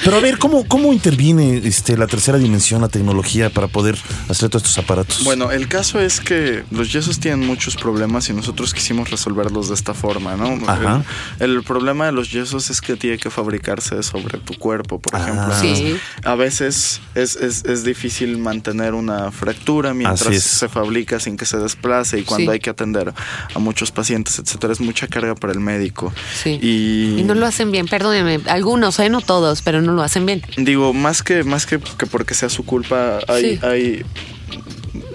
Pero 0.04 0.18
a 0.18 0.20
ver, 0.20 0.38
¿cómo, 0.40 0.68
cómo 0.68 0.92
interviene 0.92 1.62
este, 1.64 1.96
la 1.98 2.08
tercera 2.08 2.38
dimensión 2.38 2.63
invención, 2.64 2.82
la 2.82 2.88
tecnología 2.88 3.50
para 3.50 3.68
poder 3.68 3.98
hacer 4.30 4.50
todos 4.50 4.64
estos 4.64 4.78
aparatos? 4.84 5.24
Bueno, 5.24 5.52
el 5.52 5.68
caso 5.68 6.00
es 6.00 6.20
que 6.22 6.64
los 6.72 6.92
yesos 6.94 7.20
tienen 7.20 7.46
muchos 7.46 7.76
problemas 7.76 8.30
y 8.30 8.34
nosotros 8.34 8.74
quisimos 8.74 9.10
resolverlos 9.12 9.68
de 9.70 9.76
esta 9.76 9.94
forma, 9.94 10.36
¿no? 10.38 10.58
Ajá. 10.70 11.04
El, 11.40 11.52
el 11.58 11.64
problema 11.64 12.06
de 12.06 12.12
los 12.14 12.32
yesos 12.32 12.70
es 12.70 12.80
que 12.82 12.96
tiene 12.96 13.18
que 13.18 13.30
fabricarse 13.30 14.02
sobre 14.04 14.38
tu 14.40 14.54
cuerpo, 14.58 15.00
por 15.00 15.16
Ah. 15.16 15.20
ejemplo. 15.22 15.54
Sí. 15.60 15.98
A 16.24 16.36
veces 16.36 17.02
es, 17.16 17.36
es- 17.36 17.66
es 17.66 17.84
difícil 17.84 18.38
mantener 18.38 18.94
una 18.94 19.32
fractura 19.32 19.94
mientras 19.94 20.42
se 20.42 20.70
fabrica 20.70 21.20
sin 21.20 21.36
que 21.38 21.46
se 21.46 21.58
desplace 21.58 22.20
y 22.20 22.24
cuando 22.24 22.52
Sí. 22.52 22.54
hay 22.56 22.60
que 22.60 22.70
atender 22.70 23.14
a 23.54 23.60
muchos 23.60 23.92
pacientes, 23.92 24.40
etcétera, 24.40 24.72
es 24.74 24.80
mucha 24.80 25.08
carga 25.08 25.36
para 25.36 25.52
el 25.54 25.60
médico. 25.60 26.14
Sí. 26.42 26.60
Y, 26.62 27.20
Y 27.20 27.24
no 27.24 27.34
lo 27.36 27.46
hacen 27.46 27.72
bien, 27.72 27.88
perdónenme, 27.88 28.40
algunos, 28.50 29.00
¿eh? 29.00 29.10
no 29.10 29.22
todos, 29.22 29.62
pero 29.62 29.82
no 29.82 29.92
lo 29.94 30.02
hacen 30.02 30.26
bien. 30.26 30.42
Digo, 30.58 30.94
más 30.94 31.24
que, 31.24 31.44
más 31.44 31.66
que, 31.66 31.80
que 31.98 32.06
porque 32.06 32.34
sea 32.34 32.50
su 32.54 32.64
culpa, 32.66 33.20
hay, 33.28 33.58
Sí. 33.58 33.60
hay 33.66 34.06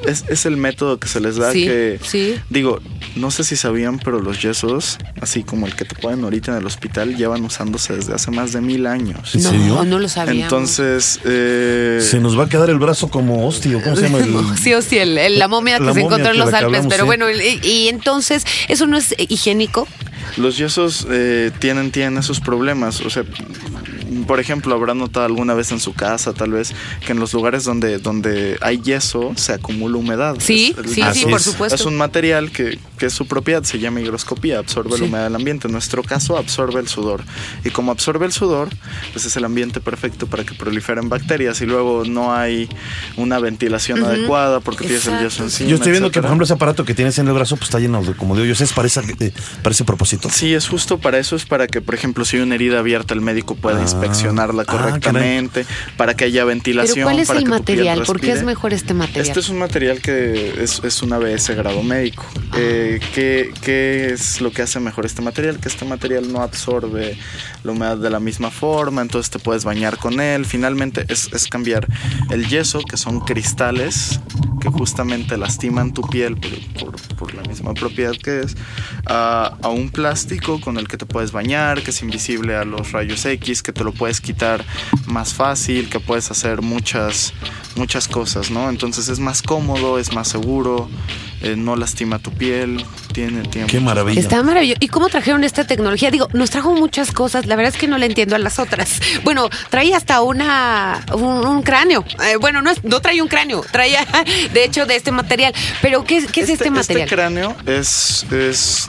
es, 0.06 0.24
es 0.28 0.46
el 0.46 0.56
método 0.56 0.98
que 0.98 1.06
se 1.06 1.20
les 1.20 1.36
da 1.36 1.52
Sí, 1.52 1.64
que 1.64 2.00
sí. 2.02 2.34
digo, 2.50 2.80
no 3.16 3.30
sé 3.30 3.44
si 3.44 3.56
sabían, 3.56 3.98
pero 3.98 4.20
los 4.20 4.40
yesos, 4.40 4.96
así 5.20 5.42
como 5.42 5.66
el 5.66 5.74
que 5.76 5.84
te 5.84 5.94
ponen 5.94 6.24
ahorita 6.24 6.52
en 6.52 6.58
el 6.58 6.66
hospital, 6.66 7.16
llevan 7.16 7.44
usándose 7.44 7.94
desde 7.94 8.14
hace 8.14 8.30
más 8.30 8.52
de 8.52 8.60
mil 8.60 8.86
años. 8.86 9.34
¿En 9.34 9.42
no, 9.42 9.50
serio? 9.50 9.84
no 9.84 9.98
lo 9.98 10.08
sabía. 10.08 10.44
Entonces, 10.44 11.20
eh, 11.24 11.98
Se 12.02 12.20
nos 12.20 12.38
va 12.38 12.44
a 12.44 12.48
quedar 12.48 12.70
el 12.70 12.78
brazo 12.78 13.08
como 13.08 13.46
hostia, 13.46 13.76
¿o 13.76 13.82
¿cómo 13.82 13.96
se 13.96 14.02
llama? 14.02 14.18
El... 14.52 14.58
Sí, 14.58 14.72
o 14.74 14.82
sí, 14.82 14.98
el- 14.98 15.18
el- 15.18 15.38
la 15.38 15.46
momia 15.48 15.78
que 15.78 15.84
La 15.84 15.92
se 15.92 16.00
momia 16.00 16.16
encontró 16.16 16.32
en 16.32 16.38
los 16.38 16.48
Alpes. 16.54 16.64
hablamos, 16.64 16.86
pero 16.88 17.02
sí. 17.04 17.06
bueno, 17.06 17.26
y, 17.30 17.66
y 17.66 17.88
entonces, 17.88 18.44
¿eso 18.68 18.86
no 18.86 18.96
es 18.96 19.14
higiénico? 19.18 19.86
los 20.36 20.58
yesos 20.58 21.06
eh, 21.10 21.50
tienen, 21.58 21.90
tienen 21.90 22.18
esos 22.18 22.38
problemas. 22.40 23.00
O 23.00 23.08
sea, 23.10 23.24
por 24.26 24.40
ejemplo, 24.40 24.74
habrá 24.74 24.94
notado 24.94 25.26
alguna 25.26 25.54
vez 25.54 25.72
en 25.72 25.80
su 25.80 25.92
casa, 25.94 26.32
tal 26.32 26.52
vez, 26.52 26.72
que 27.04 27.12
en 27.12 27.20
los 27.20 27.32
lugares 27.32 27.64
donde, 27.64 27.98
donde 27.98 28.56
hay 28.60 28.80
yeso 28.80 29.32
se 29.36 29.52
acumula 29.52 29.96
humedad. 29.98 30.36
Sí, 30.40 30.74
Es- 30.84 30.90
sí, 30.92 31.02
sí, 31.14 31.22
por 31.26 31.34
es. 31.40 31.42
supuesto. 31.42 31.74
Es 31.74 31.84
un 31.86 31.96
material 31.96 32.50
que, 32.50 32.78
que 32.98 33.06
es 33.06 33.12
su 33.12 33.26
propiedad, 33.26 33.62
se 33.64 33.78
llama 33.78 34.00
higroscopía, 34.00 34.58
absorbe 34.58 34.92
Sí. 34.94 35.00
la 35.02 35.06
humedad 35.06 35.24
del 35.24 35.34
ambiente. 35.36 35.68
En 35.68 35.72
nuestro 35.72 36.02
caso, 36.02 36.36
absorbe 36.36 36.80
el 36.80 36.88
sudor. 36.88 37.22
Y 37.64 37.70
como 37.70 37.92
absorbe 37.92 38.26
el 38.26 38.32
sudor, 38.32 38.68
pues 39.12 39.24
es 39.24 39.36
el 39.36 39.44
ambiente 39.44 39.80
perfecto 39.80 40.26
para 40.26 40.44
que 40.44 40.54
proliferen 40.54 41.08
bacterias 41.08 41.60
y 41.60 41.66
luego 41.66 42.04
no 42.06 42.32
hay 42.34 42.68
una 43.16 43.38
ventilación 43.38 44.00
Ujú. 44.02 44.08
adecuada 44.10 44.60
porque 44.60 44.84
tienes 44.86 45.06
el 45.06 45.14
Exacto. 45.14 45.28
yeso 45.30 45.42
encima. 45.44 45.70
Yo 45.70 45.76
estoy 45.76 45.92
viendo 45.92 46.08
que, 46.08 46.14
por 46.14 46.18
etcétera. 46.20 46.28
ejemplo, 46.28 46.44
ese 46.44 46.52
aparato 46.54 46.84
que 46.84 46.94
tienes 46.94 47.18
en 47.18 47.28
el 47.28 47.34
brazo, 47.34 47.56
pues 47.56 47.68
está 47.68 47.78
lleno 47.78 48.02
de, 48.02 48.14
como 48.14 48.34
de 48.36 48.42
hoyos. 48.42 48.60
Es 48.60 48.72
para, 48.72 48.86
esa- 48.88 49.02
eh, 49.20 49.32
para 49.62 49.72
ese 49.72 49.84
propósito. 49.84 50.28
Sí, 50.30 50.54
es 50.54 50.66
justo 50.68 50.98
para 50.98 51.18
eso, 51.18 51.36
es 51.36 51.44
para 51.44 51.66
que, 51.66 51.80
por 51.80 51.94
ejemplo, 51.94 52.24
si 52.24 52.36
hay 52.36 52.42
una 52.42 52.54
herida 52.54 52.78
abierta, 52.78 53.14
el 53.14 53.20
médico 53.20 53.54
pueda 53.54 53.78
Ah. 53.80 53.84
Inspeccionarla 54.00 54.62
Ah, 54.66 54.70
correctamente, 54.70 55.64
para 55.96 56.14
que 56.14 56.24
haya 56.24 56.44
ventilación. 56.44 56.94
Pero 56.94 57.06
¿cuál 57.06 57.18
es 57.20 57.28
para 57.28 57.38
el 57.40 57.44
que 57.44 57.50
tu 57.50 57.64
piel 57.64 57.76
material? 57.78 58.02
¿Por 58.06 58.20
qué 58.20 58.32
es 58.32 58.42
mejor 58.42 58.72
este 58.72 58.94
material? 58.94 59.26
Este 59.26 59.40
es 59.40 59.48
un 59.48 59.58
material 59.58 60.00
que 60.00 60.62
es, 60.62 60.80
es 60.84 61.02
un 61.02 61.12
ABS 61.12 61.50
grado 61.56 61.82
médico. 61.82 62.24
Ah. 62.52 62.56
Eh, 62.56 63.00
¿qué, 63.14 63.52
qué 63.62 64.12
es 64.12 64.40
lo 64.40 64.50
que 64.50 64.62
hace 64.62 64.80
mejor 64.80 65.06
este 65.06 65.22
material? 65.22 65.58
Que 65.58 65.68
este 65.68 65.84
material 65.84 66.32
no 66.32 66.42
absorbe 66.42 67.16
la 67.64 67.72
humedad 67.72 67.96
de 67.98 68.10
la 68.10 68.20
misma 68.20 68.50
forma, 68.50 69.02
entonces 69.02 69.30
te 69.30 69.38
puedes 69.38 69.64
bañar 69.64 69.98
con 69.98 70.20
él. 70.20 70.44
Finalmente 70.44 71.04
es, 71.08 71.32
es 71.32 71.46
cambiar 71.46 71.86
el 72.30 72.46
yeso, 72.48 72.80
que 72.80 72.96
son 72.96 73.20
cristales 73.20 74.20
que 74.60 74.68
justamente 74.70 75.36
lastiman 75.36 75.92
tu 75.94 76.02
piel 76.02 76.36
por, 76.36 76.90
por- 76.90 77.16
por 77.16 77.34
la 77.34 77.42
misma 77.42 77.74
propiedad 77.74 78.12
que 78.12 78.40
es, 78.40 78.56
a, 79.06 79.56
a 79.62 79.68
un 79.68 79.90
plástico 79.90 80.60
con 80.60 80.78
el 80.78 80.86
que 80.88 80.96
te 80.96 81.06
puedes 81.06 81.30
bañar, 81.32 81.82
que 81.82 81.90
es 81.90 82.02
invisible 82.02 82.54
a 82.56 82.64
los 82.64 82.92
rayos 82.92 83.24
X, 83.24 83.62
que 83.62 83.72
te 83.72 83.82
lo 83.84 83.87
puedes 83.92 84.20
quitar 84.20 84.64
más 85.06 85.34
fácil, 85.34 85.88
que 85.88 86.00
puedes 86.00 86.30
hacer 86.30 86.62
muchas, 86.62 87.32
muchas 87.76 88.08
cosas, 88.08 88.50
¿no? 88.50 88.68
Entonces 88.68 89.08
es 89.08 89.18
más 89.18 89.42
cómodo, 89.42 89.98
es 89.98 90.12
más 90.12 90.28
seguro, 90.28 90.88
eh, 91.40 91.54
no 91.56 91.76
lastima 91.76 92.18
tu 92.18 92.32
piel, 92.32 92.84
tiene, 93.12 93.42
tiene 93.48 93.66
Qué 93.68 93.80
maravilla. 93.80 94.20
Está 94.20 94.42
maravilloso. 94.42 94.78
¿Y 94.80 94.88
cómo 94.88 95.08
trajeron 95.08 95.44
esta 95.44 95.64
tecnología? 95.66 96.10
Digo, 96.10 96.28
nos 96.32 96.50
trajo 96.50 96.72
muchas 96.74 97.12
cosas. 97.12 97.46
La 97.46 97.54
verdad 97.56 97.72
es 97.74 97.80
que 97.80 97.86
no 97.86 97.96
le 97.98 98.06
entiendo 98.06 98.34
a 98.36 98.38
las 98.38 98.58
otras. 98.58 99.00
Bueno, 99.24 99.48
traía 99.68 99.96
hasta 99.96 100.22
una 100.22 101.04
un, 101.12 101.46
un 101.46 101.62
cráneo. 101.62 102.04
Eh, 102.24 102.36
bueno, 102.36 102.62
no, 102.62 102.70
es- 102.70 102.82
no 102.84 103.00
traía 103.00 103.22
un 103.22 103.28
cráneo. 103.28 103.64
Traía, 103.70 104.06
de 104.52 104.64
hecho, 104.64 104.86
de 104.86 104.96
este 104.96 105.12
material. 105.12 105.52
Pero, 105.82 106.04
¿qué, 106.04 106.24
qué 106.26 106.40
es 106.42 106.48
este, 106.48 106.70
material? 106.70 107.08
cráneo 107.08 107.54
es, 107.66 108.24
es 108.32 108.88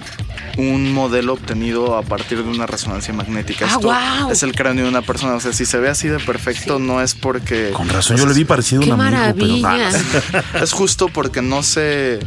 un 0.59 0.93
modelo 0.93 1.33
obtenido 1.33 1.97
a 1.97 2.01
partir 2.03 2.43
de 2.43 2.49
una 2.49 2.65
resonancia 2.67 3.13
magnética. 3.13 3.65
Ah, 3.65 3.69
Esto 3.69 3.79
guau. 3.87 4.31
Es 4.31 4.43
el 4.43 4.53
cráneo 4.53 4.83
de 4.85 4.89
una 4.89 5.01
persona. 5.01 5.33
O 5.35 5.39
sea, 5.39 5.53
si 5.53 5.65
se 5.65 5.77
ve 5.79 5.89
así 5.89 6.07
de 6.07 6.19
perfecto, 6.19 6.79
no 6.79 7.01
es 7.01 7.15
porque. 7.15 7.71
Con 7.71 7.89
razón, 7.89 8.17
yo 8.17 8.25
le 8.25 8.33
vi 8.33 8.45
parecido 8.45 8.81
a 8.81 8.85
Qué 8.85 8.91
un 8.91 9.01
amigo, 9.01 9.59
maravilla. 9.67 9.89
pero 10.31 10.43
Es 10.63 10.71
justo 10.73 11.07
porque 11.09 11.41
no 11.41 11.63
se. 11.63 12.19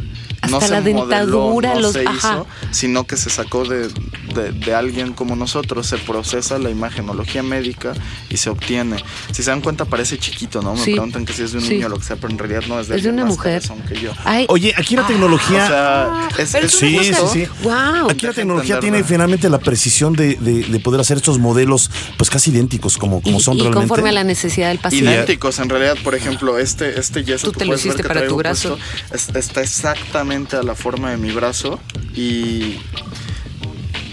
No 0.49 0.57
Hasta 0.57 0.67
se 0.67 0.73
la 0.73 0.81
dentadura, 0.81 1.69
modeló, 1.69 1.73
no 1.75 1.79
los- 1.81 1.93
se 1.93 2.05
ajá. 2.07 2.13
hizo, 2.17 2.47
sino 2.71 3.05
que 3.05 3.17
se 3.17 3.29
sacó 3.29 3.65
de, 3.65 3.87
de- 4.35 4.51
de 4.51 4.75
alguien 4.75 5.13
como 5.13 5.35
nosotros, 5.35 5.87
se 5.87 5.97
procesa 5.97 6.57
la 6.59 6.69
imagenología 6.69 7.43
médica 7.43 7.93
y 8.29 8.37
se 8.37 8.49
obtiene. 8.49 8.97
Si 9.31 9.41
se 9.43 9.49
dan 9.51 9.61
cuenta, 9.61 9.85
parece 9.85 10.17
chiquito, 10.17 10.61
¿no? 10.61 10.73
Me 10.75 10.83
Sí. 10.83 10.91
preguntan 10.91 11.25
que 11.25 11.33
si 11.33 11.43
es 11.43 11.51
de 11.53 11.59
un 11.59 11.63
Sí. 11.63 11.75
niño 11.75 11.87
o 11.87 11.89
lo 11.89 11.97
que 11.97 12.03
sea, 12.05 12.15
pero 12.17 12.29
en 12.31 12.37
realidad 12.39 12.63
no 12.67 12.79
es 12.79 12.87
de 12.87 12.97
Es 12.97 13.03
de 13.03 13.09
una 13.09 13.23
más 13.25 13.31
mujer. 13.35 13.61
que 13.87 13.99
yo. 13.99 14.11
Ay, 14.25 14.45
Oye, 14.49 14.73
aquí 14.77 14.95
la 14.95 15.07
tecnología. 15.07 15.63
O 15.63 15.67
sea, 15.67 16.43
es, 16.43 16.55
es 16.55 16.71
sí, 16.71 16.99
sí, 17.03 17.13
sí. 17.31 17.47
Wow. 17.63 18.09
Aquí 18.09 18.25
la 18.25 18.33
tecnología 18.33 18.79
tiene 18.79 19.03
finalmente 19.03 19.49
la 19.49 19.59
precisión 19.59 20.13
de, 20.13 20.35
de- 20.35 20.63
de 20.63 20.79
poder 20.79 20.99
hacer 21.01 21.17
estos 21.17 21.39
modelos, 21.39 21.89
pues 22.17 22.29
casi 22.29 22.51
idénticos 22.51 22.97
como, 22.97 23.21
como 23.21 23.37
y, 23.37 23.41
son 23.41 23.55
y 23.57 23.61
realmente. 23.61 23.87
conforme 23.87 24.09
a 24.09 24.13
la 24.13 24.23
necesidad 24.23 24.69
del 24.69 24.79
paciente. 24.79 25.11
idénticos 25.13 25.59
en 25.59 25.69
realidad 25.69 25.95
por 26.03 26.15
ejemplo 26.15 26.57
este 26.57 26.99
este 26.99 27.23
yeso 27.23 27.47
Tú 27.47 27.53
que 27.53 27.59
te 27.59 27.65
lo 27.65 27.75
hiciste 27.75 28.03
para 28.03 28.27
tu 28.27 28.35
brazo. 28.35 28.77
puesto, 29.09 29.37
está 29.39 29.61
exactamente 29.61 30.32
a 30.33 30.63
la 30.63 30.73
forma 30.73 31.11
de 31.11 31.17
mi 31.17 31.31
brazo 31.31 31.79
y 32.15 32.79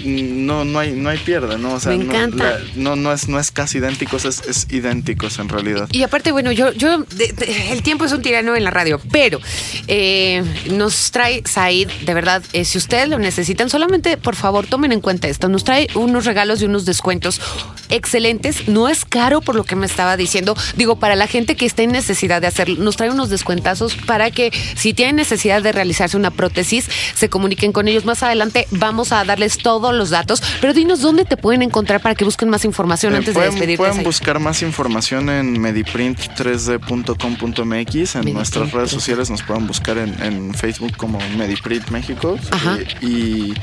no 0.04 0.64
no 0.64 0.78
hay 0.78 0.92
no 0.92 1.08
hay 1.10 1.18
pierde 1.18 1.58
no 1.58 1.74
o 1.74 1.80
sea 1.80 1.92
Me 1.92 1.98
no, 2.04 2.12
encanta. 2.14 2.44
la- 2.44 2.58
no 2.76 2.96
no 2.96 3.12
es 3.12 3.28
no 3.28 3.38
es 3.38 3.50
casi 3.50 3.78
idénticos 3.78 4.24
es, 4.24 4.40
es 4.48 4.66
idénticos 4.70 5.38
en 5.38 5.48
realidad 5.48 5.88
Y 5.92 6.02
aparte, 6.02 6.32
bueno, 6.32 6.52
yo, 6.52 6.72
yo, 6.72 6.98
de- 6.98 7.32
de- 7.32 7.72
el 7.72 7.82
tiempo 7.82 8.04
es 8.04 8.12
un 8.12 8.22
tirano 8.22 8.56
en 8.56 8.64
la 8.64 8.70
radio, 8.70 9.00
pero 9.10 9.40
eh, 9.88 10.42
nos 10.70 11.10
trae 11.10 11.42
Said, 11.46 11.88
de 12.04 12.14
verdad, 12.14 12.42
eh, 12.52 12.64
si 12.64 12.78
ustedes 12.78 13.08
lo 13.08 13.18
necesitan, 13.18 13.68
solamente 13.70 14.16
por 14.16 14.36
favor 14.36 14.66
tomen 14.66 14.92
en 14.92 15.00
cuenta 15.00 15.28
esto, 15.28 15.48
nos 15.48 15.64
trae 15.64 15.88
unos 15.94 16.24
regalos 16.24 16.62
y 16.62 16.64
unos 16.66 16.84
descuentos 16.84 17.40
excelentes, 17.88 18.68
no 18.68 18.88
es 18.88 19.04
caro 19.04 19.40
por 19.40 19.54
lo 19.56 19.64
que 19.64 19.76
me 19.76 19.86
estaba 19.86 20.16
diciendo, 20.16 20.56
digo, 20.76 20.96
para 20.98 21.16
la 21.16 21.26
gente 21.26 21.56
que 21.56 21.66
esté 21.66 21.82
en 21.84 21.92
necesidad 21.92 22.40
de 22.40 22.46
hacerlo, 22.46 22.76
nos 22.82 22.96
trae 22.96 23.10
unos 23.10 23.30
descuentazos 23.30 23.94
para 23.96 24.30
que 24.30 24.52
si 24.76 24.94
tienen 24.94 25.16
necesidad 25.16 25.62
de 25.62 25.72
realizarse 25.72 26.16
una 26.16 26.30
prótesis, 26.30 26.88
se 27.14 27.28
comuniquen 27.28 27.72
con 27.72 27.88
ellos. 27.88 28.04
Más 28.04 28.22
adelante 28.22 28.66
vamos 28.70 29.12
a 29.12 29.24
darles 29.24 29.58
todos 29.90 29.98
los 29.98 30.10
datos, 30.10 30.40
pero 30.60 30.72
dinos 30.72 31.00
dónde 31.00 31.24
te 31.24 31.36
pueden 31.36 31.62
encontrar 31.62 32.00
para 32.00 32.14
que 32.14 32.24
busquen 32.24 32.48
más 32.48 32.64
información 32.64 33.14
Eh, 33.14 33.18
antes 33.18 33.34
pueden, 33.34 33.50
de 33.50 33.56
despedirte. 33.56 33.78
pueden 33.88 34.04
buscar 34.04 34.38
más 34.38 34.62
información 34.62 35.28
en 35.30 35.60
mediprint3d.com.mx. 35.60 37.60
En 37.60 37.74
Mediprint 37.74 38.34
nuestras 38.36 38.72
redes 38.72 38.90
3D. 38.90 38.94
sociales 38.94 39.30
nos 39.30 39.42
pueden 39.42 39.66
buscar 39.66 39.98
en, 39.98 40.14
en 40.22 40.54
Facebook 40.54 40.96
como 40.96 41.18
Mediprint 41.36 41.90
México. 41.90 42.38
Ajá. 42.50 42.78
Y, 43.00 43.06
y 43.06 43.54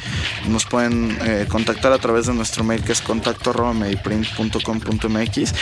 nos 0.50 0.66
pueden 0.66 1.18
eh, 1.24 1.46
contactar 1.48 1.92
a 1.94 1.98
través 1.98 2.28
de 2.28 2.34
nuestro 2.34 2.64
mail 2.64 2.82
que 2.84 2.92
es 2.92 3.02
contacto 3.02 3.52
arroba 3.52 3.74
mediprint.com.mx. 3.74 5.54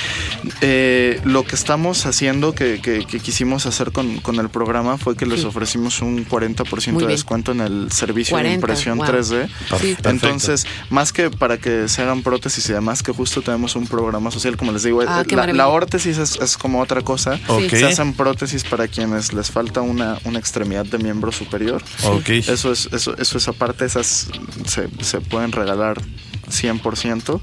Eh, 0.62 1.22
lo 1.26 1.44
que 1.46 1.56
estamos 1.56 2.06
haciendo, 2.06 2.54
que, 2.54 2.80
que- 2.82 3.06
que 3.06 3.20
quisimos 3.20 3.66
hacer 3.66 3.92
con, 3.92 4.18
con 4.20 4.40
el 4.40 4.50
programa, 4.50 4.98
fue 4.98 5.16
que 5.16 5.26
les 5.26 5.42
Sí. 5.42 5.46
ofrecimos 5.46 6.02
un 6.02 6.26
40% 6.26 6.94
Muy 6.94 7.02
de 7.04 7.08
bien. 7.08 7.18
descuento 7.18 7.52
en 7.52 7.62
el 7.62 7.92
servicio 7.92 8.32
40, 8.32 8.50
de 8.50 8.56
impresión 8.56 8.98
wow. 8.98 9.08
3D. 9.08 9.48
Sí. 9.82 9.96
Entonces, 10.06 10.55
más 10.90 11.12
que 11.12 11.30
para 11.30 11.58
que 11.58 11.88
se 11.88 12.02
hagan 12.02 12.22
prótesis 12.24 12.70
y 12.70 12.74
demás, 12.74 13.04
que 13.04 13.12
justo 13.12 13.42
tenemos 13.42 13.76
un 13.76 13.88
programa 13.88 14.32
social, 14.32 14.56
como 14.58 14.72
les 14.72 14.84
digo, 14.84 15.02
Ah, 15.02 15.24
la, 15.36 15.48
la 15.54 15.68
órtesis 15.68 16.18
es, 16.18 16.40
es 16.40 16.58
como 16.58 16.82
otra 16.82 17.02
cosa. 17.02 17.40
Se 17.70 17.86
hacen 17.86 18.14
prótesis 18.14 18.64
para 18.64 18.88
quienes 18.88 19.34
les 19.34 19.52
falta 19.52 19.82
una, 19.82 20.18
una 20.24 20.40
extremidad 20.40 20.86
de 20.86 20.98
miembro 20.98 21.32
superior. 21.32 21.84
Eso 22.48 22.72
es, 22.72 22.90
eso, 22.92 23.16
eso 23.18 23.38
es 23.38 23.48
aparte, 23.48 23.86
esas 23.86 24.28
se, 24.66 24.88
se 25.02 25.22
pueden 25.22 25.52
regalar 25.52 26.02
100%. 26.50 27.40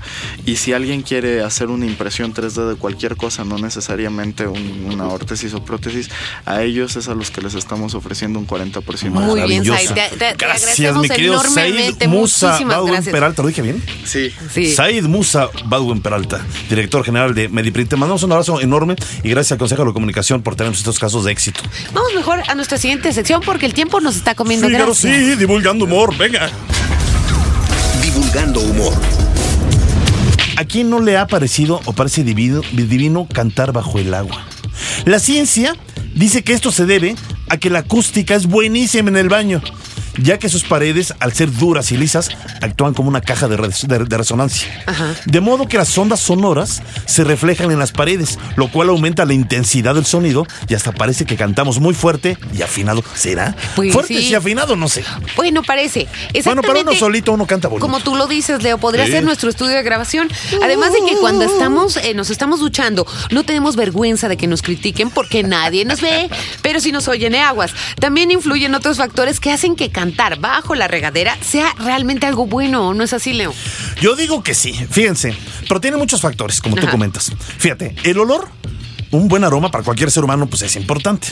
Y 0.46 0.56
si 0.56 0.72
alguien 0.72 1.02
quiere 1.02 1.42
hacer 1.42 1.68
una 1.68 1.86
impresión 1.86 2.32
3D 2.34 2.68
de 2.70 2.74
cualquier 2.76 3.16
cosa, 3.16 3.44
no 3.44 3.58
necesariamente 3.58 4.46
un- 4.46 4.88
una 4.92 5.06
órtesis 5.08 5.54
o 5.54 5.64
prótesis, 5.64 6.08
a 6.46 6.62
ellos 6.62 6.96
es 6.96 7.08
a 7.08 7.14
los 7.14 7.30
que 7.30 7.40
les 7.40 7.54
estamos 7.54 7.94
ofreciendo 7.94 8.38
un 8.38 8.46
40% 8.46 9.10
Muy 9.20 9.40
bien, 9.48 9.64
Maravillosa. 9.64 9.78
Said. 9.78 9.94
Te, 9.94 10.16
te- 10.16 10.34
te 10.34 10.34
Gracias, 10.44 10.62
agradecemos 10.80 11.02
mi 11.02 11.08
querido 11.08 11.42
Said. 11.42 12.06
Musa 12.08 12.58
gracias. 12.58 13.08
Peralta. 13.12 13.42
¿Lo 13.42 13.48
dije 13.48 13.62
bien? 13.62 13.82
Sí. 14.04 14.30
Sí. 14.52 14.74
Said 14.74 15.04
Musa 15.04 15.48
Badwen 15.66 16.00
Peralta, 16.00 16.40
director 16.68 17.04
general 17.04 17.34
de 17.34 17.48
Mediprint. 17.48 17.90
Te 17.90 17.96
mandamos 17.96 18.22
un 18.22 18.32
abrazo 18.32 18.60
enorme 18.60 18.96
y 19.22 19.28
gracias 19.30 19.52
al 19.52 19.58
Consejo 19.58 19.82
de 19.82 19.88
la 19.88 19.92
Comunicación 19.94 20.42
por 20.42 20.56
tenernos 20.56 20.78
estos 20.78 20.98
casos 20.98 21.24
de 21.24 21.32
éxito. 21.32 21.60
Vamos 21.92 22.14
mejor 22.14 22.42
a 22.48 22.54
nuestra 22.54 22.78
siguiente 22.78 23.12
sección 23.12 23.40
porque 23.44 23.66
el 23.66 23.74
tiempo 23.74 24.00
nos 24.00 24.16
está 24.16 24.34
comiendo. 24.34 24.66
Fígaro, 24.66 24.86
Gracias. 24.86 25.14
sí, 25.14 25.34
divulgando 25.36 25.84
humor, 25.84 26.16
venga. 26.16 26.50
¿A 30.56 30.64
quién 30.64 30.90
no 30.90 31.00
le 31.00 31.16
ha 31.16 31.26
parecido 31.26 31.80
o 31.86 31.92
parece 31.92 32.24
divino, 32.24 32.60
divino 32.72 33.26
cantar 33.26 33.72
bajo 33.72 33.98
el 33.98 34.14
agua? 34.14 34.44
La 35.04 35.18
ciencia 35.18 35.74
dice 36.14 36.42
que 36.42 36.52
esto 36.52 36.70
se 36.72 36.86
debe 36.86 37.16
a 37.48 37.56
que 37.56 37.70
la 37.70 37.80
acústica 37.80 38.34
es 38.34 38.46
buenísima 38.46 39.08
en 39.08 39.16
el 39.16 39.28
baño 39.28 39.62
ya 40.18 40.38
que 40.38 40.48
sus 40.48 40.64
paredes, 40.64 41.14
al 41.20 41.32
ser 41.32 41.52
duras 41.52 41.92
y 41.92 41.96
lisas, 41.96 42.30
actúan 42.60 42.94
como 42.94 43.08
una 43.08 43.20
caja 43.20 43.48
de, 43.48 43.56
res- 43.56 43.86
de- 43.88 44.04
de 44.04 44.16
resonancia. 44.18 44.68
De 45.26 45.40
modo 45.40 45.66
que 45.68 45.76
las 45.78 45.96
ondas 45.96 46.20
sonoras 46.20 46.82
se 47.06 47.24
reflejan 47.24 47.70
en 47.70 47.78
las 47.78 47.92
paredes, 47.92 48.38
lo 48.56 48.68
cual 48.70 48.88
aumenta 48.90 49.24
la 49.24 49.34
intensidad 49.34 49.94
del 49.94 50.04
sonido 50.06 50.46
y 50.68 50.74
hasta 50.74 50.92
parece 50.92 51.24
que 51.24 51.36
cantamos 51.36 51.80
muy 51.80 51.94
fuerte 51.94 52.36
y 52.56 52.62
afinado. 52.62 53.02
¿Será? 53.14 53.54
Pues 53.76 53.92
fuerte 53.92 54.14
sí. 54.18 54.28
y 54.28 54.34
afinado, 54.34 54.76
no 54.76 54.88
sé. 54.88 55.04
Bueno, 55.36 55.62
parece. 55.62 56.06
Bueno, 56.44 56.62
pero 56.62 56.80
uno 56.82 56.94
solito 56.94 57.32
uno 57.32 57.46
canta 57.46 57.68
bonito. 57.68 57.84
Como 57.86 58.00
tú 58.00 58.16
lo 58.16 58.26
dices, 58.26 58.62
Leo, 58.62 58.78
podría 58.78 59.06
Sí. 59.06 59.12
ser 59.12 59.24
nuestro 59.24 59.48
estudio 59.50 59.74
de 59.76 59.82
grabación. 59.82 60.28
Además 60.62 60.92
de 60.92 60.98
que 61.08 61.16
cuando 61.16 61.44
estamos, 61.44 61.96
eh, 61.96 62.14
nos 62.14 62.30
estamos 62.30 62.60
duchando, 62.60 63.06
no 63.30 63.44
tenemos 63.44 63.76
vergüenza 63.76 64.28
de 64.28 64.36
que 64.36 64.46
nos 64.46 64.62
critiquen 64.62 65.10
porque 65.10 65.42
nadie 65.42 65.84
nos 65.84 66.00
ve, 66.00 66.28
pero 66.62 66.80
si 66.80 66.92
nos 66.92 67.08
oyen 67.08 67.34
eh, 67.34 67.40
aguas. 67.40 67.72
También 68.00 68.30
influyen 68.30 68.74
otros 68.74 68.96
factores 68.98 69.40
que 69.40 69.50
hacen 69.50 69.76
que 69.76 69.90
cantar 70.02 70.40
bajo 70.40 70.74
la 70.74 70.88
regadera 70.88 71.38
sea 71.40 71.72
realmente 71.78 72.26
algo 72.26 72.46
bueno, 72.46 72.92
¿no 72.92 73.04
es 73.04 73.12
así, 73.12 73.32
Leo? 73.32 73.54
Yo 74.00 74.16
digo 74.16 74.42
que 74.42 74.52
sí, 74.52 74.72
fíjense, 74.90 75.32
pero 75.68 75.80
tiene 75.80 75.96
muchos 75.96 76.20
factores, 76.20 76.60
como 76.60 76.74
tú 76.74 76.88
comentas. 76.88 77.30
Fíjate, 77.58 77.94
el 78.02 78.18
olor, 78.18 78.48
un 79.12 79.28
buen 79.28 79.44
aroma 79.44 79.70
para 79.70 79.84
cualquier 79.84 80.10
ser 80.10 80.24
humano, 80.24 80.46
pues 80.46 80.62
es 80.62 80.74
importante. 80.76 81.28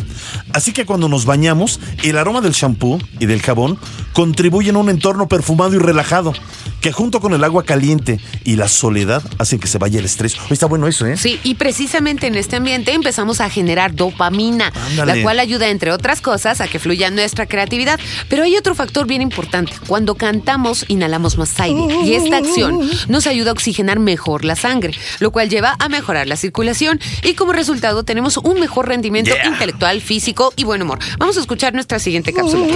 Así 0.53 0.73
que 0.73 0.87
cuando 0.87 1.09
nos 1.09 1.25
bañamos, 1.25 1.81
el 2.05 2.17
aroma 2.19 2.41
del 2.41 2.53
shampoo 2.53 2.99
y 3.19 3.27
del 3.27 3.43
jabón 3.43 3.79
contribuyen 4.13 4.77
a 4.77 4.79
un 4.79 4.91
entorno 4.91 5.29
perfumado 5.29 5.75
y 5.75 5.79
relajado, 5.79 6.33
que 6.81 6.93
junto 6.93 7.21
con 7.21 7.33
el 7.33 7.43
agua 7.43 7.65
caliente 7.65 8.21
y 8.45 8.57
la 8.57 8.69
soledad 8.69 9.23
hacen 9.39 9.59
que 9.59 9.67
se 9.67 9.79
vaya 9.79 9.99
el 9.99 10.05
estrés. 10.05 10.39
Hoy 10.39 10.49
está 10.53 10.67
bueno 10.67 10.87
eso, 10.87 11.07
¿eh? 11.07 11.17
Sí, 11.17 11.41
y 11.43 11.55
precisamente 11.55 12.27
en 12.27 12.37
este 12.37 12.57
ambiente 12.57 12.93
empezamos 12.93 13.41
a 13.41 13.49
generar 13.49 13.95
dopamina, 13.95 14.73
Ándale. 14.91 15.17
la 15.17 15.23
cual 15.23 15.41
ayuda, 15.41 15.69
entre 15.69 15.91
otras 15.91 16.21
cosas, 16.21 16.61
a 16.61 16.69
que 16.69 16.79
fluya 16.79 17.11
nuestra 17.11 17.47
creatividad. 17.47 17.99
Pero 18.29 18.45
hay 18.45 18.57
otro 18.57 18.75
factor 18.75 19.07
bien 19.07 19.23
importante. 19.23 19.73
Cuando 19.87 20.15
cantamos, 20.17 20.85
inhalamos 20.89 21.39
más 21.39 21.59
aire. 21.61 21.81
Y 22.05 22.15
esta 22.15 22.37
acción 22.37 22.81
nos 23.09 23.27
ayuda 23.27 23.51
a 23.51 23.53
oxigenar 23.53 23.99
mejor 23.99 24.45
la 24.45 24.55
sangre, 24.55 24.95
lo 25.19 25.31
cual 25.31 25.49
lleva 25.49 25.77
a 25.79 25.89
mejorar 25.89 26.27
la 26.27 26.37
circulación. 26.37 27.01
Y 27.23 27.35
como 27.35 27.53
resultado, 27.53 27.70
tenemos 28.05 28.37
un 28.39 28.59
mejor 28.61 28.89
rendimiento 28.89 29.31
Yeah. 29.31 29.49
intelectual, 29.49 30.01
físico 30.01 30.53
y 30.57 30.65
buen 30.65 30.83
humor. 30.83 30.99
Vamos 31.19 31.37
a 31.37 31.41
escuchar 31.41 31.75
nuestra 31.75 31.99
siguiente 31.99 32.33
cápsula. 32.33 32.67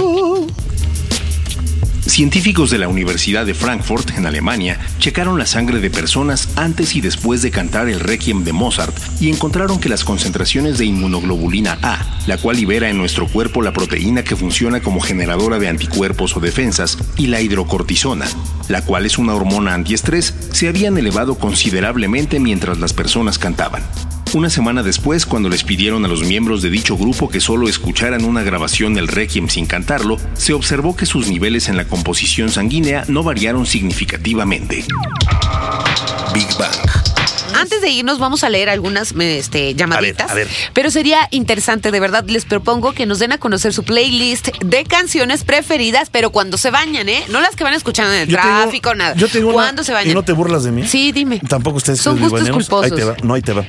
Científicos 2.05 2.69
de 2.69 2.77
la 2.77 2.87
Universidad 2.87 3.47
de 3.47 3.55
Frankfurt, 3.55 4.11
en 4.15 4.27
Alemania, 4.27 4.79
checaron 4.99 5.39
la 5.39 5.47
sangre 5.47 5.79
de 5.79 5.89
personas 5.89 6.49
antes 6.55 6.95
y 6.95 7.01
después 7.01 7.41
de 7.41 7.49
cantar 7.49 7.89
el 7.89 7.99
Requiem 7.99 8.43
de 8.43 8.53
Mozart 8.53 8.95
y 9.19 9.29
encontraron 9.29 9.79
que 9.79 9.89
las 9.89 10.03
concentraciones 10.03 10.77
de 10.77 10.85
inmunoglobulina 10.85 11.79
A, 11.81 12.19
la 12.27 12.37
cual 12.37 12.57
libera 12.57 12.89
en 12.89 12.97
nuestro 12.97 13.27
cuerpo 13.27 13.63
la 13.63 13.73
proteína 13.73 14.23
que 14.23 14.35
funciona 14.35 14.81
como 14.81 15.01
generadora 15.01 15.57
de 15.57 15.67
anticuerpos 15.67 16.37
o 16.37 16.39
defensas, 16.39 16.97
y 17.17 17.27
la 17.27 17.41
hidrocortisona, 17.41 18.27
la 18.69 18.85
cual 18.85 19.05
es 19.07 19.17
una 19.17 19.33
hormona 19.33 19.73
antiestrés, 19.73 20.33
se 20.51 20.67
habían 20.67 20.97
elevado 20.97 21.35
considerablemente 21.35 22.39
mientras 22.39 22.77
las 22.77 22.93
personas 22.93 23.39
cantaban. 23.39 23.83
Una 24.35 24.49
semana 24.49 24.83
después, 24.83 25.25
cuando 25.25 25.47
les 25.47 25.63
pidieron 25.63 26.03
a 26.03 26.09
los 26.09 26.23
miembros 26.23 26.61
de 26.61 26.69
dicho 26.69 26.97
grupo 26.97 27.29
que 27.29 27.39
solo 27.39 27.69
escucharan 27.69 28.25
una 28.25 28.43
grabación 28.43 28.93
del 28.93 29.07
Requiem 29.07 29.47
sin 29.47 29.65
cantarlo, 29.65 30.17
se 30.33 30.51
observó 30.51 30.93
que 30.93 31.05
sus 31.05 31.29
niveles 31.29 31.69
en 31.69 31.77
la 31.77 31.85
composición 31.85 32.49
sanguínea 32.49 33.05
no 33.07 33.23
variaron 33.23 33.65
significativamente. 33.65 34.83
Big 36.33 36.49
Bang. 36.59 36.75
Antes 37.55 37.79
de 37.79 37.89
irnos, 37.91 38.19
vamos 38.19 38.43
a 38.43 38.49
leer 38.49 38.67
algunas 38.69 39.13
este, 39.17 39.73
llamaditas. 39.73 40.29
A 40.29 40.33
ver, 40.33 40.47
a 40.47 40.49
ver. 40.49 40.57
Pero 40.73 40.91
sería 40.91 41.29
interesante, 41.31 41.89
de 41.89 41.99
verdad, 42.01 42.25
les 42.27 42.43
propongo 42.43 42.91
que 42.91 43.05
nos 43.05 43.19
den 43.19 43.31
a 43.31 43.37
conocer 43.37 43.71
su 43.71 43.83
playlist 43.83 44.49
de 44.65 44.83
canciones 44.83 45.45
preferidas, 45.45 46.09
pero 46.09 46.31
cuando 46.31 46.57
se 46.57 46.71
bañan, 46.71 47.07
¿eh? 47.07 47.23
No 47.29 47.39
las 47.39 47.55
que 47.55 47.63
van 47.63 47.73
escuchando 47.73 48.11
en 48.11 48.23
el 48.23 48.27
Yo 48.27 48.35
tengo- 48.35 48.63
tráfico, 48.63 48.95
nada. 48.95 49.15
Yo 49.15 49.29
tengo 49.29 49.47
una- 49.47 49.53
¿Cuándo 49.55 49.85
se 49.85 49.93
bañan? 49.93 50.11
¿Y 50.11 50.13
no 50.13 50.23
te 50.23 50.33
burlas 50.33 50.65
de 50.65 50.73
mí? 50.73 50.85
Sí, 50.85 51.13
dime. 51.13 51.39
Tampoco 51.47 51.77
ustedes 51.77 52.01
Son 52.01 52.19
gustos 52.19 52.49
culposos. 52.49 52.91
Ahí 52.91 52.97
te 52.97 53.05
va, 53.05 53.15
no, 53.23 53.35
ahí 53.35 53.41
te 53.41 53.53
va. 53.53 53.65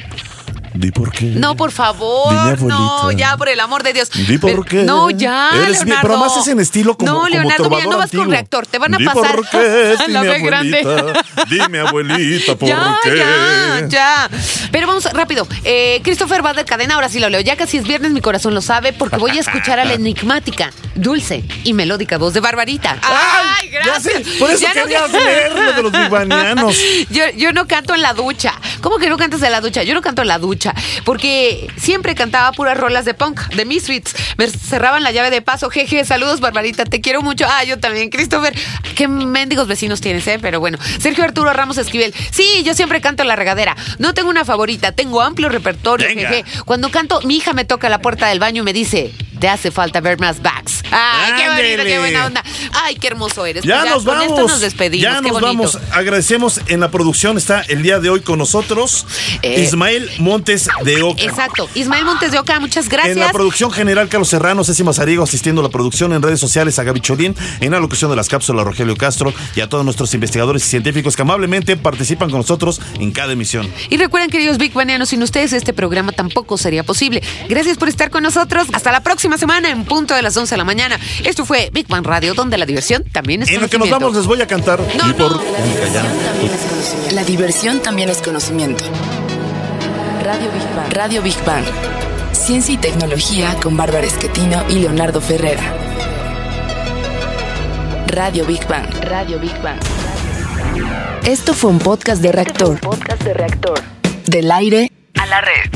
Di 0.77 0.91
por 0.91 1.11
qué. 1.11 1.25
No, 1.27 1.57
por 1.57 1.73
favor. 1.73 2.61
No, 2.63 3.11
ya, 3.13 3.37
por 3.37 3.49
el 3.49 3.61
amor 3.61 3.83
de 3.83 3.93
Dios. 3.93 4.11
Di 4.11 4.39
por 4.39 4.65
qué. 4.67 4.83
No, 4.85 5.11
ya, 5.11 5.51
Eres 5.55 5.79
Leonardo. 5.85 6.01
pero 6.03 6.15
además 6.17 6.37
es 6.39 6.49
en 6.49 6.61
estilo 6.61 6.97
como- 6.97 7.11
No, 7.11 7.17
como 7.19 7.29
Leonardo, 7.29 7.49
mira, 7.49 7.57
trovador 7.81 7.89
no 7.93 7.99
vas 7.99 8.11
con 8.11 8.31
reactor. 8.31 8.67
Te 8.67 8.79
van 8.79 8.95
a 8.95 8.99
Di 8.99 9.05
pasar 9.05 9.35
por 9.37 9.49
qué, 9.49 9.97
la 10.09 10.23
grande. 10.39 10.79
abuelita. 10.81 11.25
Dime, 11.49 11.79
abuelita, 11.81 12.57
¿por 12.57 12.69
ya, 12.69 12.97
qué? 13.03 13.17
ya, 13.17 13.87
ya. 13.89 14.31
Pero 14.71 14.87
vamos 14.87 15.05
rápido. 15.13 15.47
Eh, 15.65 16.01
Christopher 16.05 16.45
va 16.45 16.53
de 16.53 16.65
cadena, 16.65 16.95
ahora 16.95 17.09
sí 17.09 17.21
lo 17.21 17.29
leo. 17.29 17.41
Ya 17.41 17.57
casi 17.57 17.79
es 17.79 17.85
viernes, 17.85 18.13
mi 18.13 18.21
corazón 18.21 18.55
lo 18.55 18.61
sabe, 18.61 18.93
porque 18.93 19.17
voy 19.17 19.31
a 19.37 19.41
escuchar 19.41 19.79
a 19.79 19.85
la 19.85 19.95
enigmática, 19.95 20.73
dulce 20.95 21.45
y 21.65 21.73
melódica 21.73 22.19
voz 22.19 22.35
de 22.35 22.41
Barbarita. 22.41 22.99
¡Ay, 23.03 23.71
Ya 23.73 23.83
gracias! 23.85 24.25
sé, 24.25 24.39
por 24.39 24.51
eso 24.51 24.61
Ya 24.61 24.75
no- 24.75 24.83
querías 24.83 25.11
leer 25.13 25.53
lo 25.55 25.73
de 25.73 25.83
los 25.83 25.93
vivanianos. 25.93 26.77
Yo, 27.11 27.23
yo 27.37 27.53
no 27.53 27.67
canto 27.67 27.95
en 27.95 28.03
la 28.03 28.13
ducha. 28.13 28.53
¿Cómo 28.83 28.99
que 28.99 29.09
no 29.09 29.17
cantas 29.17 29.43
en 29.43 29.53
la 29.53 29.61
ducha? 29.61 29.83
Yo 29.83 29.95
no 29.95 30.03
canto 30.03 30.23
en 30.23 30.29
la 30.29 30.39
ducha. 30.39 30.66
Porque 31.05 31.69
siempre 31.77 32.15
cantaba 32.15 32.53
puras 32.53 32.77
rolas 32.77 33.05
de 33.05 33.15
punk, 33.15 33.41
de 33.55 33.65
Misfits. 33.65 34.15
Me 34.37 34.49
cerraban 34.49 35.03
la 35.03 35.13
llave 35.13 35.31
de 35.31 35.43
paso. 35.43 35.71
Jeje, 35.71 36.05
saludos, 36.05 36.41
Barbarita. 36.41 36.85
Te 36.85 37.01
quiero 37.01 37.23
mucho. 37.23 37.47
Ah, 37.49 37.65
yo 37.65 37.79
también, 37.79 38.11
Christopher. 38.11 38.55
Qué 38.95 39.09
mendigos 39.09 39.69
vecinos 39.69 40.01
tienes, 40.01 40.27
¿eh? 40.27 40.39
Pero 40.41 40.61
bueno. 40.61 40.79
Sergio 40.99 41.25
Arturo 41.25 41.53
Ramos 41.53 41.79
Esquivel. 41.79 42.15
Sí, 42.31 42.63
yo 42.65 42.75
siempre 42.75 43.01
canto 43.01 43.23
en 43.23 43.29
la 43.29 43.37
regadera. 43.37 43.77
No 43.99 44.15
tengo 44.15 44.31
una 44.31 44.45
favorita. 44.45 44.93
Tengo 44.93 45.23
amplio 45.23 45.49
repertorio. 45.49 46.07
Venga. 46.07 46.29
Jeje. 46.29 46.45
Cuando 46.65 46.91
canto, 46.91 47.21
mi 47.23 47.37
hija 47.37 47.53
me 47.53 47.65
toca 47.65 47.89
la 47.89 48.01
puerta 48.01 48.29
del 48.29 48.39
baño 48.39 48.63
y 48.63 48.65
me 48.65 48.73
dice. 48.73 49.13
Te 49.39 49.49
hace 49.49 49.71
falta 49.71 50.01
ver 50.01 50.19
más 50.19 50.41
backs. 50.43 50.83
Ay, 50.91 51.33
qué 51.37 51.49
bonito, 51.49 51.85
qué 51.85 51.99
buena 51.99 52.27
onda. 52.27 52.45
Ay, 52.73 52.95
qué 52.97 53.09
hermoso 53.09 53.45
eres. 53.47 53.65
Ya, 53.65 53.81
Pues 53.81 53.91
nos 53.91 54.05
con 54.05 54.15
vamos. 54.19 54.29
esto 54.31 54.49
nos 54.49 54.61
despedimos. 54.61 55.03
Ya 55.03 55.17
qué 55.21 55.29
nos 55.31 55.41
bonito. 55.41 55.47
vamos. 55.47 55.79
Agradecemos 55.93 56.61
en 56.69 56.81
la 56.81 56.91
producción. 56.91 57.37
Está 57.37 57.61
el 57.63 57.83
día 57.83 57.99
de 58.01 58.09
hoy 58.11 58.21
con 58.21 58.39
nosotros 58.39 59.07
Eh, 59.43 59.63
Ismael 59.63 60.09
Montes 60.19 60.69
de 60.85 61.03
Oca. 61.03 61.23
Exacto. 61.23 61.69
Ismael 61.75 62.05
Montes 62.05 62.33
de 62.33 62.39
Oca, 62.39 62.59
muchas 62.61 62.89
gracias. 62.89 63.17
En 63.17 63.21
la 63.23 63.33
producción 63.33 63.71
general, 63.73 64.09
Carlos 64.09 64.29
Serrano, 64.29 64.65
Ceci 64.65 64.83
Mazarigo, 64.85 65.23
asistiendo 65.25 65.61
a 65.61 65.65
la 65.65 65.71
producción 65.71 66.13
en 66.13 66.23
redes 66.23 66.41
sociales 66.41 66.79
a 66.79 66.85
Gaby 66.85 67.01
Cholín, 67.01 67.35
en 67.61 67.73
la 67.73 67.81
locución 67.81 68.11
de 68.11 68.17
las 68.17 68.29
cápsulas 68.29 68.65
Rogelio 68.65 68.97
Castro 68.97 69.33
y 69.55 69.61
a 69.61 69.69
todos 69.69 69.85
nuestros 69.85 70.13
investigadores 70.15 70.65
y 70.67 70.69
científicos 70.71 71.17
que 71.17 71.23
amablemente 71.23 71.77
participan 71.77 72.31
con 72.31 72.39
nosotros 72.41 72.81
en 72.99 73.11
cada 73.13 73.33
emisión. 73.33 73.71
Y 73.91 73.97
recuerden, 73.97 74.31
queridos 74.31 74.59
Big 74.59 74.73
Banianos, 74.73 75.09
sin 75.11 75.23
ustedes 75.23 75.53
este 75.53 75.73
programa 75.73 76.13
tampoco 76.13 76.57
sería 76.57 76.85
posible. 76.85 77.23
Gracias 77.49 77.77
por 77.77 77.89
estar 77.89 78.11
con 78.11 78.23
nosotros. 78.23 78.69
Hasta 78.73 78.93
la 78.93 79.03
próxima 79.03 79.26
semana 79.37 79.71
en 79.71 79.85
punto 79.85 80.15
de 80.15 80.23
las 80.23 80.37
11 80.37 80.55
de 80.55 80.57
la 80.59 80.65
mañana. 80.65 80.99
Esto 81.25 81.45
fue 81.45 81.71
Big 81.73 81.89
Bang 81.89 82.07
Radio, 82.07 82.35
donde 82.35 82.57
la 82.59 82.67
diversión 82.67 83.05
también 83.13 83.43
es 83.43 83.49
En 83.51 83.61
lo 83.61 83.69
que 83.69 83.79
nos 83.79 83.89
conocimiento. 83.89 84.01
vamos 84.07 84.17
les 84.17 84.27
voy 84.27 84.41
a 84.43 84.47
cantar. 84.47 84.81
No, 84.81 85.11
y 85.11 85.13
por- 85.15 85.33
no. 85.37 85.43
La 87.13 87.25
diversión 87.25 87.81
también 87.81 88.09
es 88.09 88.19
conocimiento. 88.19 88.85
Radio 90.25 90.51
Big 90.53 90.77
Bang. 90.77 90.93
Radio 90.93 91.23
Big 91.23 91.45
Bang. 91.45 91.65
Ciencia 92.33 92.75
y 92.75 92.77
tecnología 92.79 93.55
con 93.63 93.77
Bárbara 93.77 94.07
Esquetino 94.07 94.65
y 94.69 94.75
Leonardo 94.81 95.21
Ferrera. 95.21 95.63
Radio 98.09 98.45
Big 98.47 98.67
Bang. 98.69 98.87
Radio 99.05 99.39
Big 99.39 99.61
Bang. 99.63 99.79
Esto 101.25 101.55
fue 101.55 101.71
un 101.71 101.79
podcast 101.79 102.23
de 102.23 102.33
reactor. 102.33 102.81
Podcast 102.81 103.23
de 103.23 103.35
reactor. 103.35 103.81
Del 104.27 104.51
aire 104.53 104.91
a 105.19 105.27
la 105.27 105.41
red. 105.41 105.71